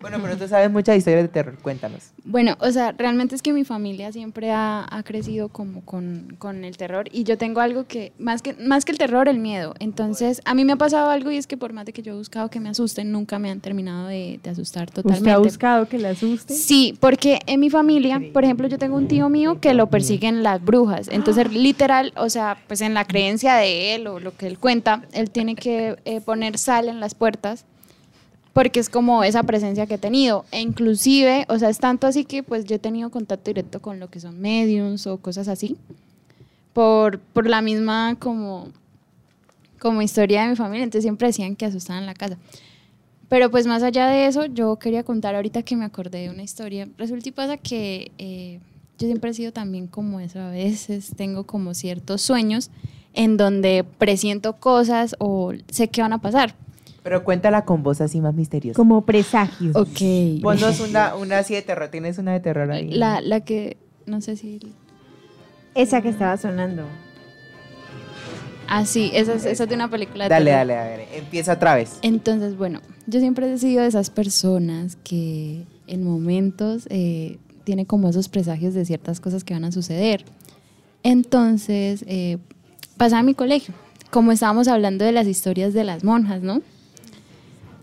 Bueno, 0.00 0.18
pero 0.22 0.36
tú 0.36 0.46
sabes 0.46 0.70
muchas 0.70 0.96
historias 0.96 1.22
de 1.24 1.28
terror, 1.28 1.58
cuéntanos. 1.60 2.12
Bueno, 2.24 2.56
o 2.60 2.70
sea, 2.70 2.92
realmente 2.92 3.34
es 3.34 3.42
que 3.42 3.52
mi 3.52 3.64
familia 3.64 4.12
siempre 4.12 4.52
ha, 4.52 4.86
ha 4.88 5.02
crecido 5.02 5.48
como 5.48 5.80
con, 5.84 6.36
con 6.38 6.64
el 6.64 6.76
terror 6.76 7.06
y 7.10 7.17
yo 7.24 7.38
tengo 7.38 7.60
algo 7.60 7.86
que 7.86 8.12
más, 8.18 8.42
que, 8.42 8.54
más 8.54 8.84
que 8.84 8.92
el 8.92 8.98
terror, 8.98 9.28
el 9.28 9.38
miedo. 9.38 9.74
Entonces, 9.78 10.40
a 10.44 10.54
mí 10.54 10.64
me 10.64 10.72
ha 10.72 10.76
pasado 10.76 11.10
algo 11.10 11.30
y 11.30 11.36
es 11.36 11.46
que 11.46 11.56
por 11.56 11.72
más 11.72 11.86
de 11.86 11.92
que 11.92 12.02
yo 12.02 12.12
he 12.12 12.16
buscado 12.16 12.50
que 12.50 12.60
me 12.60 12.68
asusten, 12.68 13.12
nunca 13.12 13.38
me 13.38 13.50
han 13.50 13.60
terminado 13.60 14.06
de, 14.08 14.40
de 14.42 14.50
asustar 14.50 14.90
totalmente. 14.90 15.20
¿Usted 15.20 15.32
ha 15.32 15.38
buscado 15.38 15.88
que 15.88 15.98
le 15.98 16.08
asuste? 16.08 16.54
Sí, 16.54 16.96
porque 17.00 17.40
en 17.46 17.60
mi 17.60 17.70
familia, 17.70 18.20
por 18.32 18.44
ejemplo, 18.44 18.68
yo 18.68 18.78
tengo 18.78 18.96
un 18.96 19.08
tío 19.08 19.28
mío 19.28 19.60
que 19.60 19.74
lo 19.74 19.88
persiguen 19.88 20.42
las 20.42 20.64
brujas. 20.64 21.08
Entonces, 21.08 21.52
literal, 21.52 22.12
o 22.16 22.28
sea, 22.30 22.58
pues 22.66 22.80
en 22.80 22.94
la 22.94 23.04
creencia 23.04 23.54
de 23.56 23.94
él 23.94 24.06
o 24.06 24.20
lo 24.20 24.36
que 24.36 24.46
él 24.46 24.58
cuenta, 24.58 25.04
él 25.12 25.30
tiene 25.30 25.54
que 25.54 25.96
eh, 26.04 26.20
poner 26.20 26.58
sal 26.58 26.88
en 26.88 27.00
las 27.00 27.14
puertas 27.14 27.64
porque 28.58 28.80
es 28.80 28.88
como 28.88 29.22
esa 29.22 29.44
presencia 29.44 29.86
que 29.86 29.94
he 29.94 29.98
tenido. 29.98 30.44
E 30.50 30.60
inclusive, 30.60 31.46
o 31.48 31.60
sea, 31.60 31.68
es 31.68 31.78
tanto 31.78 32.08
así 32.08 32.24
que 32.24 32.42
pues 32.42 32.64
yo 32.64 32.74
he 32.74 32.78
tenido 32.80 33.08
contacto 33.08 33.50
directo 33.50 33.80
con 33.80 34.00
lo 34.00 34.08
que 34.10 34.18
son 34.18 34.40
mediums 34.40 35.06
o 35.06 35.18
cosas 35.18 35.46
así. 35.46 35.76
Por, 36.78 37.18
por 37.18 37.48
la 37.48 37.60
misma 37.60 38.14
como, 38.20 38.68
como 39.80 40.00
historia 40.00 40.42
de 40.42 40.50
mi 40.50 40.54
familia. 40.54 40.84
Entonces 40.84 41.02
siempre 41.02 41.26
decían 41.26 41.56
que 41.56 41.66
asustaban 41.66 42.06
la 42.06 42.14
casa. 42.14 42.38
Pero 43.28 43.50
pues 43.50 43.66
más 43.66 43.82
allá 43.82 44.06
de 44.06 44.26
eso, 44.26 44.46
yo 44.46 44.76
quería 44.76 45.02
contar 45.02 45.34
ahorita 45.34 45.64
que 45.64 45.74
me 45.74 45.84
acordé 45.84 46.18
de 46.20 46.30
una 46.30 46.44
historia. 46.44 46.88
Resulta 46.96 47.30
y 47.30 47.32
pasa 47.32 47.56
que 47.56 48.12
eh, 48.18 48.60
yo 48.96 49.08
siempre 49.08 49.30
he 49.30 49.34
sido 49.34 49.52
también 49.52 49.88
como 49.88 50.20
eso. 50.20 50.38
A 50.38 50.50
veces 50.50 51.14
tengo 51.16 51.42
como 51.42 51.74
ciertos 51.74 52.22
sueños 52.22 52.70
en 53.12 53.36
donde 53.36 53.84
presiento 53.98 54.52
cosas 54.52 55.16
o 55.18 55.54
sé 55.72 55.88
que 55.88 56.00
van 56.00 56.12
a 56.12 56.20
pasar. 56.20 56.54
Pero 57.02 57.24
cuéntala 57.24 57.64
con 57.64 57.82
voz 57.82 58.00
así 58.00 58.20
más 58.20 58.34
misteriosa. 58.34 58.76
Como 58.76 59.00
presagio. 59.00 59.72
Ok. 59.74 60.42
Ponnos 60.44 60.78
una, 60.78 61.16
una 61.16 61.38
así 61.38 61.54
de 61.54 61.62
terror. 61.62 61.88
¿Tienes 61.88 62.18
una 62.18 62.34
de 62.34 62.38
terror 62.38 62.70
ahí? 62.70 62.88
La, 62.92 63.20
la 63.20 63.40
que, 63.40 63.78
no 64.06 64.20
sé 64.20 64.36
si... 64.36 64.60
Esa 65.78 66.02
que 66.02 66.08
estaba 66.08 66.36
sonando. 66.36 66.82
Ah, 68.66 68.84
sí, 68.84 69.12
esa 69.14 69.34
es, 69.34 69.44
esa 69.44 69.62
es 69.62 69.68
de 69.68 69.76
una 69.76 69.88
película 69.88 70.24
de 70.24 70.30
Dale, 70.30 70.50
dale, 70.50 70.76
a 70.76 70.82
ver. 70.82 71.06
Empieza 71.14 71.52
otra 71.52 71.76
vez. 71.76 72.00
Entonces, 72.02 72.56
bueno, 72.56 72.80
yo 73.06 73.20
siempre 73.20 73.50
he 73.52 73.58
sido 73.58 73.82
de 73.82 73.86
esas 73.86 74.10
personas 74.10 74.96
que 75.04 75.62
en 75.86 76.02
momentos 76.02 76.88
eh, 76.90 77.38
tiene 77.62 77.86
como 77.86 78.08
esos 78.08 78.28
presagios 78.28 78.74
de 78.74 78.84
ciertas 78.84 79.20
cosas 79.20 79.44
que 79.44 79.54
van 79.54 79.64
a 79.64 79.70
suceder. 79.70 80.24
Entonces, 81.04 82.04
eh, 82.08 82.38
pasaba 82.96 83.20
a 83.20 83.22
mi 83.22 83.34
colegio, 83.34 83.72
como 84.10 84.32
estábamos 84.32 84.66
hablando 84.66 85.04
de 85.04 85.12
las 85.12 85.28
historias 85.28 85.74
de 85.74 85.84
las 85.84 86.02
monjas, 86.02 86.42
¿no? 86.42 86.60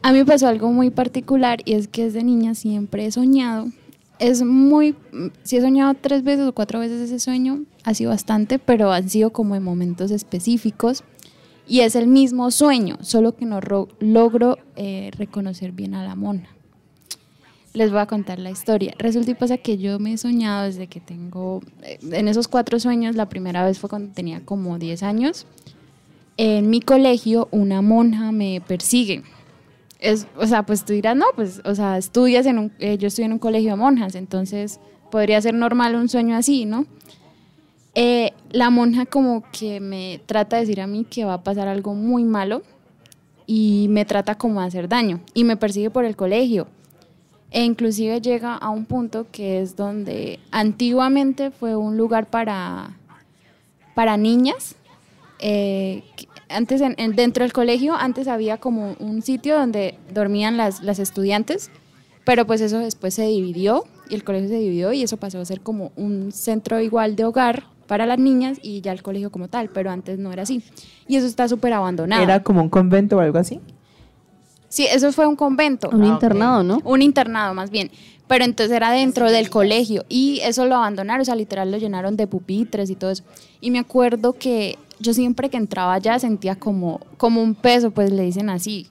A 0.02 0.12
mí 0.12 0.18
me 0.20 0.26
pasó 0.26 0.50
algo 0.50 0.70
muy 0.70 0.90
particular 0.90 1.62
y 1.64 1.76
es 1.76 1.88
que 1.88 2.04
desde 2.04 2.26
niña 2.26 2.56
siempre 2.56 3.06
he 3.06 3.12
soñado. 3.14 3.68
Es 4.20 4.44
muy, 4.44 4.96
si 5.44 5.58
he 5.58 5.62
soñado 5.62 5.94
tres 6.00 6.24
veces 6.24 6.48
o 6.48 6.54
cuatro 6.54 6.80
veces 6.80 7.02
ese 7.02 7.20
sueño, 7.20 7.64
ha 7.84 7.94
sido 7.94 8.12
bastante, 8.12 8.60
pero 8.60 8.92
han 8.92 9.10
sido 9.10 9.32
como 9.32 9.56
en 9.56 9.64
momentos 9.64 10.12
específicos. 10.12 11.04
Y 11.68 11.80
es 11.80 11.96
el 11.96 12.08
mismo 12.08 12.52
sueño, 12.52 12.98
solo 13.02 13.36
que 13.36 13.46
no 13.46 13.60
ro- 13.60 13.90
logro 14.00 14.58
eh, 14.76 15.10
reconocer 15.18 15.72
bien 15.72 15.96
a 15.96 16.04
la 16.06 16.16
monja. 16.16 16.48
Les 17.74 17.90
voy 17.92 18.00
a 18.00 18.06
contar 18.06 18.40
la 18.40 18.52
historia. 18.52 18.94
Resulta 19.00 19.32
y 19.32 19.36
pasa 19.36 19.58
que 19.58 19.78
yo 19.78 20.00
me 20.00 20.14
he 20.14 20.18
soñado 20.18 20.66
desde 20.66 20.88
que 20.88 21.02
tengo, 21.02 21.62
eh, 21.82 21.98
en 22.12 22.28
esos 22.28 22.48
cuatro 22.48 22.80
sueños, 22.80 23.16
la 23.16 23.28
primera 23.28 23.66
vez 23.66 23.80
fue 23.80 23.90
cuando 23.90 24.14
tenía 24.14 24.42
como 24.46 24.78
10 24.80 25.04
años. 25.04 25.46
En 26.38 26.70
mi 26.70 26.82
colegio 26.82 27.48
una 27.52 27.82
monja 27.82 28.32
me 28.32 28.62
persigue. 28.66 29.24
O 30.38 30.48
sea, 30.48 30.64
pues 30.64 30.86
tú 30.86 30.94
dirás, 30.94 31.16
no, 31.16 31.26
pues, 31.36 31.62
o 31.66 31.76
sea, 31.76 31.98
estudias 31.98 32.46
en 32.46 32.60
un, 32.60 32.72
eh, 32.80 32.98
yo 32.98 33.08
estoy 33.08 33.26
en 33.26 33.34
un 33.34 33.40
colegio 33.40 33.72
de 33.72 33.76
monjas, 33.76 34.16
entonces 34.16 34.80
podría 35.12 35.42
ser 35.42 35.54
normal 35.54 35.96
un 35.96 36.10
sueño 36.10 36.36
así, 36.36 36.66
¿no? 36.66 36.86
Eh, 37.96 38.34
la 38.52 38.70
monja 38.70 39.06
como 39.06 39.44
que 39.52 39.80
me 39.80 40.20
trata 40.26 40.58
de 40.58 40.64
decir 40.64 40.82
a 40.82 40.88
mí 40.88 41.06
que 41.10 41.24
va 41.24 41.36
a 41.36 41.44
pasar 41.44 41.68
algo 41.70 41.96
muy 41.96 42.26
malo 42.26 42.62
y 43.48 43.88
me 43.90 44.04
trata 44.04 44.38
como 44.38 44.60
de 44.60 44.68
hacer 44.68 44.90
daño 44.90 45.22
y 45.34 45.46
me 45.46 45.56
persigue 45.56 45.90
por 45.90 46.04
el 46.04 46.16
colegio. 46.16 46.68
E 47.52 47.64
inclusive 47.64 48.20
llega 48.20 48.56
a 48.56 48.70
un 48.70 48.86
punto 48.86 49.28
que 49.32 49.62
es 49.62 49.78
donde 49.78 50.40
antiguamente 50.52 51.52
fue 51.52 51.78
un 51.78 51.96
lugar 51.96 52.26
para, 52.26 52.98
para 53.94 54.18
niñas. 54.18 54.76
eh, 55.40 56.04
antes 56.50 56.82
en- 56.82 56.96
en- 56.98 57.16
dentro 57.16 57.44
del 57.44 57.54
colegio 57.54 57.94
antes 57.96 58.28
había 58.28 58.58
como 58.58 58.96
un 59.00 59.22
sitio 59.22 59.58
donde 59.58 59.98
dormían 60.14 60.58
las, 60.58 60.82
las 60.82 61.00
estudiantes, 61.00 61.70
pero 62.24 62.46
pues 62.48 62.62
eso 62.62 62.80
después 62.80 63.14
se 63.14 63.26
dividió 63.28 63.84
y 64.10 64.16
el 64.16 64.24
colegio 64.24 64.50
se 64.50 64.60
dividió 64.60 64.94
y 64.94 65.04
eso 65.04 65.18
pasó 65.18 65.40
a 65.40 65.46
ser 65.46 65.62
como 65.62 65.92
un 65.96 66.32
centro 66.32 66.80
igual 66.82 67.16
de 67.16 67.26
hogar 67.26 67.64
para 67.88 68.06
las 68.08 68.18
niñas 68.18 68.58
y 68.64 68.82
ya 68.82 68.92
el 68.92 69.04
colegio 69.04 69.30
como 69.32 69.48
tal, 69.48 69.70
pero 69.70 69.92
antes 69.92 70.18
no 70.18 70.32
era 70.34 70.44
así. 70.44 70.64
Y 71.08 71.18
eso 71.18 71.28
está 71.28 71.48
súper 71.48 71.74
abandonado. 71.74 72.24
¿Era 72.24 72.42
como 72.42 72.62
un 72.64 72.70
convento 72.70 73.18
o 73.18 73.20
algo 73.20 73.38
así? 73.38 73.60
Sí, 74.70 74.88
eso 74.92 75.12
fue 75.12 75.26
un 75.28 75.36
convento. 75.36 75.90
Un 75.90 76.04
internado, 76.04 76.64
¿no? 76.64 76.82
Un 76.84 77.02
internado, 77.02 77.54
más 77.54 77.70
bien. 77.70 77.92
Pero 78.28 78.44
entonces 78.44 78.76
era 78.76 78.92
dentro 78.92 79.30
del 79.32 79.52
colegio 79.52 80.04
y 80.10 80.40
eso 80.42 80.66
lo 80.66 80.76
abandonaron, 80.76 81.22
o 81.22 81.26
sea, 81.26 81.36
literal 81.36 81.72
lo 81.72 81.78
llenaron 81.78 82.18
de 82.18 82.26
pupitres 82.26 82.90
y 82.90 82.96
todo 82.96 83.12
eso. 83.12 83.24
Y 83.62 83.70
me 83.70 83.78
acuerdo 83.78 84.34
que 84.34 84.80
yo 85.00 85.14
siempre 85.14 85.50
que 85.50 85.58
entraba 85.58 85.94
allá 85.94 86.20
sentía 86.20 86.56
como, 86.56 87.00
como 87.18 87.42
un 87.42 87.56
peso, 87.56 87.92
pues 87.92 88.12
le 88.12 88.24
dicen 88.24 88.50
así, 88.50 88.90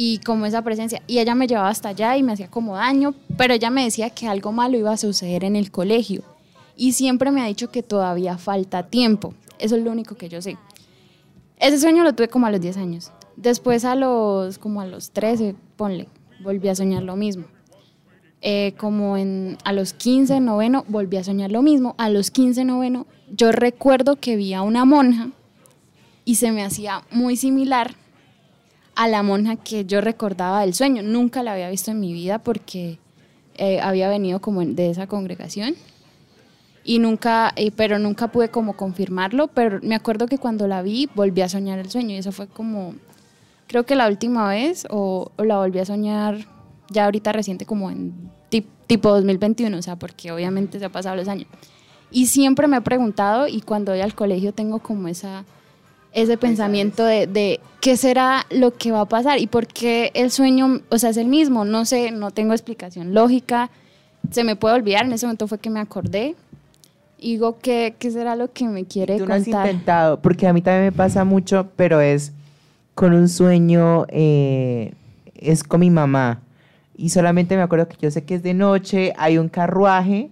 y 0.00 0.18
como 0.18 0.46
esa 0.46 0.62
presencia. 0.62 1.02
Y 1.06 1.18
ella 1.18 1.34
me 1.34 1.46
llevaba 1.46 1.68
hasta 1.68 1.88
allá 1.88 2.16
y 2.16 2.22
me 2.22 2.32
hacía 2.32 2.48
como 2.48 2.76
daño, 2.76 3.14
pero 3.36 3.54
ella 3.54 3.70
me 3.70 3.84
decía 3.84 4.10
que 4.10 4.28
algo 4.28 4.52
malo 4.52 4.78
iba 4.78 4.92
a 4.92 4.96
suceder 4.96 5.44
en 5.44 5.56
el 5.56 5.70
colegio. 5.70 6.22
Y 6.76 6.92
siempre 6.92 7.32
me 7.32 7.42
ha 7.42 7.46
dicho 7.46 7.70
que 7.70 7.82
todavía 7.82 8.38
falta 8.38 8.84
tiempo. 8.84 9.34
Eso 9.58 9.76
es 9.76 9.82
lo 9.82 9.90
único 9.90 10.14
que 10.16 10.28
yo 10.28 10.40
sé. 10.40 10.56
Ese 11.58 11.80
sueño 11.80 12.04
lo 12.04 12.12
tuve 12.12 12.28
como 12.28 12.46
a 12.46 12.52
los 12.52 12.60
10 12.60 12.76
años. 12.76 13.10
Después 13.34 13.84
a 13.84 13.96
los, 13.96 14.58
como 14.58 14.80
a 14.80 14.86
los 14.86 15.10
13, 15.10 15.56
ponle, 15.76 16.08
volví 16.44 16.68
a 16.68 16.76
soñar 16.76 17.02
lo 17.02 17.16
mismo. 17.16 17.46
Eh, 18.40 18.74
como 18.78 19.16
en, 19.16 19.58
a 19.64 19.72
los 19.72 19.92
15, 19.94 20.38
noveno, 20.38 20.84
volví 20.86 21.16
a 21.16 21.24
soñar 21.24 21.50
lo 21.50 21.62
mismo. 21.62 21.96
A 21.98 22.08
los 22.08 22.30
15, 22.30 22.64
noveno, 22.64 23.06
yo 23.34 23.52
recuerdo 23.52 24.16
que 24.16 24.36
vi 24.36 24.54
a 24.54 24.62
una 24.62 24.84
monja 24.84 25.28
y 26.24 26.36
se 26.36 26.52
me 26.52 26.62
hacía 26.64 27.02
muy 27.10 27.36
similar 27.36 27.94
a 28.94 29.08
la 29.08 29.22
monja 29.22 29.56
que 29.56 29.84
yo 29.84 30.00
recordaba 30.00 30.62
del 30.62 30.74
sueño. 30.74 31.02
Nunca 31.02 31.42
la 31.42 31.52
había 31.52 31.70
visto 31.70 31.90
en 31.90 32.00
mi 32.00 32.12
vida 32.12 32.38
porque 32.40 32.98
eh, 33.56 33.80
había 33.80 34.08
venido 34.08 34.40
como 34.40 34.64
de 34.64 34.90
esa 34.90 35.06
congregación 35.06 35.74
y 36.84 36.98
nunca, 37.00 37.54
pero 37.76 37.98
nunca 37.98 38.28
pude 38.28 38.48
como 38.50 38.76
confirmarlo, 38.76 39.48
pero 39.48 39.78
me 39.82 39.94
acuerdo 39.94 40.26
que 40.26 40.38
cuando 40.38 40.66
la 40.66 40.80
vi 40.82 41.08
volví 41.14 41.42
a 41.42 41.48
soñar 41.48 41.78
el 41.78 41.90
sueño 41.90 42.14
y 42.14 42.18
eso 42.18 42.32
fue 42.32 42.46
como, 42.48 42.94
creo 43.66 43.84
que 43.84 43.94
la 43.94 44.08
última 44.08 44.48
vez 44.48 44.86
o, 44.90 45.30
o 45.36 45.44
la 45.44 45.58
volví 45.58 45.78
a 45.80 45.84
soñar 45.84 46.46
ya 46.90 47.04
ahorita 47.04 47.32
reciente 47.32 47.66
como 47.66 47.90
en 47.90 48.30
tip- 48.50 48.66
tipo 48.86 49.10
2021, 49.10 49.76
o 49.76 49.82
sea, 49.82 49.96
porque 49.96 50.32
obviamente 50.32 50.78
se 50.78 50.84
ha 50.86 50.88
pasado 50.88 51.16
los 51.16 51.28
años. 51.28 51.46
Y 52.10 52.26
siempre 52.26 52.66
me 52.68 52.78
he 52.78 52.80
preguntado 52.80 53.48
y 53.48 53.60
cuando 53.60 53.92
voy 53.92 54.00
al 54.00 54.14
colegio 54.14 54.52
tengo 54.52 54.78
como 54.78 55.08
esa 55.08 55.44
ese 56.12 56.36
pensamiento 56.36 57.04
de, 57.04 57.26
de 57.26 57.60
qué 57.80 57.96
será 57.96 58.46
lo 58.50 58.74
que 58.74 58.90
va 58.92 59.02
a 59.02 59.04
pasar 59.08 59.38
y 59.38 59.46
por 59.46 59.66
qué 59.66 60.10
el 60.14 60.30
sueño, 60.30 60.80
o 60.88 60.98
sea, 60.98 61.10
es 61.10 61.16
el 61.16 61.28
mismo, 61.28 61.64
no 61.64 61.84
sé, 61.84 62.10
no 62.10 62.30
tengo 62.30 62.52
explicación 62.52 63.14
lógica, 63.14 63.70
se 64.30 64.42
me 64.42 64.56
puede 64.56 64.74
olvidar, 64.74 65.04
en 65.04 65.12
ese 65.12 65.26
momento 65.26 65.46
fue 65.46 65.58
que 65.58 65.70
me 65.70 65.80
acordé 65.80 66.34
y 67.18 67.32
digo, 67.32 67.58
¿qué, 67.60 67.94
qué 67.98 68.10
será 68.10 68.36
lo 68.36 68.52
que 68.52 68.66
me 68.66 68.84
quiere 68.84 69.18
Tú 69.18 69.26
no 69.26 69.34
has 69.34 69.44
contar? 69.44 69.66
intentado, 69.66 70.20
porque 70.20 70.46
a 70.46 70.52
mí 70.52 70.62
también 70.62 70.84
me 70.84 70.92
pasa 70.92 71.24
mucho, 71.24 71.68
pero 71.76 72.00
es 72.00 72.32
con 72.94 73.12
un 73.12 73.28
sueño, 73.28 74.06
eh, 74.08 74.92
es 75.34 75.62
con 75.62 75.80
mi 75.80 75.90
mamá. 75.90 76.40
Y 76.96 77.10
solamente 77.10 77.56
me 77.56 77.62
acuerdo 77.62 77.88
que 77.88 77.96
yo 78.00 78.10
sé 78.10 78.24
que 78.24 78.34
es 78.34 78.42
de 78.42 78.54
noche, 78.54 79.12
hay 79.16 79.38
un 79.38 79.48
carruaje 79.48 80.30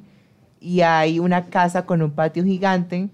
y 0.66 0.80
hay 0.80 1.20
una 1.20 1.46
casa 1.46 1.86
con 1.86 2.02
un 2.02 2.10
patio 2.10 2.42
gigante 2.42 3.08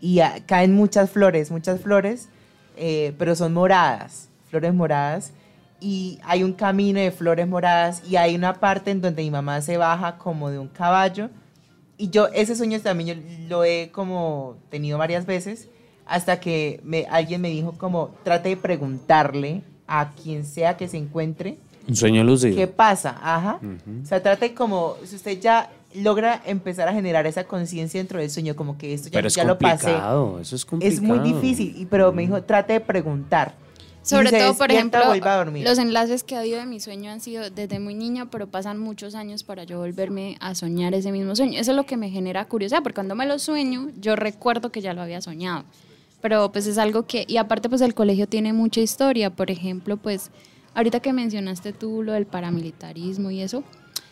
y 0.00 0.20
caen 0.46 0.74
muchas 0.74 1.10
flores, 1.10 1.50
muchas 1.50 1.80
flores, 1.80 2.28
eh, 2.76 3.14
pero 3.18 3.34
son 3.34 3.52
moradas, 3.52 4.28
flores 4.48 4.72
moradas. 4.72 5.32
Y 5.80 6.20
hay 6.22 6.44
un 6.44 6.52
camino 6.52 7.00
de 7.00 7.10
flores 7.10 7.48
moradas 7.48 8.00
y 8.08 8.14
hay 8.14 8.36
una 8.36 8.54
parte 8.60 8.92
en 8.92 9.00
donde 9.00 9.24
mi 9.24 9.30
mamá 9.32 9.60
se 9.60 9.76
baja 9.76 10.18
como 10.18 10.48
de 10.48 10.60
un 10.60 10.68
caballo. 10.68 11.30
Y 11.96 12.10
yo 12.10 12.28
ese 12.28 12.54
sueño 12.54 12.78
también 12.78 13.18
yo 13.18 13.48
lo 13.48 13.64
he 13.64 13.90
como 13.90 14.56
tenido 14.70 14.98
varias 14.98 15.26
veces 15.26 15.68
hasta 16.06 16.38
que 16.38 16.80
me, 16.84 17.06
alguien 17.10 17.40
me 17.40 17.50
dijo 17.50 17.72
como 17.72 18.10
trate 18.22 18.50
de 18.50 18.56
preguntarle 18.56 19.64
a 19.88 20.12
quien 20.12 20.44
sea 20.44 20.76
que 20.76 20.86
se 20.86 20.96
encuentre 20.96 21.58
Un 21.88 21.96
sueño 21.96 22.22
lúcido. 22.22 22.54
qué 22.54 22.68
pasa, 22.68 23.18
ajá. 23.20 23.58
O 24.00 24.06
sea, 24.06 24.22
trate 24.22 24.54
como 24.54 24.94
si 25.04 25.16
usted 25.16 25.40
ya 25.40 25.70
logra 25.96 26.42
empezar 26.46 26.88
a 26.88 26.92
generar 26.92 27.26
esa 27.26 27.44
conciencia 27.44 27.98
dentro 28.00 28.20
del 28.20 28.30
sueño, 28.30 28.54
como 28.56 28.78
que 28.78 28.94
esto 28.94 29.08
ya, 29.08 29.18
Pero 29.18 29.28
es 29.28 29.34
ya 29.34 29.44
lo 29.44 29.58
pasé. 29.58 29.86
complicado, 29.86 30.40
eso 30.40 30.56
es 30.56 30.62
Es 30.62 30.66
complicado. 30.66 31.02
muy 31.06 31.18
difícil, 31.32 31.86
pero 31.90 32.12
me 32.12 32.22
dijo, 32.22 32.42
trate 32.42 32.74
de 32.74 32.80
preguntar. 32.80 33.54
Sobre 34.02 34.30
todo, 34.30 34.54
por 34.54 34.70
ejemplo, 34.70 35.00
a 35.00 35.44
los 35.46 35.78
enlaces 35.78 36.22
que 36.22 36.36
ha 36.36 36.40
habido 36.40 36.58
de 36.60 36.66
mi 36.66 36.78
sueño 36.78 37.10
han 37.10 37.20
sido 37.20 37.50
desde 37.50 37.80
muy 37.80 37.94
niña, 37.96 38.30
pero 38.30 38.46
pasan 38.46 38.78
muchos 38.78 39.16
años 39.16 39.42
para 39.42 39.64
yo 39.64 39.78
volverme 39.80 40.36
a 40.38 40.54
soñar 40.54 40.94
ese 40.94 41.10
mismo 41.10 41.34
sueño. 41.34 41.58
Eso 41.58 41.72
es 41.72 41.76
lo 41.76 41.86
que 41.86 41.96
me 41.96 42.08
genera 42.08 42.44
curiosidad, 42.44 42.84
porque 42.84 42.94
cuando 42.94 43.16
me 43.16 43.26
lo 43.26 43.40
sueño, 43.40 43.88
yo 44.00 44.14
recuerdo 44.14 44.70
que 44.70 44.80
ya 44.80 44.94
lo 44.94 45.02
había 45.02 45.20
soñado. 45.20 45.64
Pero 46.20 46.52
pues 46.52 46.68
es 46.68 46.78
algo 46.78 47.04
que, 47.04 47.24
y 47.26 47.36
aparte 47.36 47.68
pues 47.68 47.80
el 47.80 47.94
colegio 47.94 48.28
tiene 48.28 48.52
mucha 48.52 48.80
historia, 48.80 49.30
por 49.30 49.50
ejemplo, 49.50 49.96
pues 49.96 50.30
ahorita 50.74 51.00
que 51.00 51.12
mencionaste 51.12 51.72
tú 51.72 52.04
lo 52.04 52.12
del 52.12 52.26
paramilitarismo 52.26 53.32
y 53.32 53.40
eso, 53.42 53.64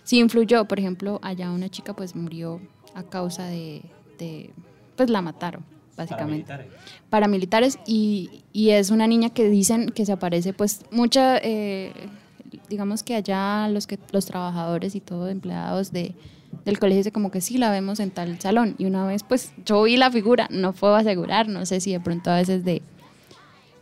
sí 0.05 0.21
influyó, 0.21 0.67
por 0.67 0.79
ejemplo, 0.79 1.19
allá 1.23 1.51
una 1.51 1.69
chica 1.69 1.95
pues 1.95 2.15
murió 2.15 2.61
a 2.95 3.03
causa 3.03 3.47
de, 3.47 3.83
de 4.19 4.51
pues 4.97 5.11
la 5.11 5.23
mataron, 5.23 5.65
básicamente. 5.97 6.53
Paramilitares. 7.11 7.79
Y, 7.87 8.45
y 8.53 8.71
es 8.71 8.91
una 8.91 9.07
niña 9.07 9.31
que 9.31 9.49
dicen 9.49 9.91
que 9.91 10.07
se 10.07 10.13
aparece 10.13 10.53
pues 10.53 10.85
mucha 10.91 11.39
eh, 11.39 11.93
digamos 12.69 13.03
que 13.03 13.15
allá 13.15 13.69
los 13.69 13.87
que 13.87 13.99
los 14.13 14.27
trabajadores 14.27 14.95
y 14.95 15.01
todo 15.01 15.29
empleados 15.29 15.93
de 15.93 16.15
del 16.65 16.79
colegio 16.79 16.99
dice 16.99 17.11
como 17.11 17.33
que 17.33 17.41
sí 17.41 17.59
la 17.59 17.71
vemos 17.71 17.99
en 17.99 18.13
tal 18.13 18.41
salón. 18.41 18.77
Y 18.79 18.85
una 18.85 19.07
vez 19.07 19.25
pues 19.25 19.53
yo 19.65 19.83
vi 19.83 19.97
la 19.97 20.11
figura 20.11 20.49
no 20.51 20.73
puedo 20.73 20.95
asegurar 20.95 21.49
no 21.49 21.67
sé 21.67 21.81
si 21.81 21.93
de 21.93 22.01
pronto 22.01 22.31
a 22.31 22.37
veces 22.37 22.65
de 22.65 22.83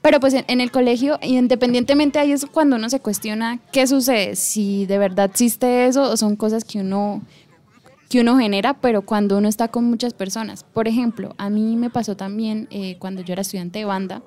pero 0.02 0.18
pues 0.20 0.34
en, 0.34 0.60
el 0.60 0.70
colegio 0.70 1.18
independientemente 1.22 2.18
ahí 2.18 2.32
es 2.32 2.44
cuando 2.44 2.76
uno 2.76 2.90
se 2.90 3.00
cuestiona 3.00 3.60
qué 3.70 3.86
sucede 3.86 4.36
si 4.36 4.84
de 4.86 4.98
verdad 4.98 5.30
existe 5.30 5.86
eso 5.86 6.02
o 6.02 6.16
son 6.16 6.36
cosas 6.36 6.64
que 6.64 6.80
uno 6.80 7.22
que 8.10 8.20
uno 8.20 8.36
genera, 8.36 8.74
pero 8.74 9.00
cuando 9.00 9.38
uno 9.38 9.48
está 9.48 9.68
con 9.68 9.84
muchas 9.84 10.12
personas. 10.12 10.64
Por 10.64 10.86
ejemplo, 10.86 11.34
a 11.38 11.48
mí 11.48 11.76
me 11.76 11.88
pasó 11.88 12.14
también 12.14 12.68
eh, 12.70 12.96
cuando 12.98 13.22
yo 13.22 13.32
era 13.32 13.40
estudiante 13.40 13.78
de 13.78 13.86
banda, 13.86 14.22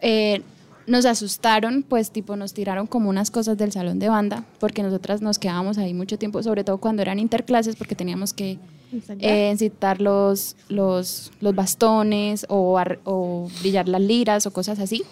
eh, 0.00 0.42
nos 0.86 1.04
asustaron, 1.04 1.82
pues 1.82 2.10
tipo 2.10 2.36
nos 2.36 2.52
tiraron 2.52 2.86
como 2.86 3.08
unas 3.10 3.30
cosas 3.30 3.56
del 3.56 3.70
salón 3.72 3.98
de 3.98 4.08
banda, 4.08 4.44
porque 4.58 4.82
nosotras 4.82 5.20
nos 5.22 5.38
quedábamos 5.38 5.78
ahí 5.78 5.94
mucho 5.94 6.18
tiempo, 6.18 6.42
sobre 6.42 6.64
todo 6.64 6.78
cuando 6.78 7.02
eran 7.02 7.18
interclases, 7.18 7.76
porque 7.76 7.94
teníamos 7.94 8.32
que 8.32 8.58
eh, 9.20 9.50
incitar 9.52 10.00
los, 10.00 10.56
los, 10.68 11.30
los 11.40 11.54
bastones 11.54 12.44
o, 12.48 12.76
ar- 12.78 12.98
o 13.04 13.48
brillar 13.60 13.88
las 13.88 14.00
liras 14.00 14.46
o 14.46 14.52
cosas 14.52 14.80
así. 14.80 15.04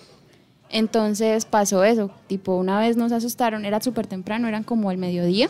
Entonces 0.70 1.44
pasó 1.44 1.84
eso, 1.84 2.10
tipo 2.26 2.56
una 2.56 2.78
vez 2.80 2.96
nos 2.96 3.12
asustaron, 3.12 3.64
era 3.64 3.80
súper 3.80 4.06
temprano, 4.06 4.48
eran 4.48 4.64
como 4.64 4.90
el 4.90 4.98
mediodía, 4.98 5.48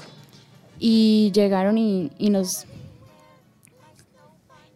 y 0.79 1.33
llegaron 1.35 1.77
y, 1.79 2.11
y 2.19 2.31
nos 2.31 2.67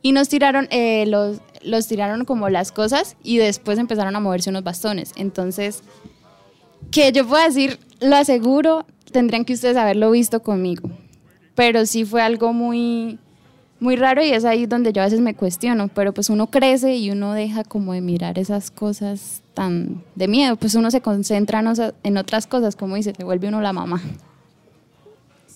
y 0.04 0.10
nos 0.12 0.28
tiraron 0.28 0.66
eh, 0.70 1.06
los 1.06 1.38
los 1.64 1.86
tiraron 1.86 2.24
como 2.24 2.48
las 2.48 2.72
cosas 2.72 3.16
y 3.22 3.38
después 3.38 3.78
empezaron 3.78 4.16
a 4.16 4.20
moverse 4.20 4.50
unos 4.50 4.64
bastones. 4.64 5.12
Entonces, 5.16 5.82
que 6.90 7.12
yo 7.12 7.26
pueda 7.26 7.46
decir, 7.46 7.78
lo 8.00 8.16
aseguro, 8.16 8.86
tendrían 9.10 9.44
que 9.44 9.54
ustedes 9.54 9.76
haberlo 9.76 10.10
visto 10.10 10.42
conmigo. 10.42 10.90
Pero 11.54 11.86
sí 11.86 12.04
fue 12.04 12.22
algo 12.22 12.52
muy 12.52 13.18
muy 13.82 13.96
raro 13.96 14.22
y 14.24 14.30
es 14.30 14.44
ahí 14.44 14.66
donde 14.66 14.92
yo 14.92 15.02
a 15.02 15.06
veces 15.06 15.20
me 15.20 15.34
cuestiono, 15.34 15.88
pero 15.88 16.14
pues 16.14 16.30
uno 16.30 16.46
crece 16.46 16.94
y 16.94 17.10
uno 17.10 17.32
deja 17.32 17.64
como 17.64 17.94
de 17.94 18.00
mirar 18.00 18.38
esas 18.38 18.70
cosas 18.70 19.42
tan 19.54 20.04
de 20.14 20.28
miedo, 20.28 20.54
pues 20.54 20.76
uno 20.76 20.92
se 20.92 21.00
concentra 21.00 21.64
en 22.04 22.16
otras 22.16 22.46
cosas, 22.46 22.76
como 22.76 22.94
dice, 22.94 23.12
se 23.16 23.24
vuelve 23.24 23.48
uno 23.48 23.60
la 23.60 23.72
mamá. 23.72 24.00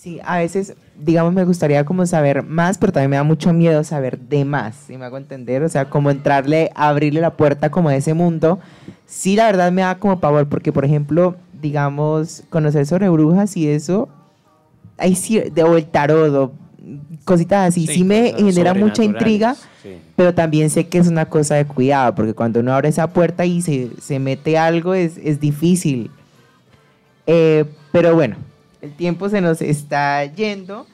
Sí, 0.07 0.21
a 0.25 0.39
veces, 0.39 0.75
digamos, 0.97 1.33
me 1.33 1.45
gustaría 1.45 1.85
como 1.85 2.07
saber 2.07 2.45
más, 2.45 2.79
pero 2.79 2.93
también 2.93 3.11
me 3.11 3.17
da 3.17 3.25
mucho 3.25 3.53
miedo 3.53 3.83
saber 3.83 4.21
de 4.21 4.45
más, 4.45 4.77
si 4.87 4.97
me 4.97 5.05
hago 5.05 5.17
entender, 5.17 5.65
o 5.65 5.69
sea, 5.69 5.91
como 5.91 6.13
entrarle, 6.13 6.71
abrirle 6.77 7.21
la 7.21 7.33
puerta 7.33 7.71
como 7.73 7.89
a 7.89 7.97
ese 7.97 8.15
mundo. 8.15 8.61
Sí, 9.05 9.35
la 9.35 9.47
verdad 9.47 9.73
me 9.73 9.83
da 9.83 9.97
como 9.97 10.21
pavor, 10.21 10.49
porque, 10.49 10.73
por 10.73 10.85
ejemplo, 10.85 11.35
digamos, 11.61 12.45
conocer 12.51 12.87
sobre 12.87 13.09
brujas 13.09 13.57
y 13.57 13.67
eso, 13.69 14.09
hay 14.97 15.19
de, 15.53 15.65
o 15.65 15.77
el 15.77 15.87
tarot, 15.87 16.33
o 16.37 16.53
cositas 17.25 17.71
así, 17.71 17.89
sí, 17.89 17.95
Sí, 17.95 18.05
me 18.05 18.33
genera 18.37 18.75
mucha 18.75 19.03
intriga, 19.03 19.57
sí. 19.83 19.99
pero 20.15 20.33
también 20.33 20.71
sé 20.71 20.87
que 20.87 20.99
es 20.99 21.09
una 21.09 21.25
cosa 21.25 21.57
de 21.57 21.65
cuidado, 21.65 22.15
porque 22.15 22.33
cuando 22.33 22.61
uno 22.61 22.73
abre 22.73 22.91
esa 22.91 23.09
puerta 23.09 23.45
y 23.45 23.61
se, 23.61 23.91
se 24.01 24.21
mete 24.21 24.57
algo, 24.57 24.95
es, 24.95 25.19
es 25.19 25.41
difícil. 25.41 26.13
Eh, 27.27 27.65
pero 27.91 28.15
bueno, 28.15 28.37
el 28.87 28.97
tiempo 28.97 29.29
se 29.29 29.41
nos 29.41 29.61
está 29.61 30.25
yendo. 30.25 30.87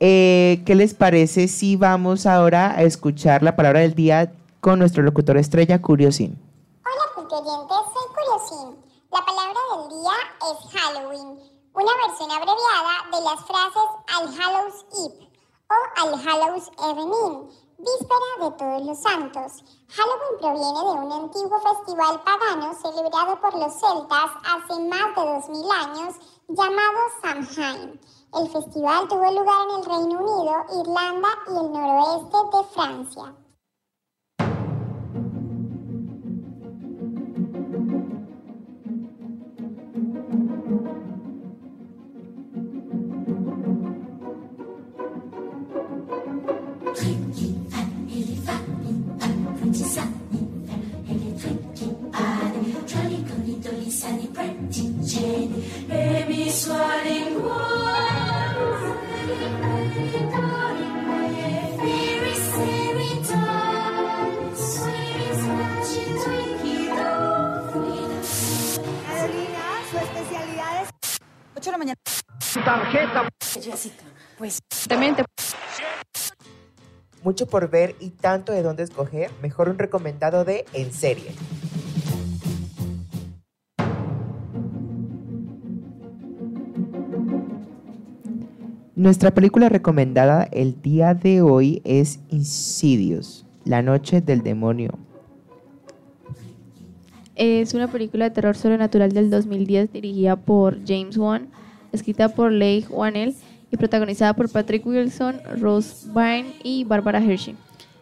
Eh, 0.00 0.62
¿Qué 0.66 0.74
les 0.74 0.94
parece 0.94 1.48
si 1.48 1.76
vamos 1.76 2.26
ahora 2.26 2.72
a 2.72 2.82
escuchar 2.82 3.42
la 3.42 3.56
palabra 3.56 3.80
del 3.80 3.94
día 3.94 4.32
con 4.60 4.78
nuestro 4.78 5.02
locutor 5.02 5.36
estrella, 5.38 5.80
Curiosín? 5.80 6.38
Hola 6.84 7.04
culturientes, 7.14 7.76
soy 7.94 8.06
Curiosín. 8.14 8.84
La 9.10 9.24
palabra 9.24 9.60
del 9.72 9.88
día 9.88 10.16
es 10.50 10.80
Halloween, 10.80 11.38
una 11.72 11.92
versión 12.06 12.30
abreviada 12.30 12.94
de 13.12 13.20
las 13.24 13.40
frases 13.46 13.88
All 14.14 14.28
Hallows 14.38 14.86
Eve 14.92 15.28
o 15.70 16.02
All 16.02 16.20
Hallows 16.26 16.70
Evening, 16.90 17.48
víspera 17.82 18.48
de 18.48 18.50
todos 18.56 18.82
los 18.86 18.98
santos. 18.98 19.64
Halloween 19.88 20.38
proviene 20.40 20.80
de 20.80 21.06
un 21.06 21.12
antiguo 21.12 21.58
festival 21.58 22.22
pagano 22.22 22.74
celebrado 22.74 23.40
por 23.40 23.54
los 23.54 23.72
celtas 23.74 24.30
hace 24.46 24.80
más 24.84 25.16
de 25.16 25.50
2000 25.50 25.70
años 25.70 26.14
llamado 26.48 26.98
Samhain. 27.20 28.00
El 28.34 28.48
festival 28.48 29.08
tuvo 29.08 29.30
lugar 29.32 29.68
en 29.68 29.78
el 29.78 29.84
Reino 29.84 30.20
Unido, 30.22 30.54
Irlanda 30.80 31.28
y 31.48 31.50
el 31.50 31.72
noroeste 31.72 32.36
de 32.56 32.64
Francia. 32.72 33.41
Mucho 77.24 77.46
por 77.46 77.70
ver 77.70 77.94
y 78.00 78.10
tanto 78.10 78.52
de 78.52 78.62
dónde 78.62 78.82
escoger, 78.82 79.30
mejor 79.40 79.68
un 79.68 79.78
recomendado 79.78 80.44
de 80.44 80.64
En 80.72 80.92
Serie. 80.92 81.30
Nuestra 88.96 89.32
película 89.32 89.68
recomendada 89.68 90.48
el 90.52 90.80
día 90.82 91.14
de 91.14 91.42
hoy 91.42 91.80
es 91.84 92.20
Insidious, 92.28 93.46
La 93.64 93.82
Noche 93.82 94.20
del 94.20 94.42
Demonio. 94.42 94.98
Es 97.34 97.72
una 97.74 97.88
película 97.88 98.26
de 98.26 98.30
terror 98.30 98.56
sobrenatural 98.56 99.12
del 99.12 99.30
2010 99.30 99.92
dirigida 99.92 100.36
por 100.36 100.78
James 100.86 101.16
Wan, 101.16 101.48
escrita 101.92 102.28
por 102.28 102.52
Leigh 102.52 102.86
Whannell 102.90 103.34
y 103.72 103.76
protagonizada 103.76 104.34
por 104.34 104.48
Patrick 104.50 104.86
Wilson, 104.86 105.40
Rose 105.58 106.06
Byrne 106.12 106.52
y 106.62 106.84
Barbara 106.84 107.18
Hershey. 107.24 107.56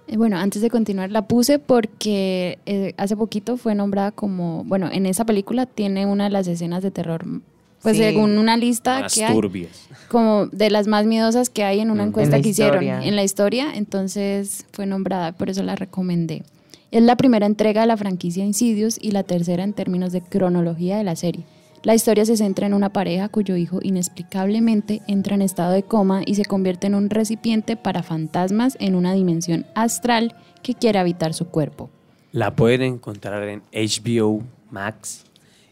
Eh, 0.09 0.17
Bueno, 0.17 0.37
antes 0.37 0.61
de 0.61 0.69
continuar 0.71 1.11
la 1.11 1.23
puse 1.23 1.59
porque 1.61 2.59
eh, 2.67 2.93
hace 2.99 3.17
poquito 3.17 3.57
fue 3.57 3.75
nombrada 3.77 4.11
como, 4.11 4.65
bueno, 4.65 4.89
en 4.93 5.07
esa 5.07 5.25
película 5.25 5.67
tiene 5.67 6.05
una 6.07 6.25
de 6.25 6.31
las 6.31 6.49
escenas 6.49 6.83
de 6.83 6.91
terror, 6.91 7.25
pues 7.83 7.97
Sí. 7.97 8.03
según 8.03 8.37
una 8.37 8.57
lista 8.57 9.01
Más 9.03 9.15
que 9.15 9.25
hay, 9.25 9.33
turbias. 9.35 9.87
como 10.09 10.47
de 10.49 10.69
las 10.71 10.89
más 10.89 11.07
miedosas 11.07 11.49
que 11.49 11.63
hay 11.65 11.79
en 11.81 11.91
una 11.93 12.05
Mm. 12.05 12.09
encuesta 12.09 12.37
En 12.37 12.43
que 12.43 12.49
hicieron 12.49 12.83
en 12.85 13.15
la 13.17 13.23
historia, 13.23 13.69
entonces 13.75 14.67
fue 14.73 14.87
nombrada, 14.87 15.31
por 15.33 15.49
eso 15.49 15.63
la 15.63 15.77
recomendé. 15.77 16.43
Es 16.91 17.03
la 17.05 17.15
primera 17.15 17.47
entrega 17.47 17.83
de 17.83 17.87
la 17.87 17.97
franquicia 17.97 18.45
Insidious 18.45 18.99
y 19.01 19.13
la 19.13 19.23
tercera 19.23 19.63
en 19.63 19.73
términos 19.73 20.11
de 20.11 20.23
cronología 20.23 20.99
de 20.99 21.05
la 21.05 21.15
serie. 21.15 21.45
La 21.83 21.95
historia 21.95 22.27
se 22.27 22.37
centra 22.37 22.67
en 22.67 22.75
una 22.75 22.93
pareja 22.93 23.31
cuyo 23.31 23.57
hijo 23.57 23.79
inexplicablemente 23.83 25.01
entra 25.07 25.35
en 25.35 25.41
estado 25.41 25.73
de 25.73 25.83
coma 25.83 26.21
y 26.27 26.35
se 26.35 26.45
convierte 26.45 26.87
en 26.87 26.95
un 26.95 27.09
recipiente 27.09 27.75
para 27.75 28.03
fantasmas 28.03 28.77
en 28.81 28.95
una 28.95 29.15
dimensión 29.15 29.65
astral 29.75 30.35
que 30.63 30.75
quiere 30.75 30.99
habitar 30.99 31.33
su 31.33 31.47
cuerpo. 31.49 31.89
La 32.33 32.55
pueden 32.55 32.83
encontrar 32.83 33.49
en 33.49 33.63
HBO 33.73 34.43
Max. 34.71 35.25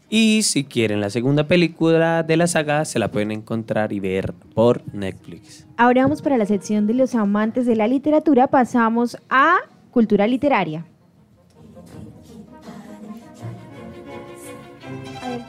Y 0.09 0.41
si 0.41 0.63
quieren 0.63 0.99
la 0.99 1.11
segunda 1.11 1.47
película 1.47 2.23
de 2.23 2.37
la 2.37 2.47
saga, 2.47 2.85
se 2.85 2.97
la 2.97 3.11
pueden 3.11 3.31
encontrar 3.31 3.93
y 3.93 3.99
ver 3.99 4.33
por 4.55 4.81
Netflix. 4.91 5.67
Ahora 5.77 6.01
vamos 6.01 6.23
para 6.23 6.39
la 6.39 6.47
sección 6.47 6.87
de 6.87 6.95
los 6.95 7.13
amantes 7.13 7.67
de 7.67 7.75
la 7.75 7.87
literatura. 7.87 8.47
Pasamos 8.47 9.15
a 9.29 9.57
cultura 9.91 10.25
literaria. 10.25 10.87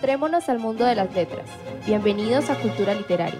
Adentrémonos 0.00 0.48
al 0.48 0.58
mundo 0.58 0.86
de 0.86 0.94
las 0.94 1.14
letras. 1.14 1.44
Bienvenidos 1.86 2.48
a 2.48 2.54
Cultura 2.54 2.94
Literaria. 2.94 3.38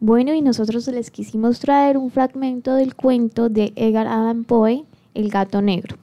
Bueno, 0.00 0.34
y 0.34 0.42
nosotros 0.42 0.88
les 0.88 1.12
quisimos 1.12 1.60
traer 1.60 1.96
un 1.96 2.10
fragmento 2.10 2.74
del 2.74 2.96
cuento 2.96 3.48
de 3.48 3.72
Edgar 3.76 4.08
Allan 4.08 4.42
Poe, 4.42 4.84
El 5.14 5.30
gato 5.30 5.62
negro. 5.62 5.98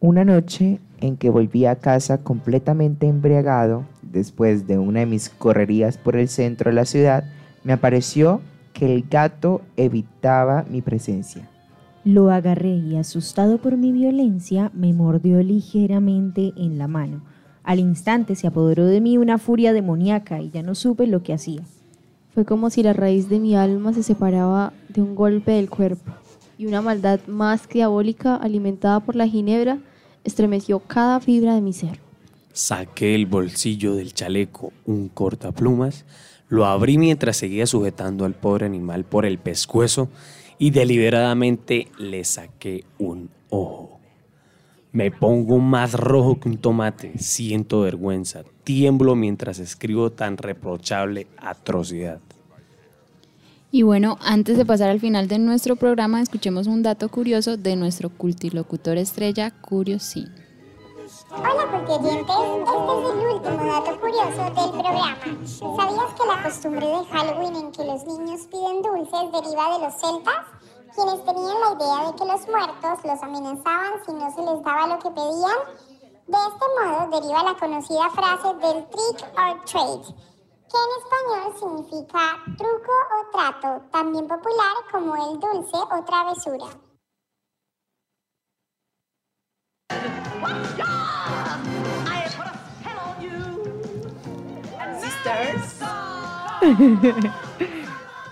Una 0.00 0.24
noche 0.24 0.80
en 1.00 1.16
que 1.16 1.30
volví 1.30 1.66
a 1.66 1.76
casa 1.76 2.24
completamente 2.24 3.06
embriagado, 3.06 3.84
después 4.02 4.66
de 4.66 4.78
una 4.78 5.00
de 5.00 5.06
mis 5.06 5.28
correrías 5.28 5.98
por 5.98 6.16
el 6.16 6.28
centro 6.28 6.70
de 6.70 6.74
la 6.74 6.84
ciudad, 6.84 7.22
me 7.62 7.74
apareció 7.74 8.40
que 8.72 8.92
el 8.92 9.04
gato 9.08 9.60
evitaba 9.76 10.64
mi 10.68 10.82
presencia. 10.82 11.49
Lo 12.10 12.32
agarré 12.32 12.74
y 12.74 12.96
asustado 12.96 13.58
por 13.58 13.76
mi 13.76 13.92
violencia, 13.92 14.72
me 14.74 14.92
mordió 14.92 15.40
ligeramente 15.44 16.52
en 16.56 16.76
la 16.76 16.88
mano. 16.88 17.22
Al 17.62 17.78
instante 17.78 18.34
se 18.34 18.48
apoderó 18.48 18.84
de 18.86 19.00
mí 19.00 19.16
una 19.16 19.38
furia 19.38 19.72
demoníaca 19.72 20.40
y 20.40 20.50
ya 20.50 20.64
no 20.64 20.74
supe 20.74 21.06
lo 21.06 21.22
que 21.22 21.34
hacía. 21.34 21.62
Fue 22.34 22.44
como 22.44 22.68
si 22.68 22.82
la 22.82 22.94
raíz 22.94 23.28
de 23.28 23.38
mi 23.38 23.54
alma 23.54 23.92
se 23.92 24.02
separaba 24.02 24.72
de 24.88 25.02
un 25.02 25.14
golpe 25.14 25.52
del 25.52 25.70
cuerpo, 25.70 26.10
y 26.58 26.66
una 26.66 26.82
maldad 26.82 27.20
más 27.28 27.68
que 27.68 27.78
diabólica, 27.78 28.34
alimentada 28.34 28.98
por 28.98 29.14
la 29.14 29.28
ginebra, 29.28 29.78
estremeció 30.24 30.80
cada 30.80 31.20
fibra 31.20 31.54
de 31.54 31.60
mi 31.60 31.72
ser. 31.72 32.00
Saqué 32.52 33.14
el 33.14 33.26
bolsillo 33.26 33.94
del 33.94 34.14
chaleco 34.14 34.72
un 34.84 35.10
cortaplumas, 35.10 36.04
lo 36.48 36.66
abrí 36.66 36.98
mientras 36.98 37.36
seguía 37.36 37.68
sujetando 37.68 38.24
al 38.24 38.34
pobre 38.34 38.66
animal 38.66 39.04
por 39.04 39.26
el 39.26 39.38
pescuezo 39.38 40.08
y 40.60 40.70
deliberadamente 40.70 41.88
le 41.98 42.22
saqué 42.22 42.84
un 42.98 43.30
ojo. 43.48 43.98
Me 44.92 45.10
pongo 45.10 45.58
más 45.58 45.94
rojo 45.94 46.38
que 46.38 46.50
un 46.50 46.58
tomate, 46.58 47.12
siento 47.16 47.80
vergüenza, 47.80 48.44
tiemblo 48.62 49.16
mientras 49.16 49.58
escribo 49.58 50.12
tan 50.12 50.36
reprochable 50.36 51.26
atrocidad. 51.38 52.20
Y 53.72 53.82
bueno, 53.82 54.18
antes 54.20 54.58
de 54.58 54.66
pasar 54.66 54.90
al 54.90 55.00
final 55.00 55.28
de 55.28 55.38
nuestro 55.38 55.76
programa, 55.76 56.20
escuchemos 56.20 56.66
un 56.66 56.82
dato 56.82 57.08
curioso 57.08 57.56
de 57.56 57.76
nuestro 57.76 58.10
cultilocutor 58.10 58.98
estrella, 58.98 59.52
Curiosín. 59.52 60.28
Hola 61.32 61.64
cultioyentes, 61.70 62.36
este 62.36 62.74
es 62.74 63.14
el 63.14 63.28
último 63.28 63.64
dato 63.64 64.00
curioso 64.00 64.42
del 64.50 64.70
programa. 64.70 65.16
¿Sabías 65.46 66.14
que 66.16 66.26
la 66.26 66.42
costumbre 66.42 66.86
de 66.86 67.04
Halloween 67.04 67.54
en 67.54 67.70
que 67.70 67.84
los 67.84 68.04
niños 68.04 68.46
piden 68.50 68.82
dulces 68.82 69.30
deriva 69.30 69.78
de 69.78 69.84
los 69.84 69.94
celtas? 69.94 70.46
Quienes 70.92 71.24
tenían 71.24 71.60
la 71.60 71.72
idea 71.78 72.10
de 72.10 72.16
que 72.18 72.24
los 72.24 72.48
muertos 72.48 73.04
los 73.04 73.22
amenazaban 73.22 74.04
si 74.04 74.12
no 74.12 74.34
se 74.34 74.42
les 74.42 74.64
daba 74.64 74.88
lo 74.88 74.98
que 74.98 75.10
pedían. 75.10 75.58
De 76.26 76.36
este 76.36 76.66
modo 76.82 77.20
deriva 77.20 77.44
la 77.44 77.54
conocida 77.54 78.10
frase 78.10 78.48
del 78.54 78.88
trick 78.88 79.22
or 79.38 79.64
treat, 79.66 80.02
que 80.66 80.78
en 80.82 80.90
español 80.98 81.54
significa 81.60 82.42
truco 82.58 82.92
o 83.14 83.30
trato, 83.30 83.82
también 83.92 84.26
popular 84.26 84.74
como 84.90 85.14
el 85.14 85.38
dulce 85.38 85.76
o 85.76 86.04
travesura. 86.04 86.66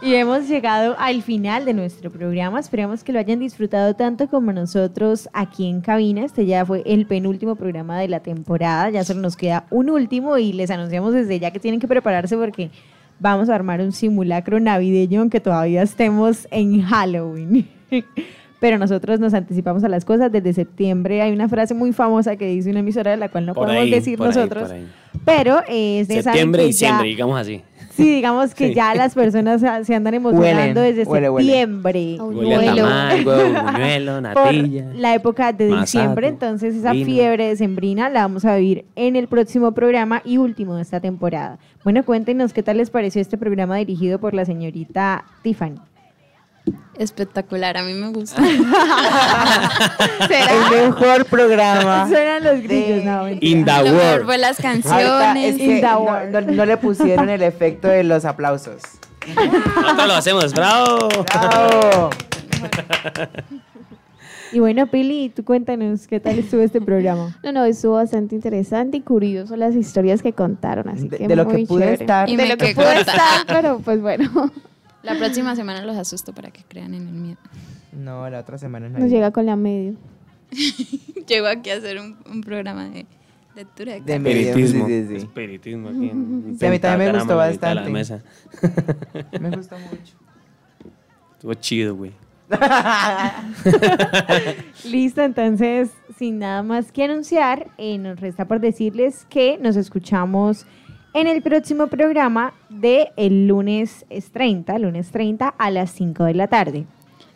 Y 0.01 0.15
hemos 0.15 0.47
llegado 0.47 0.95
al 0.97 1.23
final 1.23 1.65
de 1.65 1.75
nuestro 1.75 2.09
programa. 2.13 2.61
Esperamos 2.61 3.03
que 3.03 3.13
lo 3.13 3.19
hayan 3.19 3.41
disfrutado 3.41 3.95
tanto 3.95 4.29
como 4.29 4.53
nosotros 4.53 5.29
aquí 5.33 5.69
en 5.69 5.81
cabina. 5.81 6.25
Este 6.25 6.47
ya 6.47 6.65
fue 6.65 6.85
el 6.87 7.05
penúltimo 7.05 7.57
programa 7.57 7.99
de 7.99 8.07
la 8.07 8.21
temporada. 8.21 8.91
Ya 8.91 9.03
solo 9.03 9.21
nos 9.21 9.37
queda 9.37 9.67
un 9.71 9.91
último 9.91 10.39
y 10.39 10.53
les 10.53 10.71
anunciamos 10.71 11.15
desde 11.15 11.41
ya 11.41 11.51
que 11.51 11.59
tienen 11.59 11.81
que 11.81 11.89
prepararse 11.89 12.37
porque 12.37 12.71
vamos 13.19 13.49
a 13.49 13.57
armar 13.57 13.81
un 13.81 13.91
simulacro 13.91 14.61
navideño 14.61 15.21
aunque 15.21 15.41
todavía 15.41 15.83
estemos 15.83 16.47
en 16.53 16.81
Halloween. 16.83 17.69
Pero 18.61 18.77
nosotros 18.79 19.21
nos 19.21 19.35
anticipamos 19.35 19.85
a 19.85 19.89
las 19.89 20.05
cosas. 20.05 20.33
Desde 20.33 20.53
septiembre 20.53 21.23
hay 21.23 21.33
una 21.33 21.49
frase 21.49 21.75
muy 21.75 21.93
famosa 21.93 22.35
que 22.37 22.47
dice 22.49 22.71
una 22.71 22.81
emisora 22.81 23.13
de 23.13 23.17
la 23.17 23.29
cual 23.29 23.47
no 23.47 23.55
Por 23.55 23.67
podemos 23.67 23.85
ahí, 23.85 23.91
decir 23.91 24.19
por 24.19 24.29
ahí, 24.29 24.35
nosotros. 24.35 24.63
por 24.65 24.73
ahí. 24.73 24.87
Pero 25.25 25.57
ustedes 25.59 26.07
saben 26.09 26.23
Septiembre, 26.25 26.65
diciembre, 26.65 27.09
digamos 27.09 27.39
así. 27.41 27.63
Sí, 27.91 28.15
digamos 28.15 28.55
que 28.55 28.69
Sí. 28.69 28.75
ya 28.75 28.95
las 28.95 29.13
personas 29.15 29.61
se- 29.61 29.95
andan 29.95 30.15
emocionando 30.15 30.81
Huelen, 30.81 30.97
desde 30.97 31.11
huele, 31.11 31.31
huele. 31.31 31.47
septiembre. 31.49 32.17
Huele 32.21 32.55
a 32.55 32.75
tamal, 32.75 33.27
huevo, 33.27 33.63
buñuelo, 33.73 34.13
Por 34.13 34.23
natilla. 34.23 34.87
la 34.95 35.15
época 35.15 35.53
de 35.53 35.69
masato, 35.69 35.81
diciembre, 35.83 36.29
entonces 36.29 36.77
esa 36.77 36.93
vino. 36.93 37.07
fiebre 37.07 37.49
decembrina 37.49 38.09
la 38.09 38.21
vamos 38.23 38.45
a 38.45 38.55
vivir 38.57 38.85
en 38.95 39.17
el 39.17 39.27
próximo 39.27 39.73
programa 39.73 40.23
y 40.25 40.39
último 40.39 40.77
de 40.77 40.83
esta 40.83 41.01
temporada. 41.01 41.59
Bueno, 41.83 42.05
cuéntenos 42.05 42.53
qué 42.53 42.63
tal 42.63 42.77
les 42.77 42.91
pareció 42.91 43.21
este 43.21 43.37
programa 43.37 43.77
dirigido 43.77 44.21
por 44.21 44.33
la 44.35 44.45
señorita 44.45 45.25
Tiffany. 45.43 45.75
Espectacular, 46.97 47.77
a 47.77 47.83
mí 47.83 47.93
me 47.95 48.09
gusta. 48.09 48.43
El 50.31 50.89
mejor 50.89 51.25
programa. 51.27 52.09
Suenan 52.11 52.43
los 52.45 52.61
grillos, 52.63 53.05
no. 53.05 53.29
In 53.29 53.65
the 53.65 53.73
Lo 53.73 53.83
mejor 53.85 53.95
world. 53.95 54.25
fue 54.27 54.39
las 54.39 54.57
canciones. 54.59 55.55
es 55.55 55.59
que 55.59 55.81
no, 55.83 56.25
no- 56.31 56.41
no 56.41 56.65
le 56.67 56.77
pusieron 56.77 57.29
el 57.29 57.43
efecto 57.43 57.89
de 57.89 58.05
los 58.05 58.25
aplausos. 58.25 58.83
Nosotros 59.35 60.07
lo 60.09 60.15
hacemos, 60.15 60.53
bravo. 60.55 61.09
Bravo. 61.33 62.11
Y 64.51 64.61
bueno, 64.61 64.87
Pili, 64.87 65.29
tú 65.29 65.45
cuéntanos 65.45 66.07
qué 66.07 66.21
tal 66.21 66.39
estuvo 66.39 66.63
este 66.63 66.81
programa. 66.81 67.37
No, 67.45 67.53
no, 67.53 67.65
estuvo 67.67 67.95
bastante 67.95 68.35
interesante 68.35 68.97
y 68.97 69.01
curioso 69.03 69.57
las 69.57 69.75
historias 69.75 70.23
que 70.23 70.33
contaron, 70.33 70.89
así 70.89 71.07
De- 71.09 71.19
que 71.19 71.29
de 71.29 71.37
lo 71.37 71.47
que 71.47 71.53
muy 71.53 71.67
pude 71.67 71.83
chévere. 71.85 72.03
estar. 72.05 72.29
Y 72.31 72.37
De 72.37 72.43
me 72.45 72.49
lo 72.49 72.57
que 72.57 72.75
pude 72.75 73.01
estar, 73.01 73.45
pero 73.47 73.79
pues 73.81 74.01
bueno, 74.01 74.51
La 75.03 75.17
próxima 75.17 75.55
semana 75.57 75.83
los 75.85 75.97
asusto 75.97 76.33
para 76.35 76.51
que 76.51 76.65
crean 76.65 76.93
en 76.95 77.07
el 77.09 77.15
miedo. 77.15 77.39
No, 77.93 78.29
la 78.29 78.41
otra 78.41 78.59
semana 78.59 78.89
no. 78.89 78.99
nos 78.99 79.11
llega 79.11 79.31
con 79.31 79.47
la 79.47 79.57
medio. 79.57 79.95
Llego 81.27 81.47
aquí 81.47 81.71
a 81.71 81.77
hacer 81.77 81.99
un, 82.01 82.17
un 82.31 82.41
programa 82.41 82.89
de 82.89 83.07
lectura 83.55 83.95
de 83.95 84.01
De 84.01 84.15
Espiritismo. 84.17 84.87
sí, 84.87 85.03
sí, 85.03 85.09
sí. 85.09 85.17
Espiritismo 85.17 85.89
aquí 85.91 86.11
en 86.11 86.57
Sí, 86.59 86.67
a 86.67 86.71
mí 86.71 86.79
también 86.79 87.13
me 87.13 87.19
gustó 87.19 87.35
la 87.37 87.47
bastante. 87.47 87.91
mesa. 87.91 88.23
Me 89.41 89.51
gusta 89.51 89.77
mucho. 89.79 90.15
Estuvo 91.35 91.55
chido, 91.55 91.95
güey. 91.97 92.13
Listo, 94.85 95.23
entonces, 95.23 95.91
sin 96.19 96.39
nada 96.39 96.63
más 96.63 96.93
que 96.93 97.05
anunciar, 97.05 97.69
eh, 97.79 97.99
nos 97.99 98.19
resta 98.21 98.47
por 98.47 98.61
decirles 98.61 99.27
que 99.29 99.59
nos 99.59 99.77
escuchamos 99.77 100.67
en 101.15 101.27
el 101.27 101.43
próximo 101.43 101.87
programa 101.89 102.53
de 102.69 103.09
el 103.17 103.49
lunes 103.49 104.05
es 104.11 104.31
30, 104.31 104.79
lunes 104.79 105.11
30 105.11 105.49
a 105.49 105.71
las 105.71 105.91
5 105.91 106.25
de 106.25 106.35
la 106.35 106.49
tarde. 106.49 106.87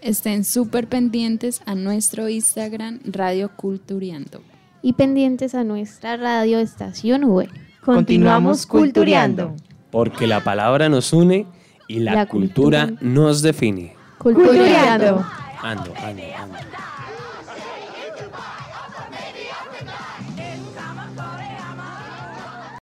Estén 0.01 0.45
súper 0.45 0.89
pendientes 0.89 1.63
a 1.65 1.75
nuestro 1.75 2.29
Instagram 2.29 3.01
Radio 3.05 3.51
Culturiando. 3.55 4.41
Y 4.83 4.95
pendientes 4.95 5.55
a 5.55 5.63
nuestra 5.63 6.17
radio 6.17 6.59
estación 6.59 7.25
V. 7.25 7.49
Continuamos 7.85 8.67
cultureando. 8.67 9.55
Porque 9.91 10.27
la 10.27 10.41
palabra 10.43 10.89
nos 10.89 11.13
une 11.13 11.47
y 11.87 12.01
la, 12.01 12.15
La 12.15 12.27
cultura, 12.27 12.87
cultura. 12.87 13.09
nos 13.09 13.43
define. 13.43 13.95
Cultureando. 14.19 15.25
Ando, 15.63 15.93
ando, 16.03 16.23
ando. 16.37 16.59